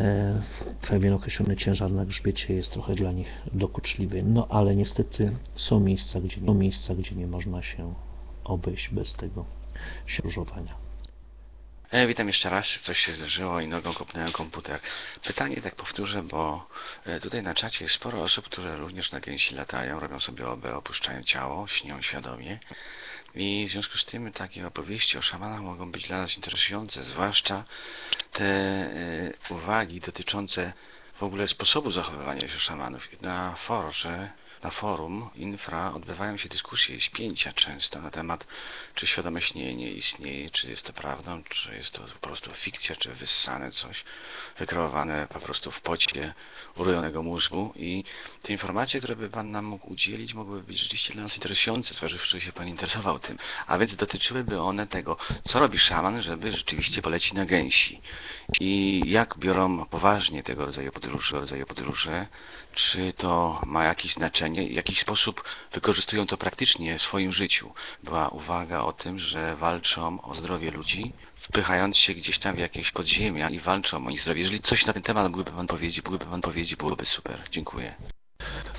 e, 0.00 0.42
pewien 0.88 1.12
określony 1.12 1.56
ciężar 1.56 1.92
na 1.92 2.06
grzbiecie 2.06 2.54
jest 2.54 2.72
trochę 2.72 2.94
dla 2.94 3.12
nich 3.12 3.28
dokuczliwy. 3.52 4.22
No 4.22 4.48
ale 4.48 4.76
niestety 4.76 5.36
są 5.56 5.80
miejsca, 5.80 6.20
gdzie, 6.20 6.40
są 6.40 6.54
miejsca, 6.54 6.94
gdzie 6.94 7.16
nie 7.16 7.26
można 7.26 7.62
się 7.62 7.94
obejść 8.44 8.90
bez 8.90 9.14
tego 9.14 9.44
różowania. 10.24 10.87
E, 11.90 12.06
witam 12.06 12.28
jeszcze 12.28 12.50
raz, 12.50 12.66
coś 12.82 12.98
się 12.98 13.14
zdarzyło 13.14 13.60
i 13.60 13.68
nogą 13.68 13.94
kopnąłem 13.94 14.32
komputer. 14.32 14.80
Pytanie 15.24 15.62
tak 15.62 15.74
powtórzę, 15.74 16.22
bo 16.22 16.68
e, 17.04 17.20
tutaj 17.20 17.42
na 17.42 17.54
czacie 17.54 17.84
jest 17.84 17.96
sporo 17.96 18.22
osób, 18.22 18.44
które 18.44 18.76
również 18.76 19.12
na 19.12 19.20
gęsi 19.20 19.54
latają, 19.54 20.00
robią 20.00 20.20
sobie 20.20 20.48
OB, 20.48 20.64
opuszczają 20.64 21.22
ciało, 21.22 21.66
śnią 21.66 22.02
świadomie. 22.02 22.58
I 23.34 23.66
w 23.68 23.72
związku 23.72 23.98
z 23.98 24.04
tym 24.04 24.32
takie 24.32 24.66
opowieści 24.66 25.18
o 25.18 25.22
szamanach 25.22 25.60
mogą 25.60 25.92
być 25.92 26.06
dla 26.06 26.18
nas 26.18 26.36
interesujące, 26.36 27.04
zwłaszcza 27.04 27.64
te 28.32 28.44
e, 28.44 29.32
uwagi 29.50 30.00
dotyczące 30.00 30.72
w 31.18 31.22
ogóle 31.22 31.48
sposobu 31.48 31.90
zachowywania 31.90 32.48
się 32.48 32.58
szamanów. 32.58 33.22
Na 33.22 33.54
forze, 33.54 34.30
na 34.62 34.70
forum 34.70 35.30
infra 35.34 35.92
odbywają 35.94 36.36
się 36.36 36.48
dyskusje, 36.48 37.00
spięcia 37.00 37.52
często 37.52 38.00
na 38.00 38.10
temat, 38.10 38.46
czy 38.94 39.06
świadome 39.06 39.42
śnienie 39.42 39.90
istnieje, 39.90 40.50
czy 40.50 40.70
jest 40.70 40.82
to 40.82 40.92
prawdą, 40.92 41.42
czy 41.48 41.74
jest 41.74 41.92
to 41.92 42.02
po 42.20 42.28
prostu 42.28 42.50
fikcja, 42.54 42.96
czy 42.96 43.14
wyssane 43.14 43.70
coś, 43.70 44.04
wykreowane 44.58 45.26
po 45.30 45.40
prostu 45.40 45.70
w 45.70 45.80
pocie 45.80 46.34
urojonego 46.76 47.22
mózgu 47.22 47.72
i 47.76 48.04
te 48.42 48.52
informacje, 48.52 49.00
które 49.00 49.16
by 49.16 49.30
Pan 49.30 49.50
nam 49.50 49.64
mógł 49.64 49.92
udzielić, 49.92 50.34
mogłyby 50.34 50.66
być 50.66 50.78
rzeczywiście 50.78 51.14
dla 51.14 51.22
nas 51.22 51.34
interesujące, 51.34 51.94
zważywszy, 51.94 52.40
że 52.40 52.46
się 52.46 52.52
Pan 52.52 52.68
interesował 52.68 53.18
tym. 53.18 53.38
A 53.66 53.78
więc 53.78 53.96
dotyczyłyby 53.96 54.60
one 54.60 54.86
tego, 54.86 55.16
co 55.44 55.58
robi 55.58 55.78
szaman, 55.78 56.22
żeby 56.22 56.52
rzeczywiście 56.52 57.02
polecić 57.02 57.32
na 57.32 57.46
gęsi. 57.46 58.00
I 58.60 59.02
jak 59.06 59.38
biorą 59.38 59.86
poważnie 59.86 60.42
tego 60.42 60.66
rodzaju 60.66 60.92
podróże, 60.92 61.40
rodzaju 61.40 61.66
podróże, 61.66 62.26
czy 62.74 63.12
to 63.16 63.60
ma 63.66 63.84
jakieś 63.84 64.14
znaczenie, 64.14 64.47
w 64.54 64.72
jakiś 64.72 65.00
sposób 65.00 65.44
wykorzystują 65.72 66.26
to 66.26 66.36
praktycznie 66.36 66.98
w 66.98 67.02
swoim 67.02 67.32
życiu. 67.32 67.72
Była 68.04 68.28
uwaga 68.28 68.80
o 68.80 68.92
tym, 68.92 69.18
że 69.18 69.56
walczą 69.56 70.22
o 70.22 70.34
zdrowie 70.34 70.70
ludzi, 70.70 71.12
wpychając 71.36 71.96
się 71.96 72.14
gdzieś 72.14 72.38
tam 72.38 72.56
w 72.56 72.58
jakieś 72.58 72.90
podziemia 72.90 73.50
i 73.50 73.58
walczą 73.58 74.06
o 74.06 74.10
ich 74.10 74.20
zdrowie. 74.20 74.40
Jeżeli 74.40 74.60
coś 74.60 74.86
na 74.86 74.92
ten 74.92 75.02
temat 75.02 75.26
mógłby 75.26 75.50
Pan 75.50 75.66
powiedzieć, 75.66 76.04
mógłby 76.04 76.24
Pan 76.24 76.40
powiedzieć, 76.40 76.76
byłoby 76.76 77.04
super. 77.04 77.38
Dziękuję. 77.50 77.94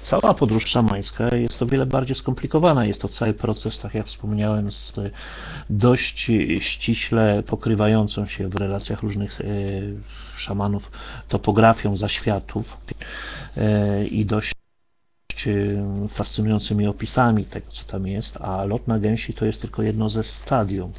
Cała 0.04 0.34
podróż 0.34 0.66
szamańska 0.66 1.36
jest 1.36 1.62
o 1.62 1.66
wiele 1.66 1.86
bardziej 1.86 2.16
skomplikowana. 2.16 2.86
Jest 2.86 3.02
to 3.02 3.08
cały 3.08 3.34
proces, 3.34 3.80
tak 3.80 3.94
jak 3.94 4.06
wspomniałem, 4.06 4.72
z 4.72 4.94
dość 5.70 6.32
ściśle 6.60 7.44
pokrywającą 7.48 8.26
się 8.26 8.50
w 8.50 8.56
relacjach 8.56 9.04
różnych 9.04 9.42
e, 9.42 9.46
szamanów 10.38 10.92
topografią 11.28 11.98
zaświatów 11.98 12.78
e, 13.58 14.06
i 14.06 14.26
dość 14.26 14.59
e, 15.48 16.08
fascynującymi 16.08 16.88
opisami 16.88 17.46
tego, 17.46 17.72
co 17.72 17.84
tam 17.84 18.08
jest, 18.08 18.38
a 18.42 18.66
lot 18.66 18.88
na 18.88 19.00
gęsi 19.00 19.34
to 19.34 19.46
jest 19.46 19.62
tylko 19.62 19.84
jedno 19.84 20.10
ze 20.10 20.24
stadium, 20.24 20.94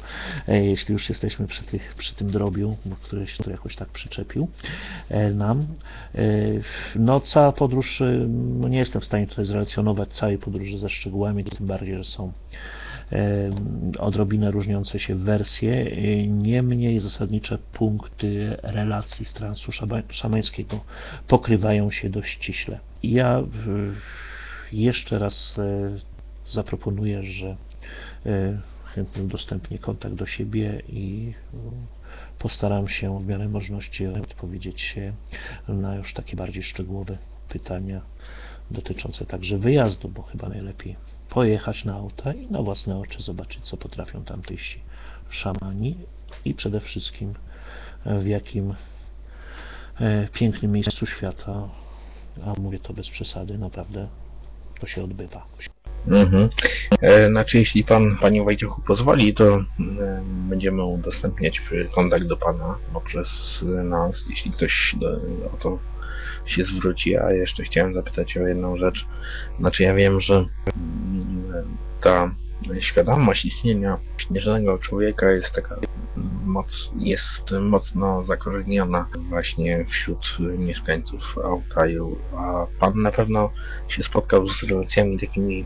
jeśli 0.47 0.93
już 0.93 1.09
jesteśmy 1.09 1.47
przy, 1.47 1.63
tych, 1.63 1.95
przy 1.95 2.15
tym 2.15 2.31
drobiu, 2.31 2.77
który 3.01 3.27
się 3.27 3.43
tu 3.43 3.49
jakoś 3.49 3.75
tak 3.75 3.89
przyczepił 3.89 4.47
nam. 5.33 5.67
No 6.95 7.19
cała 7.19 7.51
podróż, 7.51 8.03
no 8.29 8.67
nie 8.67 8.77
jestem 8.77 9.01
w 9.01 9.05
stanie 9.05 9.27
tutaj 9.27 9.45
zrelacjonować 9.45 10.09
całej 10.09 10.37
podróży 10.37 10.77
ze 10.77 10.89
szczegółami, 10.89 11.43
tym 11.43 11.67
bardziej, 11.67 11.97
że 11.97 12.03
są 12.03 12.31
odrobinę 13.99 14.51
różniące 14.51 14.99
się 14.99 15.15
wersje, 15.15 15.85
niemniej 16.27 16.99
zasadnicze 16.99 17.57
punkty 17.73 18.57
relacji 18.63 19.25
z 19.25 19.33
transu 19.33 19.71
szamańskiego 20.09 20.79
pokrywają 21.27 21.91
się 21.91 22.09
dość 22.09 22.33
ściśle. 22.33 22.79
Ja 23.03 23.43
jeszcze 24.73 25.19
raz 25.19 25.55
zaproponuję, 26.51 27.23
że 27.23 27.57
chętnie 28.85 29.23
udostępnię 29.23 29.79
kontakt 29.79 30.15
do 30.15 30.25
siebie 30.25 30.81
i 30.89 31.33
postaram 32.39 32.87
się 32.87 33.19
w 33.19 33.27
miarę 33.27 33.47
możliwości 33.47 34.07
odpowiedzieć 34.07 34.95
na 35.67 35.95
już 35.95 36.13
takie 36.13 36.35
bardziej 36.35 36.63
szczegółowe 36.63 37.17
pytania 37.49 38.01
dotyczące 38.71 39.25
także 39.25 39.57
wyjazdu, 39.57 40.09
bo 40.09 40.21
chyba 40.21 40.49
najlepiej 40.49 40.95
pojechać 41.29 41.85
na 41.85 41.93
auta 41.93 42.33
i 42.33 42.47
na 42.51 42.61
własne 42.61 42.97
oczy 42.97 43.21
zobaczyć, 43.21 43.65
co 43.65 43.77
potrafią 43.77 44.23
tamtejsi 44.23 44.79
szamani 45.29 45.95
i 46.45 46.53
przede 46.53 46.79
wszystkim 46.79 47.33
w 48.05 48.25
jakim 48.25 48.73
e, 49.99 50.27
pięknym 50.27 50.71
miejscu 50.71 51.05
świata, 51.05 51.69
a 52.45 52.53
mówię 52.59 52.79
to 52.79 52.93
bez 52.93 53.09
przesady, 53.09 53.57
naprawdę 53.57 54.07
to 54.81 54.87
się 54.87 55.03
odbywa. 55.03 55.45
Mhm. 56.07 56.49
E, 57.01 57.27
znaczy, 57.27 57.57
jeśli 57.57 57.83
Pan, 57.83 58.17
Panie 58.21 58.43
Wojciechu 58.43 58.81
pozwoli, 58.81 59.33
to 59.33 59.55
e, 59.55 59.63
będziemy 60.49 60.83
udostępniać 60.83 61.61
kontakt 61.95 62.25
do 62.25 62.37
Pana 62.37 62.77
poprzez 62.93 63.27
nas, 63.83 64.25
jeśli 64.29 64.51
ktoś 64.51 64.95
do, 64.99 65.11
o 65.53 65.57
to 65.59 65.79
się 66.45 66.63
zwróci. 66.63 67.17
A 67.17 67.31
jeszcze 67.31 67.63
chciałem 67.63 67.93
zapytać 67.93 68.37
o 68.37 68.47
jedną 68.47 68.77
rzecz. 68.77 69.05
Znaczy, 69.59 69.83
ja 69.83 69.93
wiem, 69.93 70.21
że 70.21 70.33
mm, 70.33 71.77
ta 72.01 72.35
świadomość 72.79 73.45
istnienia 73.45 73.97
śnieżnego 74.17 74.77
człowieka 74.77 75.31
jest 75.31 75.51
taka 75.55 75.75
moc, 76.45 76.67
jest 76.99 77.51
mocno 77.61 78.23
zakorzeniona 78.23 79.07
właśnie 79.29 79.85
wśród 79.89 80.37
mieszkańców 80.39 81.21
Altaju, 81.43 82.17
a 82.37 82.65
Pan 82.79 83.01
na 83.01 83.11
pewno 83.11 83.51
się 83.87 84.03
spotkał 84.03 84.49
z 84.49 84.63
relacjami 84.63 85.19
takimi 85.19 85.65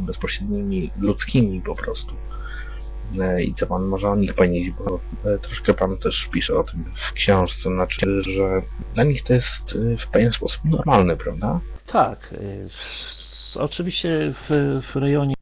bezpośrednimi, 0.00 0.90
ludzkimi 1.00 1.62
po 1.62 1.74
prostu. 1.74 2.14
I 3.44 3.54
co 3.54 3.66
Pan 3.66 3.84
może 3.84 4.08
o 4.08 4.16
nich 4.16 4.34
powiedzieć, 4.34 4.74
bo 4.78 5.00
troszkę 5.38 5.74
Pan 5.74 5.98
też 5.98 6.28
pisze 6.32 6.58
o 6.58 6.64
tym 6.64 6.84
w 7.10 7.12
książce, 7.12 7.62
znaczy, 7.62 8.22
że 8.22 8.62
dla 8.94 9.04
nich 9.04 9.24
to 9.24 9.34
jest 9.34 9.72
w 10.06 10.10
pewien 10.10 10.32
sposób 10.32 10.60
normalne, 10.64 11.16
prawda? 11.16 11.60
Tak. 11.86 12.34
Oczywiście 13.56 14.32
w, 14.48 14.80
w 14.92 14.96
rejonie 14.96 15.34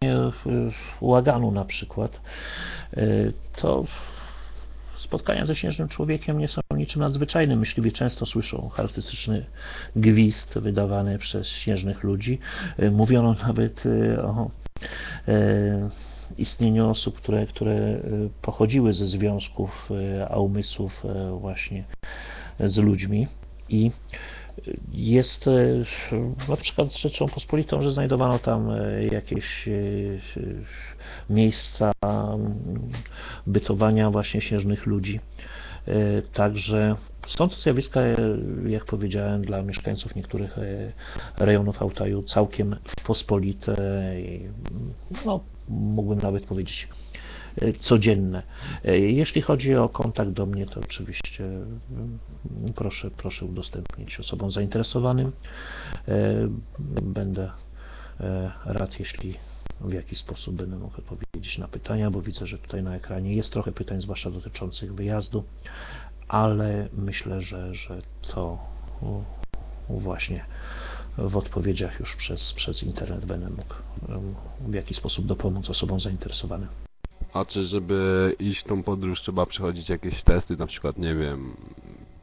Łaganu 1.00 1.50
na 1.50 1.64
przykład 1.64 2.20
to 3.56 3.84
spotkania 4.96 5.44
ze 5.44 5.56
śnieżnym 5.56 5.88
człowiekiem 5.88 6.38
nie 6.38 6.48
są 6.48 6.60
niczym 6.76 7.02
nadzwyczajnym. 7.02 7.58
Myśliwi 7.58 7.92
często 7.92 8.26
słyszą 8.26 8.68
charakterystyczny 8.68 9.46
gwizd 9.96 10.58
wydawany 10.58 11.18
przez 11.18 11.48
śnieżnych 11.48 12.02
ludzi. 12.02 12.38
Mówiono 12.92 13.34
nawet 13.46 13.84
o 14.22 14.50
istnieniu 16.38 16.88
osób, 16.90 17.16
które, 17.16 17.46
które 17.46 18.00
pochodziły 18.42 18.92
ze 18.92 19.08
związków, 19.08 19.90
a 20.30 20.38
umysłów 20.38 21.02
właśnie 21.40 21.84
z 22.60 22.76
ludźmi 22.76 23.26
i 23.68 23.90
jest 24.92 25.46
na 26.48 26.56
przykład 26.56 26.96
rzeczą 26.96 27.28
pospolitą, 27.28 27.82
że 27.82 27.92
znajdowano 27.92 28.38
tam 28.38 28.68
jakieś 29.12 29.68
miejsca 31.30 31.92
bytowania 33.46 34.10
właśnie 34.10 34.40
śnieżnych 34.40 34.86
ludzi. 34.86 35.20
Także 36.32 36.96
są 37.26 37.48
to 37.48 37.56
zjawiska, 37.56 38.00
jak 38.66 38.84
powiedziałem, 38.84 39.44
dla 39.44 39.62
mieszkańców 39.62 40.16
niektórych 40.16 40.56
rejonów 41.36 41.82
Altaju 41.82 42.22
całkiem 42.22 42.76
pospolite, 43.06 43.76
no, 45.26 45.40
mógłbym 45.68 46.18
nawet 46.18 46.46
powiedzieć 46.46 46.88
codzienne. 47.80 48.42
Jeśli 48.94 49.42
chodzi 49.42 49.74
o 49.74 49.88
kontakt 49.88 50.30
do 50.30 50.46
mnie, 50.46 50.66
to 50.66 50.80
oczywiście 50.80 51.44
proszę, 52.74 53.10
proszę 53.10 53.44
udostępnić 53.44 54.20
osobom 54.20 54.50
zainteresowanym. 54.50 55.32
Będę 57.02 57.50
rad, 58.64 59.00
jeśli 59.00 59.34
w 59.80 59.92
jaki 59.92 60.16
sposób 60.16 60.54
będę 60.54 60.76
mógł 60.76 60.98
odpowiedzieć 60.98 61.58
na 61.58 61.68
pytania, 61.68 62.10
bo 62.10 62.22
widzę, 62.22 62.46
że 62.46 62.58
tutaj 62.58 62.82
na 62.82 62.96
ekranie 62.96 63.34
jest 63.34 63.50
trochę 63.52 63.72
pytań, 63.72 64.00
zwłaszcza 64.00 64.30
dotyczących 64.30 64.94
wyjazdu, 64.94 65.44
ale 66.28 66.88
myślę, 66.92 67.40
że, 67.40 67.74
że 67.74 67.98
to 68.28 68.58
właśnie 69.88 70.44
w 71.18 71.36
odpowiedziach 71.36 72.00
już 72.00 72.16
przez, 72.16 72.52
przez 72.52 72.82
internet 72.82 73.24
będę 73.24 73.50
mógł 73.50 73.74
w 74.60 74.74
jaki 74.74 74.94
sposób 74.94 75.26
dopomóc 75.26 75.70
osobom 75.70 76.00
zainteresowanym. 76.00 76.68
A 77.34 77.44
czy 77.44 77.66
żeby 77.66 78.32
iść 78.38 78.60
w 78.60 78.68
tą 78.68 78.82
podróż 78.82 79.20
trzeba 79.22 79.46
przechodzić 79.46 79.88
jakieś 79.88 80.22
testy, 80.22 80.56
na 80.56 80.66
przykład, 80.66 80.98
nie 80.98 81.14
wiem, 81.14 81.56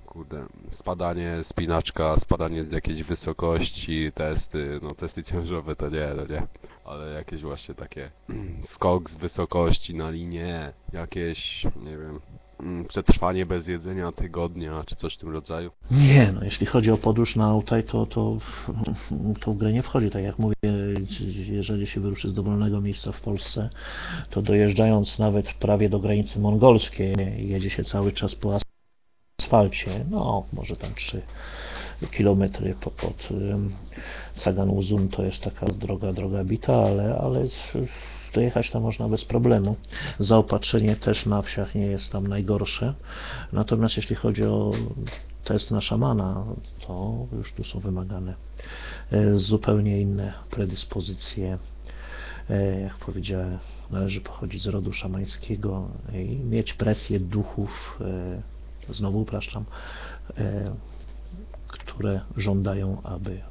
kurde, 0.06 0.46
spadanie, 0.72 1.40
spinaczka, 1.44 2.16
spadanie 2.20 2.64
z 2.64 2.72
jakiejś 2.72 3.04
wysokości, 3.04 4.12
testy, 4.16 4.80
no 4.82 4.96
testy 4.96 5.24
ciężarowe 5.24 5.76
to 5.76 5.90
nie, 5.90 6.14
no 6.16 6.26
nie, 6.26 6.48
ale 6.86 7.14
jakieś 7.14 7.42
właśnie 7.42 7.76
takie 7.76 8.12
skok 8.74 9.10
z 9.10 9.16
wysokości 9.16 9.96
na 9.96 10.10
linię, 10.10 10.74
jakieś, 10.94 11.64
nie 11.76 11.98
wiem, 11.98 12.20
przetrwanie 12.88 13.46
bez 13.46 13.68
jedzenia 13.68 14.12
tygodnia, 14.12 14.84
czy 14.86 14.96
coś 14.96 15.16
w 15.16 15.18
tym 15.18 15.30
rodzaju? 15.30 15.72
Nie, 15.92 16.32
no 16.32 16.44
jeśli 16.44 16.66
chodzi 16.66 16.92
o 16.92 16.98
podróż 16.98 17.36
na 17.36 17.46
Altaj, 17.46 17.84
to, 17.84 18.06
to, 19.42 19.54
w 19.54 19.58
grę 19.58 19.74
nie 19.74 19.84
wchodzi. 19.84 20.10
Tak 20.10 20.24
jak 20.24 20.40
mówię, 20.40 20.56
jeżeli 21.48 21.88
się 21.88 22.02
wyruszy 22.02 22.30
z 22.30 22.34
dowolnego 22.34 22.82
miejsca 22.82 23.12
w 23.12 23.22
Polsce, 23.22 23.70
to 24.30 24.42
dojeżdżając 24.42 25.20
nawet 25.20 25.54
prawie 25.54 25.90
do 25.90 26.00
granicy 26.00 26.40
mongolskiej, 26.40 27.16
jedzie 27.38 27.70
się 27.70 27.84
cały 27.84 28.12
czas 28.12 28.36
po 28.36 28.58
asfalcie, 29.42 30.06
no 30.10 30.46
może 30.54 30.76
tam 30.76 30.96
3 30.96 31.22
kilometry 32.12 32.76
pod, 32.82 32.94
pod 32.94 33.30
Sagan 34.36 34.70
Uzun 34.70 35.10
to 35.10 35.24
jest 35.24 35.44
taka 35.44 35.66
droga, 35.66 36.14
droga 36.14 36.44
bita, 36.44 36.74
ale, 36.74 37.18
ale 37.18 37.48
dojechać 38.34 38.72
tam 38.72 38.82
można 38.82 39.10
bez 39.10 39.26
problemu. 39.26 39.76
Zaopatrzenie 40.20 40.96
też 40.96 41.26
na 41.26 41.42
wsiach 41.42 41.76
nie 41.76 41.86
jest 41.86 42.12
tam 42.12 42.28
najgorsze. 42.28 42.94
Natomiast 43.54 43.98
jeśli 43.98 44.16
chodzi 44.16 44.44
o 44.44 44.72
test 45.44 45.72
na 45.72 45.82
szamana, 45.82 46.46
to 46.88 47.26
już 47.34 47.54
tu 47.54 47.64
są 47.64 47.80
wymagane 47.80 48.36
e, 49.12 49.34
zupełnie 49.34 50.02
inne 50.02 50.34
predyspozycje. 50.52 51.58
E, 52.50 52.82
Jak 52.82 52.98
powiedziałem, 52.98 53.58
należy 53.92 54.22
pochodzić 54.22 54.62
z 54.62 54.68
rodu 54.68 54.94
szamańskiego 54.94 55.90
i 56.14 56.36
mieć 56.36 56.74
presję 56.74 57.20
duchów, 57.20 58.00
e, 58.90 58.94
znowu 58.94 59.22
upraszczam, 59.22 59.66
które 61.68 62.22
żądają, 62.38 63.02
aby 63.04 63.42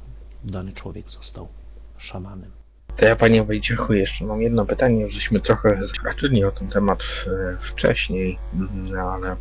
dany 0.43 0.73
człowiek 0.73 1.09
został 1.09 1.47
szamanem. 1.97 2.60
To 2.97 3.05
ja 3.05 3.15
Panie 3.15 3.43
Wojciechu 3.43 3.93
jeszcze 3.93 4.25
mam 4.25 4.41
jedno 4.41 4.65
pytanie, 4.65 5.09
żeśmy 5.09 5.39
trochę 5.39 5.79
zahaczyli 5.87 6.43
o 6.43 6.51
ten 6.51 6.67
temat 6.67 6.99
e, 6.99 7.57
wcześniej, 7.71 8.39
mm, 8.53 8.99
ale 8.99 9.35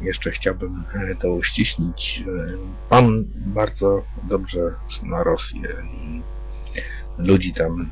jeszcze 0.00 0.30
chciałbym 0.30 0.84
e, 0.94 1.14
to 1.14 1.32
uściślić. 1.32 2.24
E, 2.26 2.56
Pan 2.88 3.24
bardzo 3.46 4.02
dobrze 4.28 4.74
zna 5.00 5.22
Rosję 5.22 5.68
i 5.94 6.22
ludzi 7.18 7.54
tam 7.54 7.90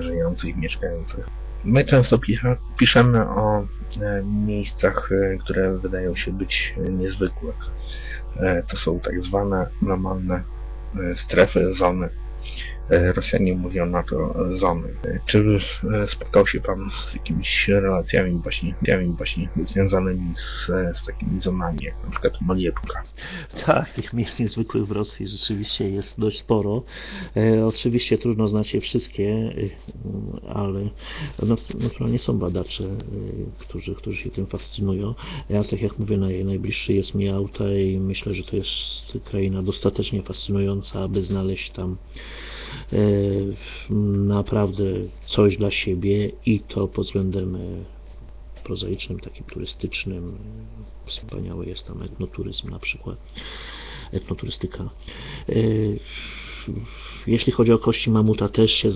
żyjących, 0.00 0.56
mieszkających. 0.56 1.26
My 1.64 1.84
często 1.84 2.18
pisze, 2.18 2.56
piszemy 2.78 3.28
o 3.28 3.66
miejscach, 4.24 5.10
które 5.44 5.78
wydają 5.78 6.16
się 6.16 6.32
być 6.32 6.74
niezwykłe. 6.90 7.52
To 8.68 8.76
są 8.76 9.00
tak 9.00 9.22
zwane 9.22 9.66
normalne 9.82 10.42
strefy, 11.24 11.74
zony. 11.74 12.08
E, 12.90 13.12
Rosjanie 13.12 13.54
mówią 13.54 13.86
na 13.86 14.02
to 14.02 14.16
e, 14.16 14.58
zony. 14.58 14.88
E, 15.06 15.20
Czy 15.26 15.58
spotkał 16.12 16.46
się 16.46 16.60
Pan 16.60 16.90
z 16.90 17.14
jakimiś 17.14 17.68
relacjami 17.68 18.40
właśnie, 18.42 18.74
właśnie 19.16 19.48
związanymi 19.72 20.34
z, 20.34 20.66
z 20.98 21.06
takimi 21.06 21.40
zonami, 21.40 21.78
jak 21.82 22.04
na 22.04 22.10
przykład 22.10 22.32
Maliepka? 22.40 23.02
Tak, 23.66 23.92
tych 23.92 24.12
miejsc 24.12 24.38
niezwykłych 24.38 24.86
w 24.86 24.90
Rosji 24.90 25.28
rzeczywiście 25.28 25.90
jest 25.90 26.20
dość 26.20 26.38
sporo. 26.38 26.82
E, 27.36 27.66
oczywiście 27.66 28.18
trudno 28.18 28.48
znać 28.48 28.74
je 28.74 28.80
wszystkie, 28.80 29.52
ale 30.54 30.80
no, 31.42 31.56
naturalnie 31.80 32.18
są 32.18 32.38
badacze, 32.38 32.84
którzy, 33.58 33.94
którzy 33.94 34.22
się 34.22 34.30
tym 34.30 34.46
fascynują. 34.46 35.14
Ja, 35.48 35.64
tak 35.64 35.82
jak 35.82 35.98
mówię, 35.98 36.16
naj, 36.16 36.44
najbliższy 36.44 36.92
jest 36.92 37.14
mi 37.14 37.28
Altaj 37.28 37.88
i 37.88 38.00
myślę, 38.00 38.34
że 38.34 38.42
to 38.42 38.56
jest 38.56 39.18
kraina 39.24 39.62
dostatecznie 39.62 40.22
fascynująca, 40.22 41.02
aby 41.02 41.22
znaleźć 41.22 41.70
tam 41.70 41.96
naprawdę 44.26 44.84
coś 45.26 45.56
dla 45.56 45.70
siebie 45.70 46.32
i 46.46 46.60
to 46.60 46.88
pod 46.88 47.06
względem 47.06 47.56
e, 47.56 47.58
prozaicznym, 48.64 49.20
takim 49.20 49.44
turystycznym. 49.44 50.38
Wspaniały 51.06 51.66
jest 51.66 51.86
tam 51.86 52.02
etnoturyzm 52.02 52.70
na 52.70 52.78
przykład, 52.78 53.18
etnoturystyka. 54.12 54.90
E, 55.48 55.54
Jeśli 57.26 57.52
chodzi 57.52 57.72
o 57.72 57.78
kości 57.78 58.10
mamuta, 58.10 58.48
też 58.48 58.70
się 58.70 58.92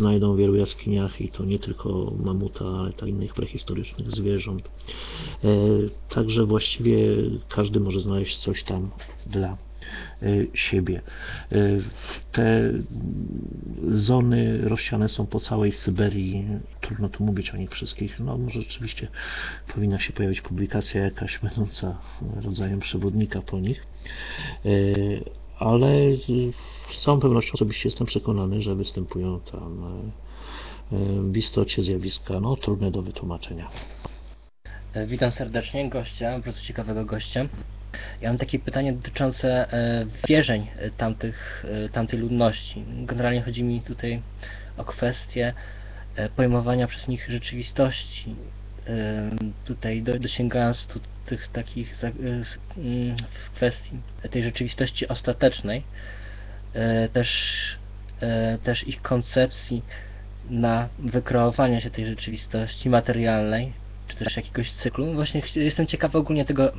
znajdą 0.00 0.34
w 0.34 0.38
wielu 0.38 0.56
jaskiniach 0.56 1.20
i 1.20 1.28
to 1.28 1.44
nie 1.44 1.58
tylko 1.58 2.12
mamuta, 2.24 2.64
ale 2.64 2.92
także 2.92 3.08
innych 3.08 3.34
prehistorycznych 3.34 4.10
zwierząt. 4.10 4.68
E, 4.68 5.48
Także 6.08 6.46
właściwie 6.46 6.96
każdy 7.48 7.80
może 7.80 8.00
znaleźć 8.00 8.38
coś 8.38 8.64
tam 8.64 8.90
dla 9.26 9.48
e, 9.48 9.69
siebie. 10.54 11.00
E, 11.52 11.56
Te 12.32 12.72
zony 13.88 14.58
rozsiane 14.68 15.08
są 15.08 15.26
po 15.26 15.40
całej 15.40 15.72
Syberii. 15.72 16.46
Trudno 16.80 17.08
tu 17.08 17.24
mówić 17.24 17.50
o 17.50 17.56
nich 17.56 17.70
wszystkich. 17.70 18.20
No 18.20 18.38
może 18.38 18.60
rzeczywiście 18.60 19.08
powinna 19.74 19.98
się 19.98 20.12
pojawić 20.12 20.40
publikacja 20.40 21.00
jakaś 21.04 21.38
będąca 21.38 21.98
rodzajem 22.44 22.80
przewodnika 22.80 23.42
po 23.42 23.60
nich. 23.60 23.86
E, 24.64 24.70
Ale 25.58 26.16
z 26.90 27.04
całą 27.04 27.20
pewnością 27.20 27.52
osobiście 27.54 27.88
jestem 27.88 28.06
przekonany, 28.06 28.62
że 28.62 28.74
występują 28.74 29.40
tam 29.40 30.02
w 31.32 31.36
istocie 31.36 31.82
zjawiska 31.82 32.40
no, 32.40 32.56
trudne 32.56 32.90
do 32.90 33.02
wytłumaczenia. 33.02 33.68
Witam 35.06 35.32
serdecznie 35.32 35.88
gościa, 35.88 36.38
bardzo 36.38 36.60
ciekawego 36.60 37.04
gościa. 37.04 37.48
Ja 38.20 38.28
mam 38.28 38.38
takie 38.38 38.58
pytanie 38.58 38.92
dotyczące 38.92 39.72
e, 39.72 40.06
wierzeń 40.28 40.66
e, 40.76 40.90
tamtych, 40.90 41.66
e, 41.84 41.88
tamtej 41.88 42.18
ludności. 42.18 42.84
Generalnie 42.88 43.42
chodzi 43.42 43.62
mi 43.62 43.80
tutaj 43.80 44.22
o 44.76 44.84
kwestię 44.84 45.52
pojmowania 46.36 46.86
przez 46.86 47.08
nich 47.08 47.30
rzeczywistości. 47.30 48.34
Tutaj 49.64 50.02
do, 50.02 50.18
dosięgając 50.18 50.86
tu 50.86 51.00
tych 51.26 51.48
takich 51.48 52.04
mm, 52.04 52.44
w 53.44 53.50
kwestii 53.54 53.96
tej 54.30 54.42
rzeczywistości 54.42 55.08
ostatecznej, 55.08 55.82
też, 57.12 57.28
też 58.64 58.88
ich 58.88 59.02
koncepcji 59.02 59.82
na 60.50 60.88
wykreowanie 60.98 61.80
się 61.80 61.90
tej 61.90 62.06
rzeczywistości 62.06 62.88
materialnej, 62.88 63.72
czy 64.08 64.16
też 64.16 64.36
jakiegoś 64.36 64.72
cyklu. 64.72 65.14
Właśnie 65.14 65.42
jestem 65.54 65.86
ciekawy 65.86 66.18
ogólnie 66.18 66.44
tego, 66.44 66.72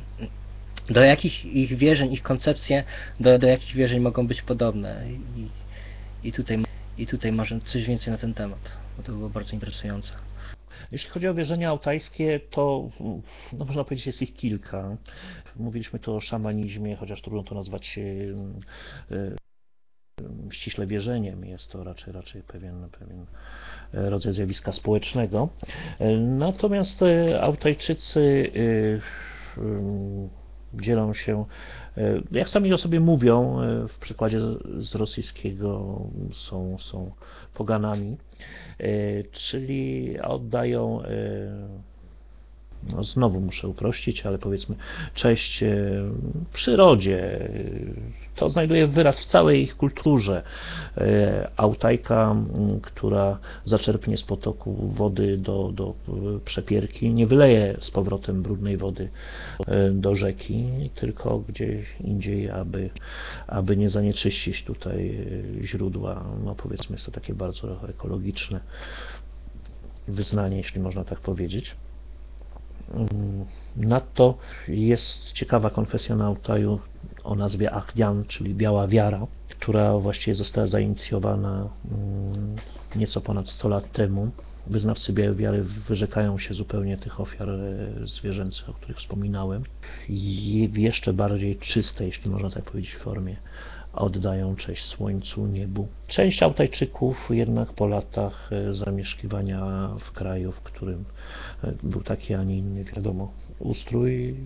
do 0.90 1.00
jakich 1.00 1.44
ich 1.44 1.76
wierzeń, 1.76 2.12
ich 2.12 2.22
koncepcje, 2.22 2.84
do, 3.20 3.38
do 3.38 3.46
jakich 3.46 3.74
wierzeń 3.74 4.00
mogą 4.00 4.26
być 4.26 4.42
podobne. 4.42 5.04
I, 5.36 5.48
i, 6.28 6.32
tutaj, 6.32 6.64
I 6.98 7.06
tutaj 7.06 7.32
może 7.32 7.60
coś 7.60 7.84
więcej 7.84 8.12
na 8.12 8.18
ten 8.18 8.34
temat, 8.34 8.70
bo 8.96 9.02
to 9.02 9.12
było 9.12 9.28
bardzo 9.28 9.52
interesujące. 9.52 10.12
Jeśli 10.92 11.10
chodzi 11.10 11.28
o 11.28 11.34
wierzenia 11.34 11.70
altajskie, 11.70 12.40
to 12.50 12.90
no, 13.52 13.64
można 13.64 13.84
powiedzieć 13.84 14.06
jest 14.06 14.22
ich 14.22 14.34
kilka. 14.34 14.96
Mówiliśmy 15.56 15.98
tu 15.98 16.14
o 16.16 16.20
szamanizmie, 16.20 16.96
chociaż 16.96 17.22
trudno 17.22 17.42
to 17.42 17.54
nazwać 17.54 17.98
e, 17.98 19.16
e, 19.16 19.36
ściśle 20.50 20.86
wierzeniem. 20.86 21.44
Jest 21.44 21.70
to 21.70 21.84
raczej, 21.84 22.12
raczej 22.12 22.42
pewien, 22.42 22.88
pewien 22.98 23.26
rodzaj 23.92 24.32
zjawiska 24.32 24.72
społecznego. 24.72 25.48
E, 25.98 26.16
Natomiast 26.16 27.00
Altajczycy 27.40 28.50
dzielą 30.74 31.14
się, 31.14 31.44
e, 31.96 32.20
jak 32.32 32.48
sami 32.48 32.72
o 32.72 32.78
sobie 32.78 33.00
mówią, 33.00 33.60
e, 33.60 33.88
w 33.88 33.98
przykładzie 33.98 34.40
z- 34.78 34.94
rosyjskiego 34.94 36.00
są, 36.32 36.76
są 36.78 37.10
poganami, 37.54 38.16
e, 38.80 38.86
czyli 39.32 40.20
oddają, 40.20 41.02
no 42.90 43.04
znowu 43.04 43.40
muszę 43.40 43.68
uprościć, 43.68 44.26
ale 44.26 44.38
powiedzmy 44.38 44.76
cześć 45.14 45.62
e, 45.62 45.76
przyrodzie. 46.52 47.48
To 48.36 48.48
znajduje 48.48 48.86
wyraz 48.86 49.20
w 49.20 49.26
całej 49.26 49.62
ich 49.62 49.76
kulturze. 49.76 50.42
E, 50.96 51.50
Autajka, 51.56 52.36
która 52.82 53.38
zaczerpnie 53.64 54.16
z 54.16 54.22
potoku 54.22 54.88
wody 54.88 55.38
do, 55.38 55.72
do 55.74 55.94
e, 56.08 56.40
przepierki, 56.44 57.10
nie 57.10 57.26
wyleje 57.26 57.76
z 57.80 57.90
powrotem 57.90 58.42
brudnej 58.42 58.76
wody 58.76 59.08
do 59.92 60.14
rzeki, 60.14 60.64
tylko 60.94 61.38
gdzieś 61.38 62.00
indziej, 62.00 62.50
aby, 62.50 62.90
aby 63.46 63.76
nie 63.76 63.88
zanieczyścić 63.88 64.64
tutaj 64.64 65.26
źródła. 65.62 66.24
No 66.44 66.54
powiedzmy, 66.54 66.94
jest 66.94 67.06
to 67.06 67.12
takie 67.12 67.34
bardzo 67.34 67.88
ekologiczne 67.88 68.60
wyznanie, 70.08 70.56
jeśli 70.56 70.80
można 70.80 71.04
tak 71.04 71.20
powiedzieć. 71.20 71.76
Mm, 72.90 73.46
Nadto 73.76 74.38
jest 74.68 75.32
ciekawa 75.32 75.70
konfesja 75.70 76.16
na 76.16 76.26
Altaju 76.26 76.80
o 77.24 77.34
nazwie 77.34 77.72
Achdian, 77.72 78.24
czyli 78.24 78.54
Biała 78.54 78.86
Wiara, 78.86 79.26
która 79.48 79.98
właściwie 79.98 80.34
została 80.34 80.66
zainicjowana 80.66 81.68
mm, 81.90 82.56
nieco 82.96 83.20
ponad 83.20 83.48
100 83.48 83.68
lat 83.68 83.92
temu. 83.92 84.30
Wyznawcy 84.66 85.12
Białej 85.12 85.36
Wiary 85.36 85.62
wyrzekają 85.62 86.38
się 86.38 86.54
zupełnie 86.54 86.96
tych 86.96 87.20
ofiar 87.20 87.50
e, 87.50 87.56
zwierzęcych, 88.06 88.68
o 88.68 88.72
których 88.72 88.96
wspominałem 88.96 89.62
i 90.08 90.68
w 90.72 90.76
jeszcze 90.76 91.12
bardziej 91.12 91.56
czystej, 91.56 92.06
jeśli 92.06 92.30
można 92.30 92.50
tak 92.50 92.64
powiedzieć, 92.64 92.96
formie 92.96 93.36
oddają 93.92 94.56
cześć 94.56 94.84
słońcu, 94.86 95.46
niebu. 95.46 95.88
Część 96.06 96.42
Altajczyków 96.42 97.28
jednak 97.30 97.72
po 97.72 97.86
latach 97.86 98.50
e, 98.52 98.74
zamieszkiwania 98.74 99.88
w 100.00 100.12
kraju, 100.12 100.52
w 100.52 100.60
którym 100.60 101.04
był 101.82 102.02
taki, 102.02 102.34
a 102.34 102.44
nie 102.44 102.58
inny, 102.58 102.84
wiadomo, 102.84 103.32
ustrój, 103.58 104.36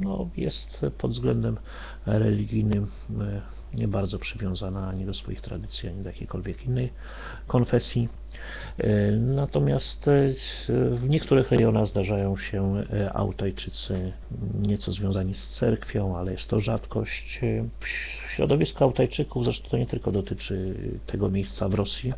no, 0.00 0.30
jest 0.36 0.86
pod 0.98 1.10
względem 1.10 1.56
religijnym 2.06 2.86
nie 3.76 3.88
bardzo 3.88 4.18
przywiązana 4.18 4.88
ani 4.88 5.04
do 5.04 5.14
swoich 5.14 5.40
tradycji, 5.40 5.88
ani 5.88 6.02
do 6.02 6.08
jakiejkolwiek 6.08 6.66
innej 6.66 6.92
konfesji. 7.46 8.08
E, 8.78 9.10
Natomiast 9.12 10.08
e, 10.08 10.34
w 10.90 11.08
niektórych 11.08 11.50
rejonach 11.50 11.86
zdarzają 11.86 12.36
się 12.36 12.74
e, 12.92 13.12
Altajczycy 13.12 14.12
nieco 14.60 14.92
związani 14.92 15.34
z 15.34 15.48
cerkwią, 15.48 16.16
ale 16.16 16.32
jest 16.32 16.48
to 16.48 16.60
rzadkość. 16.60 17.40
W 17.78 18.30
środowisku 18.30 18.92
zresztą 19.44 19.68
to 19.68 19.78
nie 19.78 19.86
tylko 19.86 20.12
dotyczy 20.12 20.74
tego 21.06 21.30
miejsca 21.30 21.68
w 21.68 21.74
Rosji, 21.74 22.12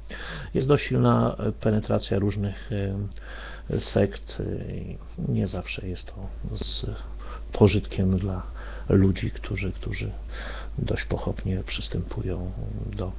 jest 0.54 0.68
dość 0.68 0.84
silna 0.84 1.36
penetracja 1.60 2.18
różnych 2.18 2.70
sekt. 3.80 4.42
i 4.72 4.98
Nie 5.32 5.46
zawsze 5.46 5.88
jest 5.88 6.06
to 6.06 6.14
z 6.56 6.86
pożytkiem 7.52 8.18
dla 8.18 8.42
ludzi, 8.88 9.30
którzy, 9.30 9.72
którzy 9.72 10.10
dość 10.78 11.04
pochopnie 11.04 11.62
przystępują 11.66 12.52
do 12.96 13.12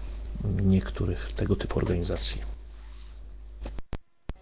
niektórych 0.43 1.33
tego 1.35 1.55
typu 1.55 1.79
organizacji. 1.79 2.41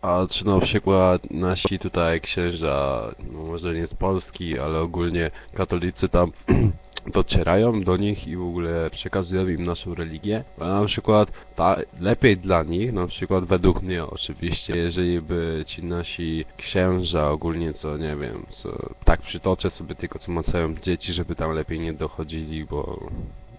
A 0.01 0.27
czy 0.29 0.45
na 0.45 0.59
przykład 0.59 1.31
nasi 1.31 1.79
tutaj 1.79 2.21
księża, 2.21 3.11
no 3.31 3.43
może 3.43 3.73
nie 3.73 3.87
z 3.87 3.93
Polski, 3.93 4.59
ale 4.59 4.79
ogólnie 4.79 5.31
katolicy 5.53 6.09
tam 6.09 6.31
docierają 7.13 7.83
do 7.83 7.97
nich 7.97 8.27
i 8.27 8.37
w 8.37 8.41
ogóle 8.41 8.89
przekazują 8.89 9.47
im 9.47 9.63
naszą 9.63 9.95
religię? 9.95 10.43
A 10.59 10.67
na 10.67 10.85
przykład 10.85 11.31
ta, 11.55 11.77
lepiej 11.99 12.37
dla 12.37 12.63
nich, 12.63 12.93
na 12.93 13.07
przykład 13.07 13.43
według 13.43 13.81
mnie 13.81 14.05
oczywiście, 14.05 14.77
jeżeli 14.77 15.21
by 15.21 15.63
ci 15.67 15.83
nasi 15.83 16.45
księża 16.57 17.29
ogólnie 17.29 17.73
co, 17.73 17.97
nie 17.97 18.15
wiem, 18.15 18.45
co 18.49 18.89
tak 19.03 19.21
przytoczę 19.21 19.69
sobie 19.69 19.95
tylko 19.95 20.19
co 20.19 20.31
macają 20.31 20.75
dzieci, 20.75 21.13
żeby 21.13 21.35
tam 21.35 21.51
lepiej 21.51 21.79
nie 21.79 21.93
dochodzili, 21.93 22.65
bo 22.65 23.09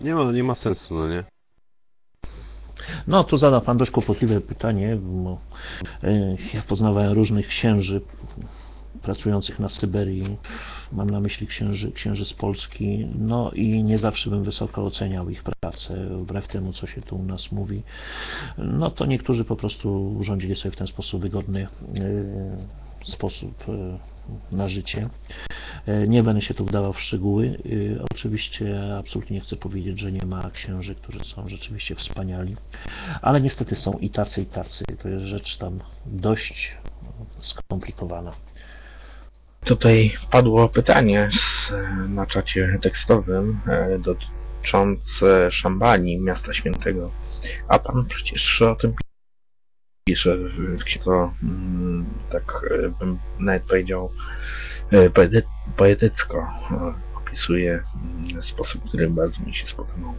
nie 0.00 0.14
ma, 0.14 0.32
nie 0.32 0.44
ma 0.44 0.54
sensu, 0.54 0.94
no 0.94 1.08
nie? 1.08 1.24
No, 3.06 3.24
tu 3.24 3.36
zada 3.36 3.60
Pan 3.60 3.78
dość 3.78 3.90
kłopotliwe 3.90 4.40
pytanie, 4.40 4.96
bo 4.96 5.38
e, 6.02 6.36
ja 6.54 6.62
poznawałem 6.68 7.12
różnych 7.12 7.48
księży 7.48 8.00
pracujących 9.02 9.58
na 9.58 9.68
Syberii, 9.68 10.36
mam 10.92 11.10
na 11.10 11.20
myśli 11.20 11.46
księży, 11.46 11.92
księży 11.92 12.24
z 12.24 12.32
Polski, 12.32 13.06
no 13.18 13.50
i 13.50 13.82
nie 13.84 13.98
zawsze 13.98 14.30
bym 14.30 14.44
wysoko 14.44 14.84
oceniał 14.84 15.30
ich 15.30 15.42
pracę, 15.42 16.06
wbrew 16.10 16.48
temu, 16.48 16.72
co 16.72 16.86
się 16.86 17.02
tu 17.02 17.16
u 17.16 17.22
nas 17.22 17.52
mówi. 17.52 17.82
No 18.58 18.90
to 18.90 19.06
niektórzy 19.06 19.44
po 19.44 19.56
prostu 19.56 20.16
urządzili 20.18 20.56
sobie 20.56 20.72
w 20.72 20.76
ten 20.76 20.86
sposób 20.86 21.22
wygodny 21.22 21.62
e, 21.62 23.06
sposób 23.06 23.64
e, 23.68 23.98
na 24.52 24.68
życie. 24.68 25.08
E, 25.86 26.08
Nie 26.08 26.22
będę 26.22 26.42
się 26.42 26.54
tu 26.54 26.64
wdawał 26.64 26.92
w 26.92 27.00
szczegóły. 27.00 27.58
Oczywiście 28.12 28.96
absolutnie 28.98 29.34
nie 29.34 29.40
chcę 29.40 29.56
powiedzieć, 29.56 30.00
że 30.00 30.12
nie 30.12 30.26
ma 30.26 30.50
księży, 30.50 30.94
którzy 30.94 31.18
są 31.24 31.48
rzeczywiście 31.48 31.94
wspaniali, 31.94 32.56
ale 33.22 33.40
niestety 33.40 33.76
są 33.76 33.92
i 33.92 34.10
tacy, 34.10 34.42
i 34.42 34.46
tacy. 34.46 34.84
To 35.02 35.08
jest 35.08 35.24
rzecz 35.24 35.56
tam 35.56 35.80
dość 36.06 36.76
skomplikowana. 37.40 38.32
Tutaj 39.66 40.12
padło 40.30 40.68
pytanie 40.68 41.30
z, 41.32 41.72
na 42.08 42.26
czacie 42.26 42.78
tekstowym 42.82 43.60
e, 43.68 43.98
dotyczące 43.98 45.50
Szambani, 45.50 46.20
miasta 46.20 46.54
świętego. 46.54 47.10
A 47.68 47.78
pan 47.78 48.06
przecież 48.06 48.62
o 48.62 48.74
tym 48.76 48.94
pisze 50.04 50.36
w 50.78 50.84
księdze, 50.84 51.30
mm, 51.42 52.06
tak 52.30 52.44
e, 52.70 52.88
bym 52.88 53.18
nawet 53.40 53.62
powiedział, 53.62 54.10
e, 54.90 55.10
poety, 55.10 55.42
poetycko 55.76 56.38
e, 56.70 56.94
opisuje 57.16 57.82
mm, 57.94 58.42
sposób, 58.42 58.88
który 58.88 59.10
bardzo 59.10 59.40
mi 59.46 59.54
się 59.54 59.66
spodobał. 59.66 60.14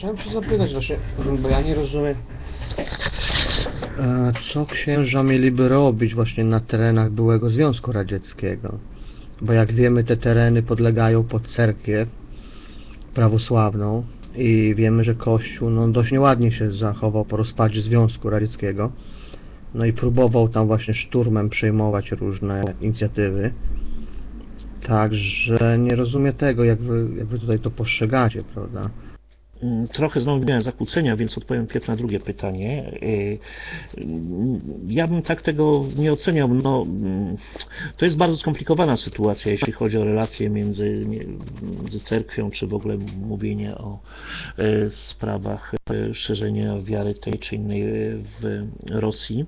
Chciałem 0.00 0.18
się 0.18 0.30
zapytać 0.30 0.72
właśnie, 0.72 0.96
bo 1.42 1.48
ja 1.48 1.60
nie 1.60 1.74
rozumiem, 1.74 2.14
e, 3.98 4.32
co 4.52 4.66
księża 4.66 5.22
mieliby 5.22 5.68
robić 5.68 6.14
właśnie 6.14 6.44
na 6.44 6.60
terenach 6.60 7.10
byłego 7.10 7.50
Związku 7.50 7.92
Radzieckiego. 7.92 8.78
Bo 9.40 9.52
jak 9.52 9.72
wiemy, 9.72 10.04
te 10.04 10.16
tereny 10.16 10.62
podlegają 10.62 11.24
pod 11.24 11.48
cerkiew 11.48 12.08
prawosławną 13.14 14.04
i 14.36 14.74
wiemy, 14.76 15.04
że 15.04 15.14
Kościół 15.14 15.70
no, 15.70 15.88
dość 15.88 16.12
nieładnie 16.12 16.52
się 16.52 16.72
zachował 16.72 17.24
po 17.24 17.36
rozpadzie 17.36 17.80
Związku 17.80 18.30
Radzieckiego. 18.30 18.92
No 19.74 19.84
i 19.84 19.92
próbował 19.92 20.48
tam 20.48 20.66
właśnie 20.66 20.94
szturmem 20.94 21.50
przejmować 21.50 22.10
różne 22.10 22.74
inicjatywy. 22.80 23.52
Także 24.86 25.78
nie 25.78 25.96
rozumiem 25.96 26.32
tego, 26.32 26.64
jak 26.64 26.78
wy, 26.78 27.08
jak 27.18 27.26
wy 27.26 27.38
tutaj 27.38 27.58
to 27.58 27.70
postrzegacie, 27.70 28.44
prawda? 28.54 28.90
Mm, 29.62 29.88
Trochę 29.88 30.20
znowu 30.20 30.44
miałem 30.44 30.62
zakłócenia, 30.62 31.16
więc 31.16 31.38
odpowiem 31.38 31.66
pierw 31.66 31.88
na 31.88 31.96
drugie 31.96 32.20
pytanie. 32.20 32.92
Y, 33.02 33.38
Ja 34.86 35.06
bym 35.06 35.22
tak 35.22 35.42
tego 35.42 35.84
nie 35.96 36.12
oceniał. 36.12 36.54
No, 36.54 36.82
mm, 36.82 37.36
to 37.96 38.04
jest 38.04 38.16
bardzo 38.16 38.36
skomplikowana 38.36 38.96
sytuacja, 38.96 39.52
jeśli 39.52 39.72
chodzi 39.72 39.98
o 39.98 40.04
relacje 40.04 40.50
między, 40.50 41.06
między 41.62 42.00
cerkwią, 42.00 42.50
czy 42.50 42.66
w 42.66 42.74
ogóle 42.74 42.98
mówienie 43.22 43.74
o 43.74 44.00
e, 44.58 44.90
sprawach 44.90 45.74
e, 45.74 46.14
szerzenia 46.14 46.80
wiary 46.82 47.14
tej 47.14 47.38
czy 47.38 47.56
innej 47.56 47.82
w 48.40 48.66
Rosji. 48.90 49.44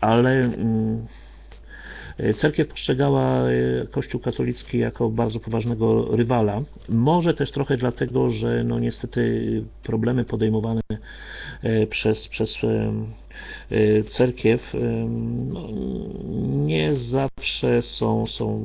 Ale 0.00 0.30
mm, 0.30 1.06
Cerkiew 2.36 2.68
postrzegała 2.68 3.48
e, 3.48 3.86
Kościół 3.90 4.20
katolicki 4.20 4.78
jako 4.78 5.10
bardzo 5.10 5.40
poważnego 5.40 6.16
rywala. 6.16 6.60
Może 6.88 7.34
też 7.34 7.50
trochę 7.50 7.76
dlatego, 7.76 8.30
że 8.30 8.64
no 8.64 8.78
niestety 8.78 9.42
problemy 9.82 10.24
podejmowane 10.24 10.80
e, 11.62 11.86
przez, 11.86 12.28
przez 12.28 12.64
e, 12.64 12.92
e, 13.70 14.02
cerkiew 14.02 14.74
e, 14.74 14.78
no, 15.52 15.68
nie 16.56 16.94
zawsze 16.94 17.82
są, 17.82 18.26
są 18.26 18.64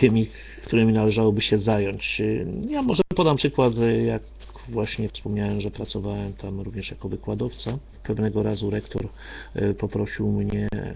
tymi, 0.00 0.26
którymi 0.66 0.92
należałoby 0.92 1.40
się 1.40 1.58
zająć. 1.58 2.20
E, 2.20 2.70
Ja 2.70 2.82
może 2.82 3.02
podam 3.16 3.36
przykład, 3.36 3.72
e, 3.78 4.04
jak 4.04 4.22
właśnie 4.68 5.08
wspomniałem, 5.08 5.60
że 5.60 5.70
pracowałem 5.70 6.32
tam 6.32 6.60
również 6.60 6.90
jako 6.90 7.08
wykładowca. 7.08 7.78
Pewnego 8.02 8.42
razu 8.42 8.70
rektor 8.70 9.08
e, 9.54 9.74
poprosił 9.74 10.32
mnie, 10.32 10.68
e, 10.74 10.94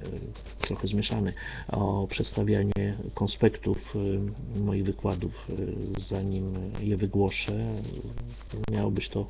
trochę 0.60 0.86
zmieszany, 0.88 1.32
o 1.68 2.06
przedstawianie 2.10 2.96
konspektów 3.14 3.94
e, 4.56 4.58
moich 4.60 4.84
wykładów, 4.84 5.48
zanim 6.08 6.54
je 6.80 6.96
wygłoszę. 6.96 7.52
Miało 8.70 8.90
być 8.90 9.08
to 9.08 9.26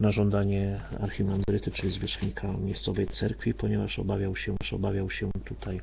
na 0.00 0.10
żądanie 0.10 0.80
archimandryty, 1.00 1.70
czyli 1.70 1.92
zwierzchnika 1.92 2.52
miejscowej 2.52 3.06
cerkwi, 3.06 3.54
ponieważ 3.54 3.98
obawiał 3.98 4.36
się, 4.36 4.54
obawiał 4.72 5.10
się 5.10 5.30
tutaj 5.44 5.80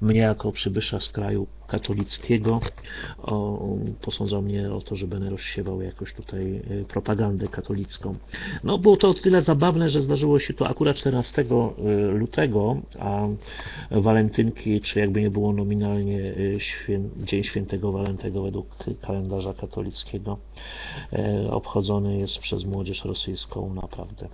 mnie 0.00 0.20
jako 0.20 0.52
przybysza 0.52 1.00
z 1.00 1.08
kraju 1.08 1.46
katolickiego. 1.66 2.60
O, 3.18 3.60
posądzał 4.02 4.42
mnie 4.42 4.72
o 4.72 4.80
to, 4.80 4.96
że 4.96 5.06
będę 5.06 5.30
rozsiewał 5.30 5.82
jakoś 5.82 6.14
tutaj 6.14 6.56
e, 6.56 6.84
propagandę 7.34 7.48
katolicką. 7.48 8.14
No 8.64 8.78
było 8.78 8.96
to 8.96 9.08
o 9.08 9.14
tyle 9.14 9.42
zabawne, 9.42 9.90
że 9.90 10.02
zdarzyło 10.02 10.38
się 10.38 10.54
to 10.54 10.68
akurat 10.68 10.96
14 10.96 11.42
e, 11.42 11.84
lutego, 12.12 12.76
a 12.98 13.26
walentynki, 13.90 14.80
czy 14.80 15.00
jakby 15.00 15.20
nie 15.20 15.30
było 15.30 15.52
nominalnie 15.52 16.34
e, 16.56 16.60
świę, 16.60 17.00
Dzień 17.16 17.44
Świętego 17.44 17.92
Walentego 17.92 18.42
według 18.42 18.66
kalendarza 19.00 19.54
katolickiego, 19.54 20.38
e, 21.12 21.50
obchodzony 21.50 22.18
jest 22.18 22.38
przez 22.38 22.64
młodzież 22.64 23.04
rosyjską 23.04 23.74
naprawdę 23.74 24.28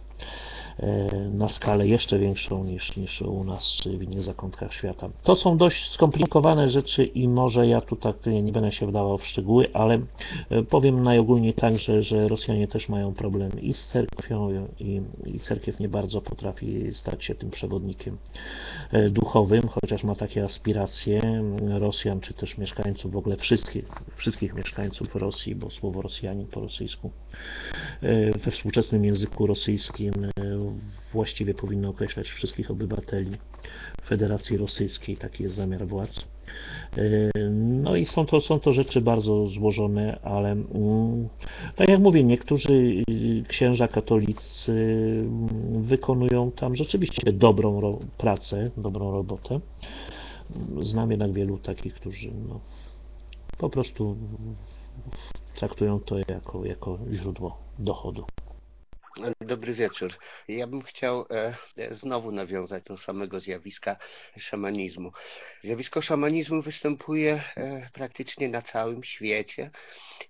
na 1.32 1.48
skalę 1.48 1.88
jeszcze 1.88 2.18
większą 2.18 2.64
niż, 2.64 2.96
niż 2.96 3.22
u 3.22 3.44
nas 3.44 3.78
czy 3.82 3.98
w 3.98 4.02
innych 4.02 4.22
zakątkach 4.22 4.74
świata. 4.74 5.08
To 5.22 5.34
są 5.34 5.56
dość 5.56 5.90
skomplikowane 5.90 6.70
rzeczy 6.70 7.04
i 7.04 7.28
może 7.28 7.66
ja 7.66 7.80
tu 7.80 7.96
tak 7.96 8.26
nie 8.26 8.52
będę 8.52 8.72
się 8.72 8.86
wdawał 8.86 9.18
w 9.18 9.26
szczegóły, 9.26 9.70
ale 9.72 9.98
e, 10.50 10.62
powiem 10.62 11.02
najogólniej 11.02 11.54
tak, 11.54 11.78
że, 11.78 12.02
że 12.02 12.28
Rosjanie 12.28 12.68
też 12.68 12.88
mają 12.88 13.14
problem 13.14 13.60
i 13.60 13.72
z 13.72 13.88
cerkwią 13.92 14.66
i, 14.80 15.00
i 15.26 15.40
cerkiew 15.40 15.80
nie 15.80 15.88
bardzo 15.88 16.20
potrafi 16.20 16.94
stać 16.94 17.24
się 17.24 17.34
tym 17.34 17.50
przewodnikiem 17.50 18.18
e, 18.92 19.10
duchowym, 19.10 19.68
chociaż 19.68 20.04
ma 20.04 20.14
takie 20.14 20.44
aspiracje 20.44 21.42
Rosjan, 21.78 22.20
czy 22.20 22.34
też 22.34 22.58
mieszkańców 22.58 23.12
w 23.12 23.16
ogóle 23.16 23.36
wszystkich, 23.36 23.84
wszystkich 24.16 24.54
mieszkańców 24.54 25.14
Rosji, 25.14 25.54
bo 25.54 25.70
słowo 25.70 26.02
Rosjanin 26.02 26.46
po 26.46 26.60
rosyjsku 26.60 27.10
e, 28.02 28.38
we 28.38 28.50
współczesnym 28.50 29.04
języku 29.04 29.46
rosyjskim 29.46 30.12
e, 30.24 30.30
właściwie 31.12 31.54
powinno 31.54 31.88
określać 31.88 32.28
wszystkich 32.28 32.70
obywateli 32.70 33.36
Federacji 34.04 34.56
Rosyjskiej, 34.56 35.16
taki 35.16 35.42
jest 35.42 35.54
zamiar 35.54 35.86
władz. 35.86 36.18
E, 36.96 37.50
No 37.50 37.96
i 37.96 38.06
są 38.06 38.26
to, 38.26 38.40
są 38.40 38.60
to 38.60 38.72
rzeczy 38.72 39.00
bardzo 39.00 39.46
złożone, 39.46 40.20
ale 40.22 40.50
mm, 40.50 41.28
tak 41.76 41.88
jak 41.88 42.00
mówię, 42.00 42.24
niektórzy 42.24 42.72
y, 43.10 43.44
księża 43.48 43.88
katolicy 43.88 44.72
mm, 44.72 45.82
wykonują 45.82 46.50
tam 46.50 46.76
rzeczywiście 46.76 47.32
dobrą 47.32 47.98
pracę, 48.18 48.70
dobrą 48.76 49.10
robotę. 49.10 49.60
Znam 50.82 51.10
jednak 51.10 51.32
wielu 51.32 51.58
takich, 51.58 51.94
którzy 51.94 52.30
no, 52.48 52.60
po 53.58 53.70
prostu 53.70 54.16
traktują 55.56 56.00
to 56.00 56.18
jako, 56.18 56.64
jako 56.64 56.98
źródło 57.12 57.58
dochodu. 57.78 58.24
Dobry 59.40 59.74
wieczór. 59.74 60.12
Ja 60.48 60.66
bym 60.66 60.82
chciał 60.82 61.26
e, 61.30 61.54
znowu 61.94 62.32
nawiązać 62.32 62.84
do 62.84 62.98
samego 62.98 63.40
zjawiska 63.40 63.96
szamanizmu. 64.38 65.12
Zjawisko 65.64 66.02
szamanizmu 66.02 66.62
występuje 66.62 67.42
e, 67.56 67.90
praktycznie 67.92 68.48
na 68.48 68.62
całym 68.62 69.04
świecie 69.04 69.70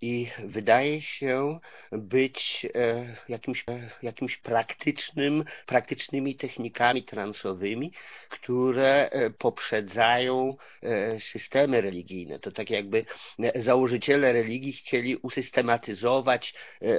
i 0.03 0.27
wydaje 0.45 1.03
się 1.03 1.59
być 1.93 2.67
e, 2.75 3.17
jakimś, 3.29 3.65
e, 3.71 3.91
jakimś 4.03 4.37
praktycznym, 4.37 5.45
praktycznymi 5.67 6.35
technikami 6.35 7.03
transowymi, 7.03 7.93
które 8.29 9.11
e, 9.11 9.31
poprzedzają 9.31 10.57
systemy 11.33 11.81
religijne. 11.81 12.39
To 12.39 12.51
tak 12.53 12.71
jakby 12.71 13.05
założyciele 13.55 14.33
religii 14.33 14.73
chcieli 14.73 15.17
usystematyzować 15.17 16.55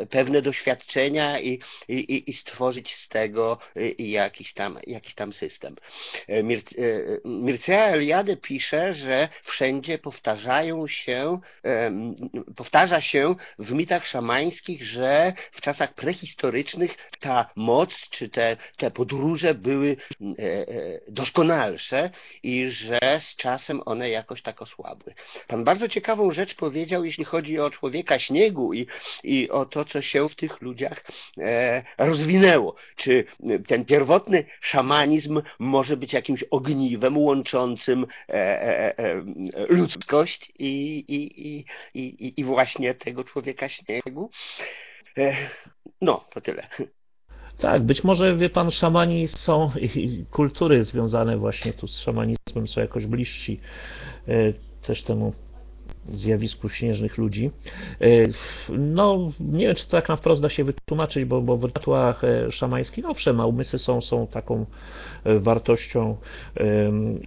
pewne 0.09 0.41
doświadczenia 0.41 1.39
i, 1.39 1.59
i, 1.87 2.29
i- 2.29 2.33
stworzyć 2.33 2.95
z 2.95 3.07
tego 3.07 3.57
jakiś 3.99 4.53
tam, 4.53 4.79
jakiś 4.87 5.15
tam 5.15 5.33
system. 5.33 5.75
Mir, 6.43 6.61
Mircea 7.25 7.87
Eliade 7.87 8.37
pisze, 8.37 8.93
że 8.93 9.29
wszędzie 9.43 9.97
powtarzają 9.97 10.87
się, 10.87 11.39
em, 11.63 12.15
powtarza 12.81 13.01
się 13.01 13.35
w 13.59 13.71
mitach 13.71 14.07
szamańskich, 14.07 14.83
że 14.83 15.33
w 15.51 15.61
czasach 15.61 15.93
prehistorycznych 15.93 16.97
ta 17.19 17.49
moc 17.55 17.89
czy 18.09 18.29
te, 18.29 18.57
te 18.77 18.91
podróże 18.91 19.53
były 19.53 19.97
e, 20.21 20.43
e, 20.43 20.65
doskonalsze 21.07 22.09
i 22.43 22.69
że 22.69 22.99
z 23.21 23.35
czasem 23.35 23.81
one 23.85 24.09
jakoś 24.09 24.41
tak 24.41 24.61
osłabły. 24.61 25.13
Pan 25.47 25.63
bardzo 25.63 25.87
ciekawą 25.87 26.31
rzecz 26.31 26.55
powiedział, 26.55 27.05
jeśli 27.05 27.25
chodzi 27.25 27.59
o 27.59 27.69
człowieka 27.69 28.19
śniegu 28.19 28.73
i, 28.73 28.87
i 29.23 29.49
o 29.49 29.65
to, 29.65 29.85
co 29.85 30.01
się 30.01 30.29
w 30.29 30.35
tych 30.35 30.61
ludziach 30.61 31.03
e, 31.37 31.83
rozwinęło. 31.97 32.75
Czy 32.95 33.25
ten 33.67 33.85
pierwotny 33.85 34.45
szamanizm 34.61 35.41
może 35.59 35.97
być 35.97 36.13
jakimś 36.13 36.43
ogniwem 36.43 37.17
łączącym 37.17 38.07
ludzkość 39.69 40.51
i, 40.59 41.05
i, 41.07 41.47
i, 41.47 41.65
i, 41.93 42.33
i 42.37 42.43
właśnie 42.43 42.70
tego 42.99 43.23
człowieka 43.23 43.69
śniegu? 43.69 44.29
E, 45.17 45.35
no, 46.01 46.25
to 46.33 46.41
tyle. 46.41 46.67
Tak, 47.57 47.83
być 47.83 48.03
może, 48.03 48.35
wie 48.35 48.49
pan, 48.49 48.71
szamani 48.71 49.27
są 49.27 49.71
i 49.79 49.85
i 49.85 50.25
kultury 50.25 50.83
związane 50.83 51.37
właśnie 51.37 51.73
tu 51.73 51.87
z 51.87 51.99
szamanizmem 51.99 52.67
są 52.67 52.81
jakoś 52.81 53.05
bliżsi 53.05 53.59
e, 54.27 54.53
też 54.81 55.03
temu 55.03 55.33
zjawisku 56.05 56.69
śnieżnych 56.69 57.17
ludzi. 57.17 57.51
E, 58.01 58.07
No, 58.69 59.31
nie 59.39 59.67
wiem, 59.67 59.75
czy 59.75 59.85
to 59.85 59.91
tak 59.91 60.09
na 60.09 60.15
wprost 60.15 60.41
da 60.41 60.49
się 60.49 60.63
wytłumaczyć, 60.63 61.25
bo, 61.25 61.41
bo 61.41 61.57
w 61.57 61.63
rytuałach 61.63 62.23
e, 62.23 62.51
szamańskich, 62.51 63.05
owszem, 63.05 63.39
umysły 63.39 63.79
są, 63.79 64.01
są 64.01 64.27
taką 64.27 64.65
e, 65.23 65.39
wartością 65.39 66.17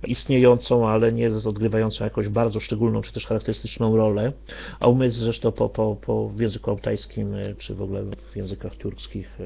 istniejącą, 0.07 0.89
ale 0.89 1.13
nie 1.13 1.23
odgrywającą 1.47 2.05
jakąś 2.05 2.29
bardzo 2.29 2.61
szczególną, 2.61 3.03
czy 3.03 3.13
też 3.13 3.27
charakterystyczną 3.27 3.97
rolę, 3.97 4.33
a 4.81 4.89
umysł 4.89 5.21
zresztą 5.21 5.53
po, 5.53 5.69
po, 5.69 5.97
po 5.97 6.29
w 6.29 6.41
języku 6.41 6.71
altajskim, 6.71 7.35
e, 7.35 7.55
czy 7.55 7.75
w 7.75 7.83
ogóle 7.83 8.03
w 8.33 8.37
językach 8.37 8.77
turckich, 8.77 9.39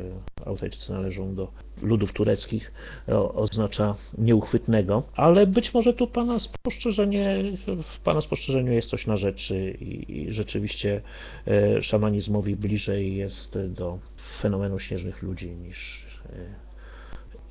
Altajczycy 0.46 0.92
należą 0.92 1.34
do 1.34 1.48
ludów 1.82 2.12
tureckich, 2.12 2.72
o, 3.08 3.34
oznacza 3.34 3.94
nieuchwytnego, 4.18 5.02
ale 5.14 5.46
być 5.46 5.74
może 5.74 5.92
tu 5.92 6.06
Pana 6.06 6.40
spostrzeżenie, 6.40 7.42
w 7.66 8.00
Pana 8.00 8.20
spostrzeżeniu 8.20 8.72
jest 8.72 8.88
coś 8.88 9.06
na 9.06 9.16
rzeczy 9.16 9.70
i, 9.80 10.26
rzeczywiście 10.32 11.00
e, 11.46 11.82
szamanizmowi 11.82 12.56
bliżej 12.56 13.16
jest 13.16 13.58
do 13.68 13.98
fenomenu 14.40 14.78
śnieżnych 14.78 15.22
ludzi 15.22 15.50
niż 15.50 16.06
e, 16.26 16.54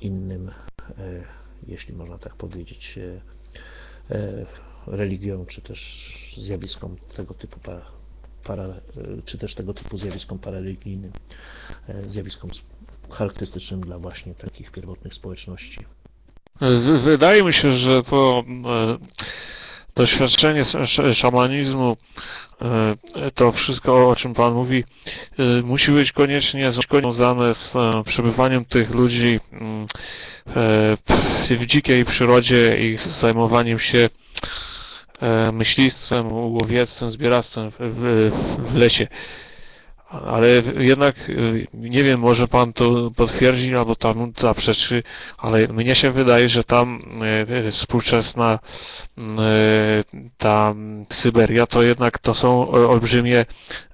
innym, 0.00 0.50
e, 0.98 1.22
jeśli 1.66 1.94
można 1.94 2.18
tak 2.18 2.36
powiedzieć, 2.36 2.98
e, 4.10 4.14
e, 4.14 4.46
religiom, 4.86 5.46
czy 5.46 5.62
też 5.62 5.80
zjawiskom 6.36 6.96
tego 7.16 7.34
typu 7.34 7.60
para, 7.60 7.82
para, 8.44 8.64
e, 8.64 8.78
czy 9.24 9.38
też 9.38 9.54
tego 9.54 9.74
typu 9.74 9.98
zjawiskom 9.98 10.38
parareligijnym, 10.38 11.12
e, 11.88 12.08
zjawiskom 12.08 12.50
charakterystycznym 13.10 13.80
dla 13.80 13.98
właśnie 13.98 14.34
takich 14.34 14.70
pierwotnych 14.70 15.14
społeczności. 15.14 15.78
Wydaje 17.04 17.44
mi 17.44 17.52
się, 17.52 17.72
że 17.72 18.02
to 18.02 18.44
e, 18.46 18.98
doświadczenie 19.94 20.60
sz- 20.60 20.82
sz- 20.82 21.16
szamanizmu, 21.18 21.96
e, 22.62 23.30
to 23.34 23.52
wszystko, 23.52 24.08
o 24.08 24.16
czym 24.16 24.34
Pan 24.34 24.52
mówi, 24.52 24.84
e, 25.38 25.62
musi 25.62 25.90
być 25.90 26.12
koniecznie 26.12 26.72
związane 26.72 27.54
z 27.54 27.72
przebywaniem 28.06 28.64
tych 28.64 28.90
ludzi 28.90 29.40
mm, 29.52 29.86
w 31.50 31.66
dzikiej 31.66 32.04
przyrodzie 32.04 32.76
i 32.78 32.98
zajmowaniem 33.20 33.78
się 33.78 34.08
myślistwem, 35.52 36.32
łowiectwem, 36.32 37.10
zbieractwem 37.10 37.70
w 37.78 38.74
lesie. 38.74 39.08
Ale 40.10 40.48
jednak, 40.78 41.28
y, 41.28 41.66
nie 41.74 42.04
wiem, 42.04 42.20
może 42.20 42.48
pan 42.48 42.72
to 42.72 43.10
potwierdzi 43.16 43.76
albo 43.76 43.96
tam 43.96 44.32
zaprzeczy, 44.40 45.02
ale 45.38 45.68
mnie 45.68 45.94
się 45.94 46.10
wydaje, 46.10 46.48
że 46.48 46.64
tam 46.64 47.00
y, 47.22 47.52
y, 47.68 47.72
współczesna 47.72 48.58
ta 50.38 50.74
Syberia 51.22 51.66
to 51.66 51.82
jednak 51.82 52.18
to 52.18 52.34
są 52.34 52.68
olbrzymie 52.68 53.46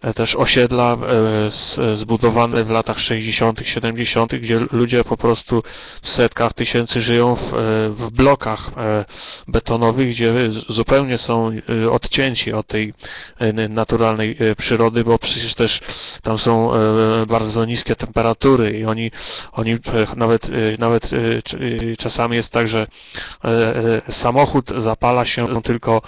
e, 0.03 0.15
też 0.15 0.37
osiedla 0.37 0.97
e, 0.97 1.97
zbudowane 1.97 2.65
w 2.65 2.71
latach 2.71 2.99
60., 2.99 3.61
70., 3.65 4.35
gdzie 4.35 4.61
ludzie 4.73 5.05
po 5.05 5.17
prostu 5.17 5.63
w 6.03 6.09
setkach 6.09 6.53
tysięcy 6.53 7.01
żyją 7.01 7.37
w, 7.37 7.41
e, 7.41 7.91
w 7.91 8.11
blokach 8.11 8.71
betonowych, 9.49 10.11
gdzie 10.11 10.35
zupełnie 10.69 11.19
są 11.19 11.51
odcięci 11.91 12.53
od 12.53 12.67
tej 12.67 12.95
naturalnej 13.69 14.39
przyrody, 14.59 15.05
bo 15.05 15.19
przecież 15.19 15.55
też 15.55 15.81
tam 16.23 16.39
są 16.39 16.75
e, 16.75 17.27
bardzo 17.27 17.65
niskie 17.65 17.97
temperatury 17.97 18.79
i 18.79 18.85
oni, 18.85 19.11
oni 19.53 19.73
e, 19.73 19.79
nawet, 20.17 20.45
e, 20.45 20.51
nawet 20.79 21.11
czasami 21.99 22.37
jest 22.37 22.51
tak, 22.51 22.69
że 22.69 22.87
samochód 24.23 24.71
zapala 24.85 25.25
się 25.25 25.63
tylko 25.63 26.03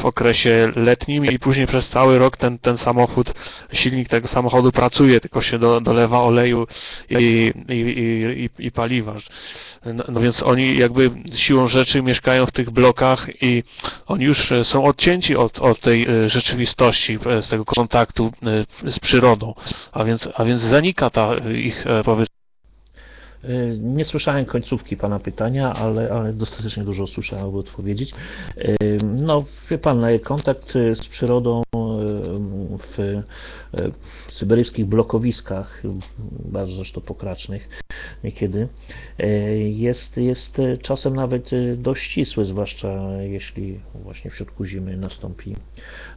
w 0.00 0.04
okresie 0.04 0.72
letnim 0.76 1.24
i 1.24 1.38
później 1.38 1.66
przez 1.66 1.88
cały 1.88 2.18
rok 2.18 2.36
ten, 2.36 2.58
ten 2.58 2.78
samochód, 2.78 3.32
silnik 3.72 4.08
tego 4.08 4.28
samochodu 4.28 4.72
pracuje, 4.72 5.20
tylko 5.20 5.42
się 5.42 5.58
do, 5.58 5.80
dolewa 5.80 6.20
oleju 6.20 6.66
i, 7.10 7.52
i, 7.68 7.74
i, 8.58 8.66
i 8.66 8.72
paliwa. 8.72 9.14
No, 9.86 10.04
no 10.08 10.20
więc 10.20 10.42
oni 10.42 10.76
jakby 10.76 11.10
siłą 11.36 11.68
rzeczy 11.68 12.02
mieszkają 12.02 12.46
w 12.46 12.52
tych 12.52 12.70
blokach 12.70 13.42
i 13.42 13.62
oni 14.06 14.24
już 14.24 14.52
e, 14.52 14.64
są 14.64 14.84
odcięci 14.84 15.36
od, 15.36 15.58
od 15.58 15.80
tej 15.80 16.06
e, 16.06 16.28
rzeczywistości, 16.28 17.18
e, 17.26 17.42
z 17.42 17.48
tego 17.48 17.64
kontaktu 17.64 18.32
z 18.84 18.98
przyrodą, 18.98 19.54
a 19.92 20.04
więc, 20.04 20.28
a 20.34 20.44
więc 20.44 20.62
zanika 20.62 21.10
ta 21.10 21.34
ich 21.54 21.84
powiedzmy 22.04 22.40
Nie 23.78 24.04
słyszałem 24.04 24.44
końcówki 24.44 24.96
Pana 24.96 25.18
pytania, 25.18 25.74
ale, 25.74 26.10
ale 26.12 26.32
dostatecznie 26.32 26.84
dużo 26.84 27.06
słyszałem, 27.06 27.46
aby 27.46 27.58
odpowiedzieć. 27.58 28.14
No, 29.02 29.44
wie 29.70 29.78
Pan, 29.78 30.04
kontakt 30.24 30.72
z 30.72 31.08
przyrodą 31.08 31.62
w 32.78 33.22
syberyjskich 34.30 34.86
blokowiskach, 34.86 35.82
bardzo 36.44 36.72
zresztą 36.72 37.00
pokracznych 37.00 37.68
niekiedy, 38.24 38.68
y, 39.20 39.24
jest, 39.68 40.16
jest 40.16 40.60
czasem 40.82 41.16
nawet 41.16 41.52
y, 41.52 41.76
dość 41.76 42.02
ścisły, 42.02 42.44
zwłaszcza 42.44 43.12
jeśli 43.22 43.80
właśnie 43.94 44.30
w 44.30 44.34
środku 44.34 44.64
zimy 44.64 44.96
nastąpi 44.96 45.56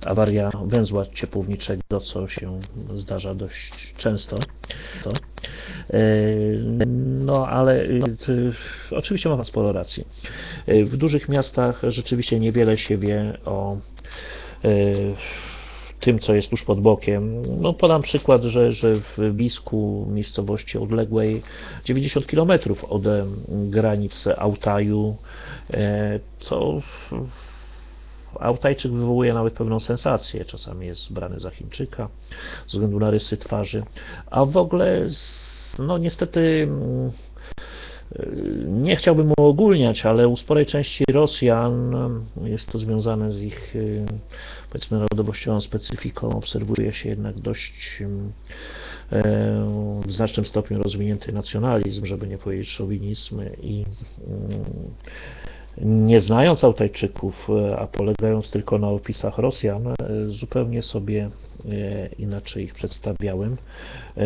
awaria 0.06 0.50
węzła 0.66 1.06
ciepłowniczego, 1.06 2.02
co 2.14 2.28
się 2.28 2.60
zdarza 2.96 3.36
dość 3.36 3.94
często. 3.98 4.38
To. 5.04 5.12
E, 5.90 6.04
No, 7.26 7.48
ale 7.48 7.88
oczywiście 8.92 9.30
ma 9.30 9.36
Pan 9.36 9.46
sporo 9.46 9.72
racji. 9.72 10.06
W 10.68 10.98
dużych 10.98 11.30
miastach 11.30 11.82
rzeczywiście 11.88 12.40
niewiele 12.40 12.78
się 12.78 12.98
wie 12.98 13.38
o 13.46 13.78
tym, 16.04 16.20
co 16.20 16.36
jest 16.36 16.50
tuż 16.50 16.64
pod 16.64 16.82
bokiem. 16.82 17.44
No, 17.62 17.74
podam 17.74 18.02
przykład, 18.02 18.44
że, 18.44 18.72
że 18.72 18.96
w 18.96 19.32
Bisku, 19.32 20.08
miejscowości 20.10 20.78
odległej 20.78 21.42
90 21.86 22.26
km 22.26 22.52
od 22.90 23.04
granic 23.50 24.28
Altaju, 24.38 25.16
e, 25.74 26.20
to 26.50 26.82
Altajczyk 28.40 28.92
wywołuje 28.92 29.34
nawet 29.34 29.54
pewną 29.54 29.80
sensację. 29.80 30.46
Czasami 30.46 30.88
jest 30.88 31.14
brany 31.14 31.40
za 31.40 31.50
Chińczyka 31.50 32.10
ze 32.68 32.72
względu 32.72 33.00
na 33.00 33.12
rysy 33.12 33.38
twarzy. 33.38 33.84
A 34.32 34.46
w 34.46 34.58
ogóle, 34.58 35.08
no 35.80 35.98
niestety, 35.98 36.68
mm, 36.70 37.12
y, 38.20 38.66
nie 38.68 38.96
chciałbym 38.96 39.32
uogólniać, 39.38 40.06
ale 40.06 40.28
u 40.28 40.38
sporej 40.38 40.66
części 40.66 41.04
Rosjan 41.12 41.96
y, 42.46 42.50
jest 42.50 42.72
to 42.72 42.78
związane 42.78 43.32
z 43.32 43.42
ich, 43.42 43.76
y, 43.76 44.06
powiedzmy, 44.74 45.00
narodowościową 45.00 45.62
specyfiką. 45.62 46.30
Obserwuje 46.30 46.94
się 46.94 47.10
jednak 47.10 47.40
dość 47.40 48.02
ym, 48.02 48.34
w 50.06 50.12
znacznym 50.12 50.46
stopniu 50.46 50.84
rozwinięty 50.84 51.32
nacjonalizm, 51.32 52.06
żeby 52.06 52.28
nie 52.28 52.38
powiedzieć 52.38 52.70
szowinizm 52.70 53.42
i 53.62 53.86
mm, 54.28 56.06
nie 56.08 56.22
znając 56.22 56.64
Altajczyków, 56.64 57.48
a 57.78 57.88
polegając 57.88 58.52
tylko 58.52 58.78
na 58.80 58.90
opisach 58.90 59.38
Rosjan, 59.38 59.88
e, 59.88 59.94
zupełnie 60.28 60.84
sobie 60.84 61.30
e, 61.53 61.53
inaczej 62.18 62.64
ich 62.64 62.74
przedstawiałem. 62.74 63.58
E, 64.18 64.26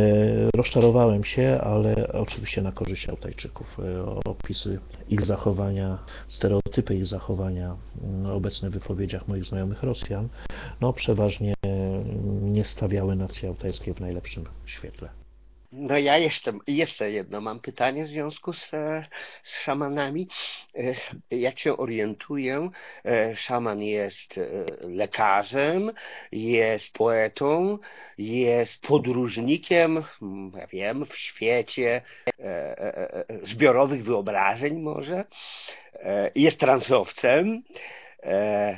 rozczarowałem 0.55 1.23
się, 1.23 1.59
ale 1.61 2.13
oczywiście 2.13 2.61
na 2.61 2.71
korzyść 2.71 3.09
Altajczyków. 3.09 3.77
Opisy 4.25 4.79
ich 5.09 5.25
zachowania, 5.25 5.97
stereotypy 6.27 6.95
ich 6.95 7.05
zachowania 7.05 7.75
obecne 8.33 8.69
w 8.69 8.73
wypowiedziach 8.73 9.27
moich 9.27 9.45
znajomych 9.45 9.83
Rosjan, 9.83 10.29
no 10.81 10.93
przeważnie 10.93 11.53
nie 12.41 12.65
stawiały 12.65 13.15
nacji 13.15 13.47
altajskiej 13.47 13.93
w 13.93 13.99
najlepszym 13.99 14.45
świetle. 14.65 15.09
No 15.71 15.97
ja 15.97 16.17
jeszcze, 16.17 16.53
jeszcze 16.67 17.11
jedno 17.11 17.41
mam 17.41 17.59
pytanie 17.59 18.05
w 18.05 18.07
związku 18.07 18.53
z, 18.53 18.73
e, 18.73 19.05
z 19.43 19.63
szamanami. 19.63 20.27
E, 20.75 20.95
jak 21.35 21.59
się 21.59 21.77
orientuję, 21.77 22.69
e, 23.05 23.35
szaman 23.35 23.81
jest 23.81 24.39
lekarzem, 24.81 25.91
jest 26.31 26.93
poetą, 26.93 27.77
jest 28.17 28.81
podróżnikiem, 28.81 30.03
ja 30.57 30.67
wiem, 30.67 31.05
w 31.05 31.17
świecie 31.17 32.01
zbiorowych 33.43 34.03
wyobrażeń 34.03 34.79
może, 34.79 35.25
jest 36.35 36.59
transowcem, 36.59 37.63
E, 37.63 38.06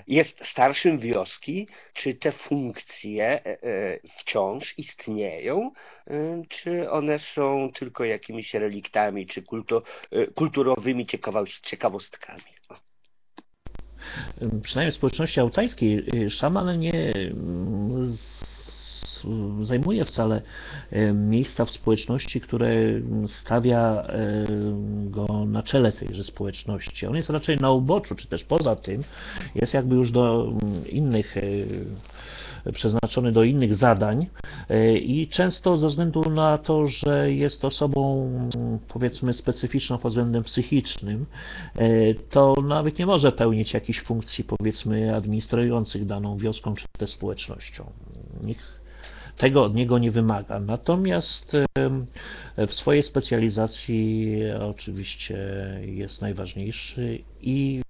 jest 0.08 0.46
starszym 0.52 1.00
wioski, 1.00 1.68
czy 1.94 2.16
te 2.16 2.32
funkcje 2.32 3.26
e, 3.26 3.46
e, 3.46 4.00
wciąż 4.20 4.74
istnieją, 4.78 5.72
czy 6.50 6.92
one 6.92 7.20
są 7.20 7.72
tylko 7.80 8.06
jakimiś 8.06 8.54
reliktami, 8.54 9.28
czy 9.28 9.42
kulto, 9.42 9.84
kulturowymi 10.36 11.08
ciekawostkami. 11.64 12.42
Przynajmniej 14.64 14.92
w 14.92 14.96
społeczności 14.96 15.40
altajskiej 15.40 16.06
szaman 16.30 16.80
nie 16.80 17.14
zajmuje 19.62 20.06
wcale 20.06 20.42
e, 20.92 21.14
miejsca 21.14 21.66
w 21.66 21.72
społeczności, 21.72 22.42
które 22.42 22.72
stawia 23.42 24.04
e, 24.08 24.46
go 25.06 25.46
na 25.46 25.64
czele 25.64 25.92
tejże 25.92 26.24
społeczności. 26.24 27.08
On 27.08 27.16
jest 27.16 27.30
raczej 27.30 27.58
na 27.58 27.72
uboczu, 27.72 28.16
czy 28.16 28.28
też 28.28 28.44
poza 28.44 28.76
tym, 28.76 29.04
jest 29.56 29.74
jakby 29.74 29.96
już 29.96 30.12
do 30.12 30.54
innych 30.90 31.38
e, 31.38 31.42
przeznaczony 32.74 33.32
do 33.32 33.44
innych 33.44 33.76
zadań 33.76 34.28
i 35.02 35.28
często 35.28 35.78
ze 35.78 35.88
względu 35.88 36.30
na 36.30 36.58
to, 36.58 36.88
że 36.88 37.34
jest 37.34 37.66
osobą 37.66 38.32
powiedzmy 38.88 39.34
specyficzną 39.34 39.98
pod 39.98 40.12
względem 40.12 40.44
psychicznym, 40.44 41.26
to 42.30 42.56
nawet 42.68 43.00
nie 43.00 43.06
może 43.06 43.32
pełnić 43.32 43.74
jakichś 43.74 44.02
funkcji 44.02 44.44
powiedzmy 44.44 45.16
administrujących 45.16 46.06
daną 46.06 46.38
wioską 46.38 46.76
czy 46.76 46.86
też 46.98 47.10
społecznością. 47.10 47.92
Niech 48.44 48.79
tego 49.40 49.64
od 49.64 49.76
niego 49.76 50.00
nie 50.00 50.12
wymaga. 50.12 50.60
Natomiast 50.60 51.52
w 52.68 52.74
swojej 52.74 53.04
specjalizacji 53.04 54.38
oczywiście 54.60 55.38
jest 55.82 56.22
najważniejszy 56.22 57.20
i 57.42 57.82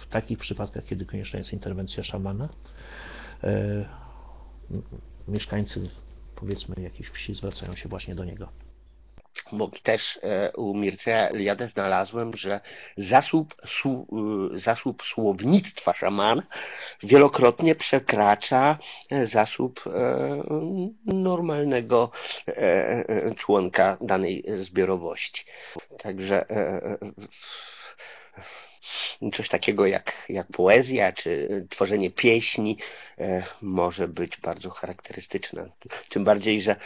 w 0.00 0.06
takich 0.06 0.38
przypadkach, 0.38 0.84
kiedy 0.84 1.06
konieczna 1.06 1.38
jest 1.38 1.52
interwencja 1.52 2.02
szamana, 2.02 2.48
mieszkańcy 5.28 5.90
powiedzmy 6.36 6.74
jakiejś 6.82 7.10
wsi 7.10 7.34
zwracają 7.34 7.76
się 7.76 7.88
właśnie 7.88 8.14
do 8.14 8.24
niego 8.24 8.48
bo 9.52 9.70
też 9.82 10.18
e, 10.22 10.52
u 10.56 10.74
Mirceja 10.74 11.28
Eliade 11.28 11.68
znalazłem, 11.68 12.36
że 12.36 12.60
zasób, 12.96 13.54
su, 13.66 14.06
e, 14.54 14.58
zasób 14.58 15.02
słownictwa 15.02 15.94
szaman 15.94 16.42
wielokrotnie 17.02 17.74
przekracza 17.74 18.78
e, 19.10 19.26
zasób 19.26 19.84
normalnego 21.06 22.10
członka 23.38 23.96
danej 24.00 24.44
zbiorowości. 24.62 25.44
Także 25.98 26.46
coś 29.36 29.48
takiego 29.48 29.86
jak, 29.86 30.12
jak 30.28 30.46
poezja 30.46 31.12
czy 31.12 31.48
tworzenie 31.70 32.10
pieśni 32.10 32.76
może 33.62 34.08
być 34.08 34.36
bardzo 34.36 34.70
charakterystyczne. 34.70 35.68
Tym 36.10 36.24
bardziej, 36.24 36.62
że 36.62 36.76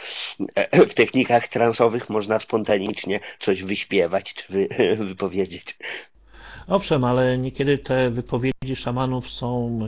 e, 0.55 0.85
w 0.85 0.93
technikach 0.93 1.47
transowych 1.47 2.09
można 2.09 2.39
spontanicznie 2.39 3.19
coś 3.39 3.63
wyśpiewać 3.63 4.33
czy 4.33 4.53
wy, 4.53 4.67
wypowiedzieć. 5.09 5.77
Owszem, 6.67 7.03
ale 7.03 7.37
niekiedy 7.37 7.77
te 7.77 8.09
wypowiedzi 8.09 8.75
szamanów 8.75 9.29
są 9.29 9.79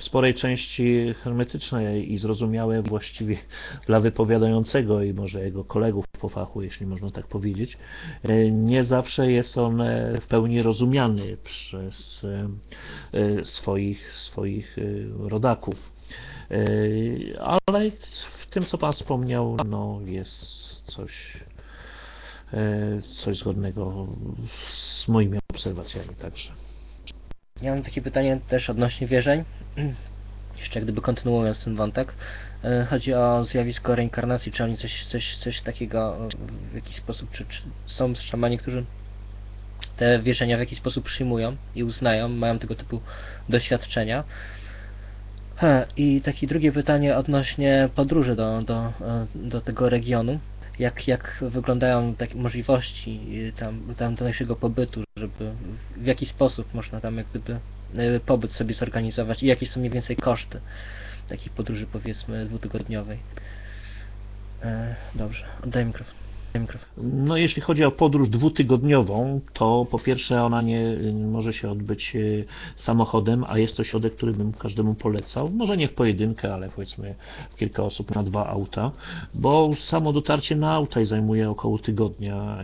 w 0.00 0.04
sporej 0.04 0.34
części 0.34 1.14
hermetyczne 1.24 2.00
i 2.00 2.18
zrozumiałe 2.18 2.82
właściwie 2.82 3.38
dla 3.86 4.00
wypowiadającego 4.00 5.02
i 5.02 5.14
może 5.14 5.40
jego 5.40 5.64
kolegów 5.64 6.04
po 6.20 6.28
fachu, 6.28 6.62
jeśli 6.62 6.86
można 6.86 7.10
tak 7.10 7.26
powiedzieć. 7.26 7.78
E, 8.22 8.50
nie 8.50 8.84
zawsze 8.84 9.32
jest 9.32 9.58
on 9.58 9.82
w 10.20 10.26
pełni 10.26 10.62
rozumiany 10.62 11.36
przez 11.44 12.26
e, 13.14 13.44
swoich, 13.44 14.12
swoich 14.12 14.78
e, 14.78 14.82
rodaków. 15.28 15.92
Ale 17.66 17.90
w 18.42 18.46
tym, 18.50 18.64
co 18.64 18.78
Pan 18.78 18.92
wspomniał, 18.92 19.56
no, 19.66 20.00
jest 20.04 20.34
coś, 20.84 21.38
coś 23.24 23.38
zgodnego 23.38 24.06
z 24.74 25.08
moimi 25.08 25.38
obserwacjami 25.50 26.14
także. 26.18 26.52
Ja 27.62 27.74
mam 27.74 27.82
takie 27.82 28.02
pytanie 28.02 28.40
też 28.48 28.70
odnośnie 28.70 29.06
wierzeń. 29.06 29.44
Jeszcze 30.60 30.80
gdyby 30.80 31.00
kontynuując 31.00 31.64
ten 31.64 31.76
wątek. 31.76 32.14
E, 32.64 32.86
chodzi 32.90 33.14
o 33.14 33.44
zjawisko 33.44 33.94
reinkarnacji. 33.94 34.52
Czy 34.52 34.64
oni 34.64 34.76
coś, 34.76 35.06
coś, 35.06 35.36
coś 35.36 35.60
takiego 35.60 36.28
w 36.72 36.74
jakiś 36.74 36.96
sposób, 36.96 37.30
czy, 37.30 37.44
czy 37.44 37.62
są 37.86 38.14
szamani, 38.14 38.58
którzy 38.58 38.84
te 39.96 40.22
wierzenia 40.22 40.56
w 40.56 40.60
jakiś 40.60 40.78
sposób 40.78 41.04
przyjmują 41.04 41.56
i 41.74 41.84
uznają, 41.84 42.28
mają 42.28 42.58
tego 42.58 42.74
typu 42.74 43.00
doświadczenia. 43.48 44.24
I 45.96 46.20
takie 46.20 46.46
drugie 46.46 46.72
pytanie 46.72 47.16
odnośnie 47.16 47.88
podróży 47.94 48.36
do, 48.36 48.62
do, 48.62 48.92
e, 49.00 49.26
do 49.34 49.60
tego 49.60 49.88
regionu 49.88 50.40
jak, 50.80 51.08
jak 51.08 51.44
wyglądają 51.50 52.14
takie 52.14 52.34
możliwości 52.34 53.20
y, 53.48 53.52
tam, 53.52 53.94
tamtejszego 53.94 54.56
pobytu, 54.56 55.02
żeby 55.16 55.52
w 55.96 56.06
jaki 56.06 56.26
sposób 56.26 56.74
można 56.74 57.00
tam 57.00 57.16
jak 57.16 57.26
gdyby 57.26 57.58
y, 58.16 58.20
pobyt 58.26 58.52
sobie 58.52 58.74
zorganizować 58.74 59.42
i 59.42 59.46
jakie 59.46 59.66
są 59.66 59.80
mniej 59.80 59.92
więcej 59.92 60.16
koszty 60.16 60.60
takiej 61.28 61.50
podróży 61.50 61.86
powiedzmy 61.86 62.46
dwutygodniowej. 62.46 63.18
E, 64.62 64.96
dobrze, 65.14 65.44
oddaj 65.64 65.86
mikrofon. 65.86 66.29
No 66.96 67.36
jeśli 67.36 67.62
chodzi 67.62 67.84
o 67.84 67.90
podróż 67.90 68.28
dwutygodniową, 68.28 69.40
to 69.52 69.86
po 69.90 69.98
pierwsze 69.98 70.42
ona 70.42 70.62
nie 70.62 70.96
może 71.28 71.52
się 71.52 71.70
odbyć 71.70 72.16
e, 72.16 72.20
samochodem, 72.76 73.44
a 73.48 73.58
jest 73.58 73.76
to 73.76 73.84
środek, 73.84 74.16
który 74.16 74.32
bym 74.32 74.52
każdemu 74.52 74.94
polecał. 74.94 75.48
Może 75.48 75.76
nie 75.76 75.88
w 75.88 75.94
pojedynkę, 75.94 76.54
ale 76.54 76.68
powiedzmy 76.68 77.14
kilka 77.56 77.82
osób 77.82 78.14
na 78.14 78.22
dwa 78.22 78.46
auta, 78.46 78.92
bo 79.34 79.70
samo 79.88 80.12
dotarcie 80.12 80.56
na 80.56 80.72
auta 80.72 81.04
zajmuje 81.04 81.50
około 81.50 81.78
tygodnia 81.78 82.58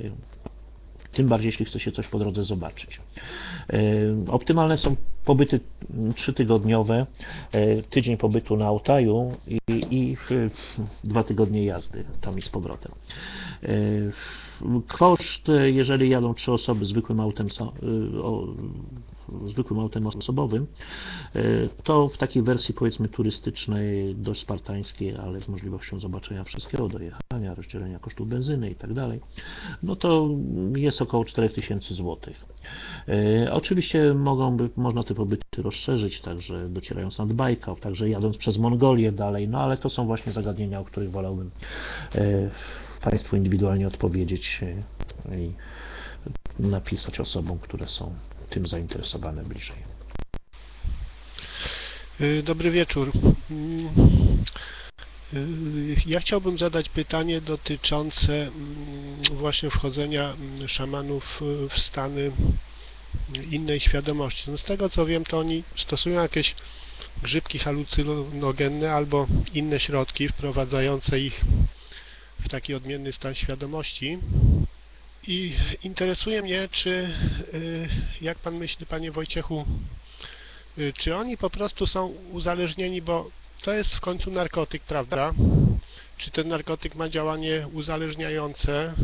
tym 1.16 1.28
bardziej 1.28 1.48
jeśli 1.48 1.64
chce 1.64 1.80
się 1.80 1.92
coś 1.92 2.08
po 2.08 2.18
drodze 2.18 2.44
zobaczyć. 2.44 3.00
E, 3.70 3.78
optymalne 4.28 4.78
są 4.78 4.96
pobyty 5.24 5.60
trzytygodniowe, 6.14 7.06
e, 7.52 7.82
tydzień 7.82 8.16
pobytu 8.16 8.56
na 8.56 8.66
Altaju 8.66 9.32
i, 9.46 9.58
i 9.90 10.16
dwa 11.04 11.24
tygodnie 11.24 11.64
jazdy 11.64 12.04
tam 12.20 12.38
i 12.38 12.42
z 12.42 12.48
powrotem. 12.48 12.92
E, 13.62 13.68
koszt, 14.88 15.48
jeżeli 15.64 16.08
jadą 16.08 16.34
trzy 16.34 16.52
osoby 16.52 16.86
zwykłym 16.86 17.20
autem, 17.20 17.48
zwykłym 19.46 19.80
autem 19.80 20.06
osobowym, 20.06 20.66
e, 21.34 21.40
to 21.84 22.08
w 22.08 22.18
takiej 22.18 22.42
wersji 22.42 22.74
powiedzmy 22.74 23.08
turystycznej, 23.08 24.14
dość 24.14 24.40
spartańskiej, 24.40 25.16
ale 25.16 25.40
z 25.40 25.48
możliwością 25.48 26.00
zobaczenia 26.00 26.44
wszystkiego, 26.44 26.88
dojechania, 26.88 27.54
rozdzielenia 27.54 27.98
kosztów 27.98 28.28
benzyny 28.28 28.70
i 28.70 28.74
tak 28.74 28.92
dalej, 28.92 29.20
no 29.82 29.96
to 29.96 30.28
jest 30.76 31.02
około 31.02 31.24
4000 31.24 31.94
zł. 31.94 32.16
E, 33.08 33.52
oczywiście 33.52 34.14
mogą 34.14 34.56
można 34.76 35.02
te 35.02 35.14
pobyty 35.14 35.62
rozszerzyć, 35.62 36.20
także 36.20 36.68
docierając 36.68 37.18
nad 37.18 37.32
Bajkał, 37.32 37.76
także 37.76 38.08
jadąc 38.08 38.36
przez 38.36 38.58
Mongolię 38.58 39.12
dalej, 39.12 39.48
no 39.48 39.60
ale 39.60 39.76
to 39.76 39.90
są 39.90 40.06
właśnie 40.06 40.32
zagadnienia, 40.32 40.80
o 40.80 40.84
których 40.84 41.10
wolałbym 41.10 41.50
e, 42.14 42.50
Państwu 43.02 43.36
indywidualnie 43.36 43.88
odpowiedzieć 43.88 44.60
i 45.38 45.52
napisać 46.58 47.20
osobom, 47.20 47.58
które 47.58 47.88
są 47.88 48.14
tym 48.50 48.66
zainteresowane 48.66 49.42
bliżej. 49.42 49.76
Y, 52.20 52.42
dobry 52.42 52.70
wieczór. 52.70 53.12
Mm, 53.50 53.88
Y, 55.34 55.96
Ja 56.06 56.20
chciałbym 56.20 56.58
zadać 56.58 56.88
pytanie 56.88 57.40
dotyczące 57.40 58.32
mm, 58.32 59.22
właśnie 59.32 59.70
wchodzenia 59.70 60.32
mm, 60.32 60.68
szamanów 60.68 61.42
y, 61.42 61.68
w 61.68 61.78
stany 61.78 62.32
innej 63.50 63.80
świadomości. 63.80 64.50
No 64.50 64.58
z 64.58 64.64
tego 64.64 64.88
co 64.88 65.06
wiem, 65.06 65.24
to 65.24 65.38
oni 65.38 65.62
stosują 65.76 66.22
jakieś 66.22 66.54
grzybki 67.22 67.58
halucynogenne 67.58 68.92
albo 68.92 69.26
inne 69.54 69.80
środki 69.80 70.28
wprowadzające 70.28 71.20
ich 71.20 71.44
w 72.40 72.48
taki 72.48 72.74
odmienny 72.74 73.12
stan 73.12 73.34
świadomości. 73.34 74.18
I 75.28 75.54
interesuje 75.82 76.42
mnie, 76.42 76.68
czy, 76.72 76.90
y, 77.54 77.88
jak 78.20 78.38
Pan 78.38 78.54
myśli, 78.54 78.86
Panie 78.86 79.12
Wojciechu, 79.12 79.64
y, 80.78 80.92
czy 80.98 81.16
oni 81.16 81.36
po 81.36 81.50
prostu 81.50 81.86
są 81.86 82.06
uzależnieni, 82.32 83.02
bo 83.02 83.30
to 83.62 83.72
jest 83.72 83.94
w 83.94 84.00
końcu 84.00 84.30
narkotyk, 84.30 84.82
prawda? 84.82 85.32
Czy 86.18 86.30
ten 86.30 86.48
narkotyk 86.48 86.94
ma 86.94 87.08
działanie 87.08 87.68
uzależniające? 87.72 88.94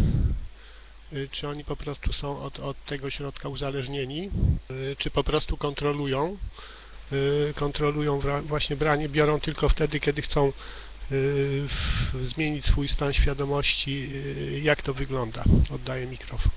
Y, 1.13 1.29
Czy 1.33 1.49
oni 1.49 1.65
po 1.65 1.77
prostu 1.77 2.13
są 2.13 2.43
od, 2.43 2.61
od 2.61 2.85
tego 2.85 3.11
środka 3.11 3.49
uzależnieni? 3.49 4.31
Czy 4.99 5.11
po 5.11 5.25
prostu 5.25 5.57
kontrolują? 5.57 6.37
Kontrolują 7.55 8.21
właśnie 8.43 8.77
branie, 8.77 9.09
biorą 9.09 9.41
tylko 9.41 9.69
wtedy, 9.69 10.01
kiedy 10.01 10.23
chcą 10.23 10.53
zmienić 12.23 12.65
swój 12.65 12.89
stan 12.89 13.13
świadomości. 13.13 14.11
Y, 14.15 14.61
Jak 14.63 14.83
to 14.83 14.95
wygląda? 14.95 15.45
Oddaję 15.75 16.07
mikrofon. 16.07 16.53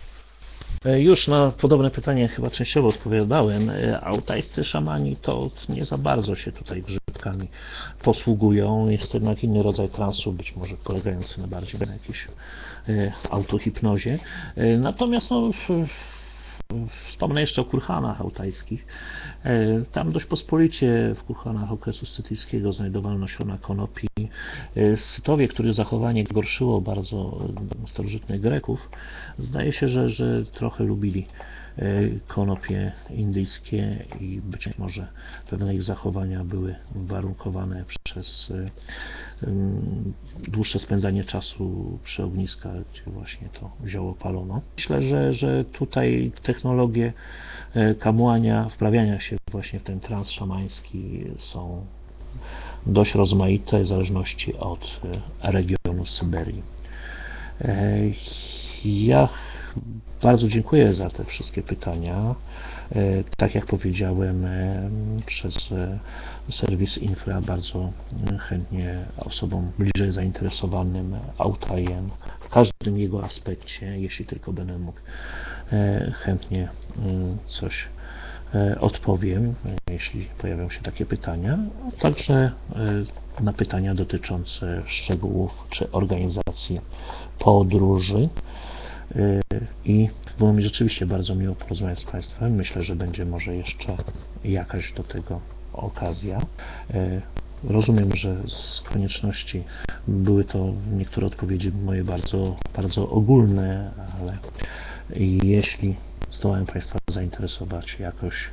E, 0.85 1.01
Już 1.01 1.27
na 1.27 1.51
podobne 1.51 1.91
pytanie 1.91 2.27
chyba 2.27 2.49
częściowo 2.49 2.87
odpowiadałem. 2.87 3.69
E, 3.69 3.99
Altajscy 4.01 4.63
szamani 4.63 5.15
to 5.15 5.49
nie 5.69 5.85
za 5.85 5.97
bardzo 5.97 6.35
się 6.35 6.51
tutaj 6.51 6.81
grzybkami 6.81 7.47
posługują. 8.03 8.89
Jest 8.89 9.11
to 9.11 9.17
jednak 9.17 9.43
inny 9.43 9.63
rodzaj 9.63 9.89
transu, 9.89 10.31
być 10.31 10.55
może 10.55 10.75
polegający 10.77 11.41
na 11.41 11.47
bardziej 11.47 11.79
na 11.81 11.93
jakiejś 11.93 12.27
e, 12.89 13.11
autohipnozie. 13.29 14.19
Natomiast 14.77 15.31
no, 15.31 15.51
Wspomnę 17.09 17.41
jeszcze 17.41 17.61
o 17.61 17.65
kurhanach 17.65 18.21
altajskich. 18.21 18.85
E, 19.43 19.81
Tam 19.91 20.11
dość 20.11 20.25
pospolicie 20.25 21.15
w 21.15 21.23
kurhanach 21.23 21.71
okresu 21.71 22.05
scytyjskiego 22.05 22.73
znajdowano 22.73 23.17
nasiona 23.17 23.57
konopi. 23.57 24.07
E, 24.75 24.97
Scytowie, 24.97 25.47
których 25.47 25.73
zachowanie 25.73 26.23
gorszyło 26.23 26.81
bardzo 26.81 27.39
e, 27.83 27.87
starożytnych 27.87 28.41
Greków, 28.41 28.89
zdaje 29.37 29.73
się, 29.73 29.87
że, 29.87 30.09
że 30.09 30.45
trochę 30.45 30.83
lubili 30.83 31.27
konopie 32.27 32.91
indyjskie 33.09 34.05
i 34.19 34.41
być 34.41 34.77
może 34.77 35.07
pewne 35.49 35.75
ich 35.75 35.83
zachowania 35.83 36.43
były 36.43 36.75
warunkowane 36.95 37.85
przez 38.03 38.51
e, 38.51 39.47
em, 39.47 40.13
dłuższe 40.47 40.79
spędzanie 40.79 41.23
czasu 41.23 41.99
przy 42.03 42.23
ogniskach, 42.23 42.75
gdzie 42.91 43.01
właśnie 43.07 43.49
to 43.49 43.71
zioło 43.87 44.13
palono. 44.13 44.61
Myślę, 44.77 45.01
że, 45.01 45.33
że 45.33 45.65
tutaj 45.65 46.31
technologie 46.43 47.13
e, 47.73 47.95
kamłania, 47.95 48.69
wprawiania 48.69 49.19
się 49.19 49.37
właśnie 49.51 49.79
w 49.79 49.83
ten 49.83 49.99
trans 49.99 50.29
szamański 50.29 51.25
są 51.37 51.85
dość 52.85 53.15
rozmaite 53.15 53.83
w 53.83 53.87
zależności 53.87 54.53
od 54.57 54.99
regionu 55.41 56.05
Syberii. 56.05 56.63
E, 57.61 57.99
Ja 58.85 59.29
bardzo 60.21 60.47
dziękuję 60.47 60.93
za 60.93 61.09
te 61.09 61.23
wszystkie 61.25 61.63
pytania. 61.63 62.35
E, 62.91 63.23
Tak 63.37 63.55
jak 63.55 63.65
powiedziałem, 63.65 64.45
e, 64.45 64.89
przez 65.25 65.71
e, 65.71 65.99
serwis 66.51 66.97
Infra 66.97 67.41
bardzo 67.41 67.91
chętnie 68.39 69.05
osobom 69.17 69.71
bliżej 69.79 70.11
zainteresowanym 70.11 71.15
Autajem 71.37 72.09
w 72.39 72.49
każdym 72.49 72.97
jego 72.97 73.23
aspekcie, 73.23 73.99
jeśli 73.99 74.25
tylko 74.25 74.53
będę 74.53 74.77
mógł, 74.77 74.99
chętnie 76.13 76.69
coś 77.47 77.87
odpowiem, 78.79 79.55
jeśli 79.89 80.25
pojawią 80.25 80.69
się 80.69 80.81
takie 80.81 81.05
pytania, 81.05 81.57
także 81.99 82.51
na 83.39 83.53
pytania 83.53 83.95
dotyczące 83.95 84.83
szczegółów 84.85 85.51
czy 85.69 85.91
organizacji 85.91 86.81
podróży. 87.39 88.29
E, 89.15 89.41
I 89.85 90.09
było 90.39 90.53
mi 90.53 90.63
rzeczywiście 90.63 91.05
bardzo 91.05 91.35
miło 91.35 91.55
porozmawiać 91.55 91.99
z 91.99 92.05
Państwem. 92.05 92.55
Myślę, 92.55 92.83
że 92.83 92.95
będzie 92.95 93.25
może 93.25 93.55
jeszcze 93.55 93.97
jakaś 94.43 94.93
do 94.93 95.03
tego 95.03 95.41
okazja. 95.73 96.41
E, 96.93 97.21
Rozumiem, 97.63 98.15
że 98.15 98.35
z 98.47 98.81
konieczności 98.81 99.63
były 100.07 100.43
to 100.43 100.73
niektóre 100.93 101.27
odpowiedzi 101.27 101.71
moje 101.71 102.03
bardzo, 102.03 102.55
bardzo 102.75 103.09
ogólne, 103.09 103.91
ale 104.21 104.37
jeśli 105.43 105.95
zdołałem 106.31 106.65
Państwa 106.65 106.99
zainteresować 107.09 107.99
jakoś 107.99 108.49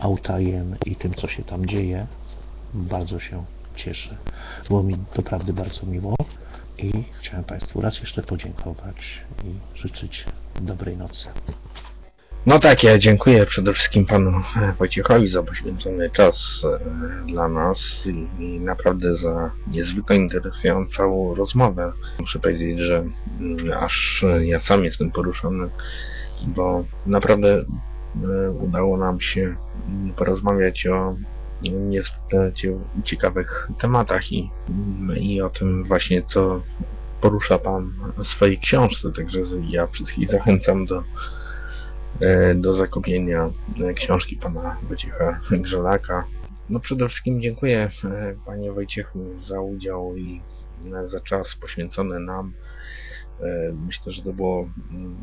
autajem 0.00 0.76
i 0.86 0.96
tym, 0.96 1.14
co 1.14 1.28
się 1.28 1.42
tam 1.42 1.66
dzieje, 1.66 2.06
bardzo 2.74 3.18
się 3.18 3.44
cieszę. 3.76 4.16
Było 4.68 4.82
mi 4.82 4.96
doprawdy 5.16 5.52
bardzo 5.52 5.86
miło 5.86 6.14
i 6.82 7.04
chciałem 7.20 7.44
Państwu 7.44 7.80
raz 7.80 8.00
jeszcze 8.00 8.22
podziękować 8.22 8.96
i 9.44 9.78
życzyć 9.78 10.24
dobrej 10.60 10.96
nocy. 10.96 11.28
No 12.46 12.58
tak, 12.58 12.82
ja 12.82 12.98
dziękuję 12.98 13.46
przede 13.46 13.72
wszystkim 13.72 14.06
panu 14.06 14.30
e, 14.30 14.72
Wojciechowi 14.78 15.28
za 15.28 15.42
poświęcony 15.42 16.10
czas 16.10 16.36
e, 16.64 17.26
dla 17.26 17.48
nas 17.48 17.78
i, 18.38 18.60
naprawdę 18.60 19.14
za 19.14 19.50
niezwykle 19.66 20.16
interesującą 20.16 21.34
rozmowę. 21.34 21.92
Muszę 22.20 22.38
powiedzieć, 22.38 22.78
że 22.78 23.04
mm, 23.40 23.72
aż 23.78 24.24
ja 24.40 24.60
sam 24.60 24.84
jestem 24.84 25.12
poruszony, 25.12 25.70
bo 26.46 26.84
naprawdę 27.06 27.64
e, 28.24 28.50
udało 28.50 28.96
nam 28.96 29.20
się 29.20 29.56
mm, 29.88 30.12
porozmawiać 30.12 30.86
o 30.86 31.16
niezwykle 31.62 32.52
cie- 32.52 32.80
ciekawych 33.04 33.68
tematach 33.80 34.32
i, 34.32 34.50
i 35.20 35.42
o 35.42 35.50
tym 35.50 35.84
właśnie, 35.84 36.22
co 36.22 36.62
porusza 37.20 37.58
Pan 37.58 37.92
w 38.16 38.26
swojej 38.26 38.58
książce, 38.58 39.12
także 39.16 39.38
ja 39.68 39.86
wszystkich 39.86 40.30
zachęcam 40.30 40.86
do 40.86 41.02
e, 42.20 42.54
do 42.54 42.74
zakupienia 42.74 43.50
e, 43.84 43.94
książki 43.94 44.36
pana 44.36 44.76
Wojciecha 44.82 45.40
Grzelaka. 45.50 46.24
No 46.70 46.80
przede 46.80 47.08
wszystkim 47.08 47.42
dziękuję 47.42 47.90
e, 48.04 48.34
panie 48.46 48.72
Wojciechu 48.72 49.18
za 49.48 49.60
udział 49.60 50.16
i 50.16 50.40
za 51.08 51.20
czas 51.20 51.46
poświęcony 51.60 52.20
nam. 52.20 52.52
Myślę, 53.86 54.12
że 54.12 54.22
to 54.22 54.32
było 54.32 54.68
mm, 54.90 55.16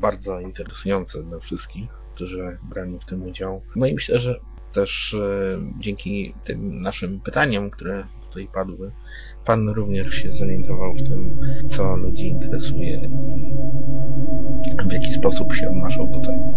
bardzo 0.00 0.40
interesujące 0.40 1.22
dla 1.22 1.38
wszystkich, 1.38 1.90
którzy 2.14 2.58
brali 2.62 2.98
w 2.98 3.04
tym 3.04 3.22
udział. 3.22 3.62
No 3.76 3.86
i 3.86 3.94
myślę, 3.94 4.18
że 4.18 4.40
też 4.72 5.14
e, 5.14 5.58
dzięki 5.80 6.34
tym 6.44 6.82
naszym 6.82 7.20
pytaniom, 7.20 7.70
które 7.70 8.04
tutaj 8.28 8.48
padły, 8.54 8.90
Pan 9.46 9.68
również 9.68 10.14
się 10.14 10.32
zorientował 10.38 10.94
w 10.94 11.02
tym, 11.08 11.38
co 11.76 11.96
ludzi 11.96 12.26
interesuje 12.26 13.00
i 14.64 14.88
w 14.88 14.92
jaki 14.92 15.14
sposób 15.14 15.54
się 15.54 15.68
odnoszą 15.68 16.10
do 16.10 16.20
tego. 16.20 16.52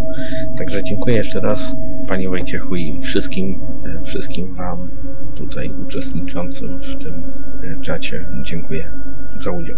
Także 0.58 0.84
dziękuję 0.84 1.16
jeszcze 1.16 1.40
raz 1.40 1.60
Panie 2.08 2.30
Wojciechu 2.30 2.76
i 2.76 3.02
wszystkim, 3.02 3.60
e, 3.86 4.06
wszystkim 4.06 4.56
Wam 4.56 4.90
tutaj 5.36 5.72
uczestniczącym 5.88 6.80
w 6.80 7.04
tym 7.04 7.14
e, 7.64 7.82
czacie. 7.82 8.26
Dziękuję 8.46 8.92
za 9.44 9.52
udział. 9.52 9.78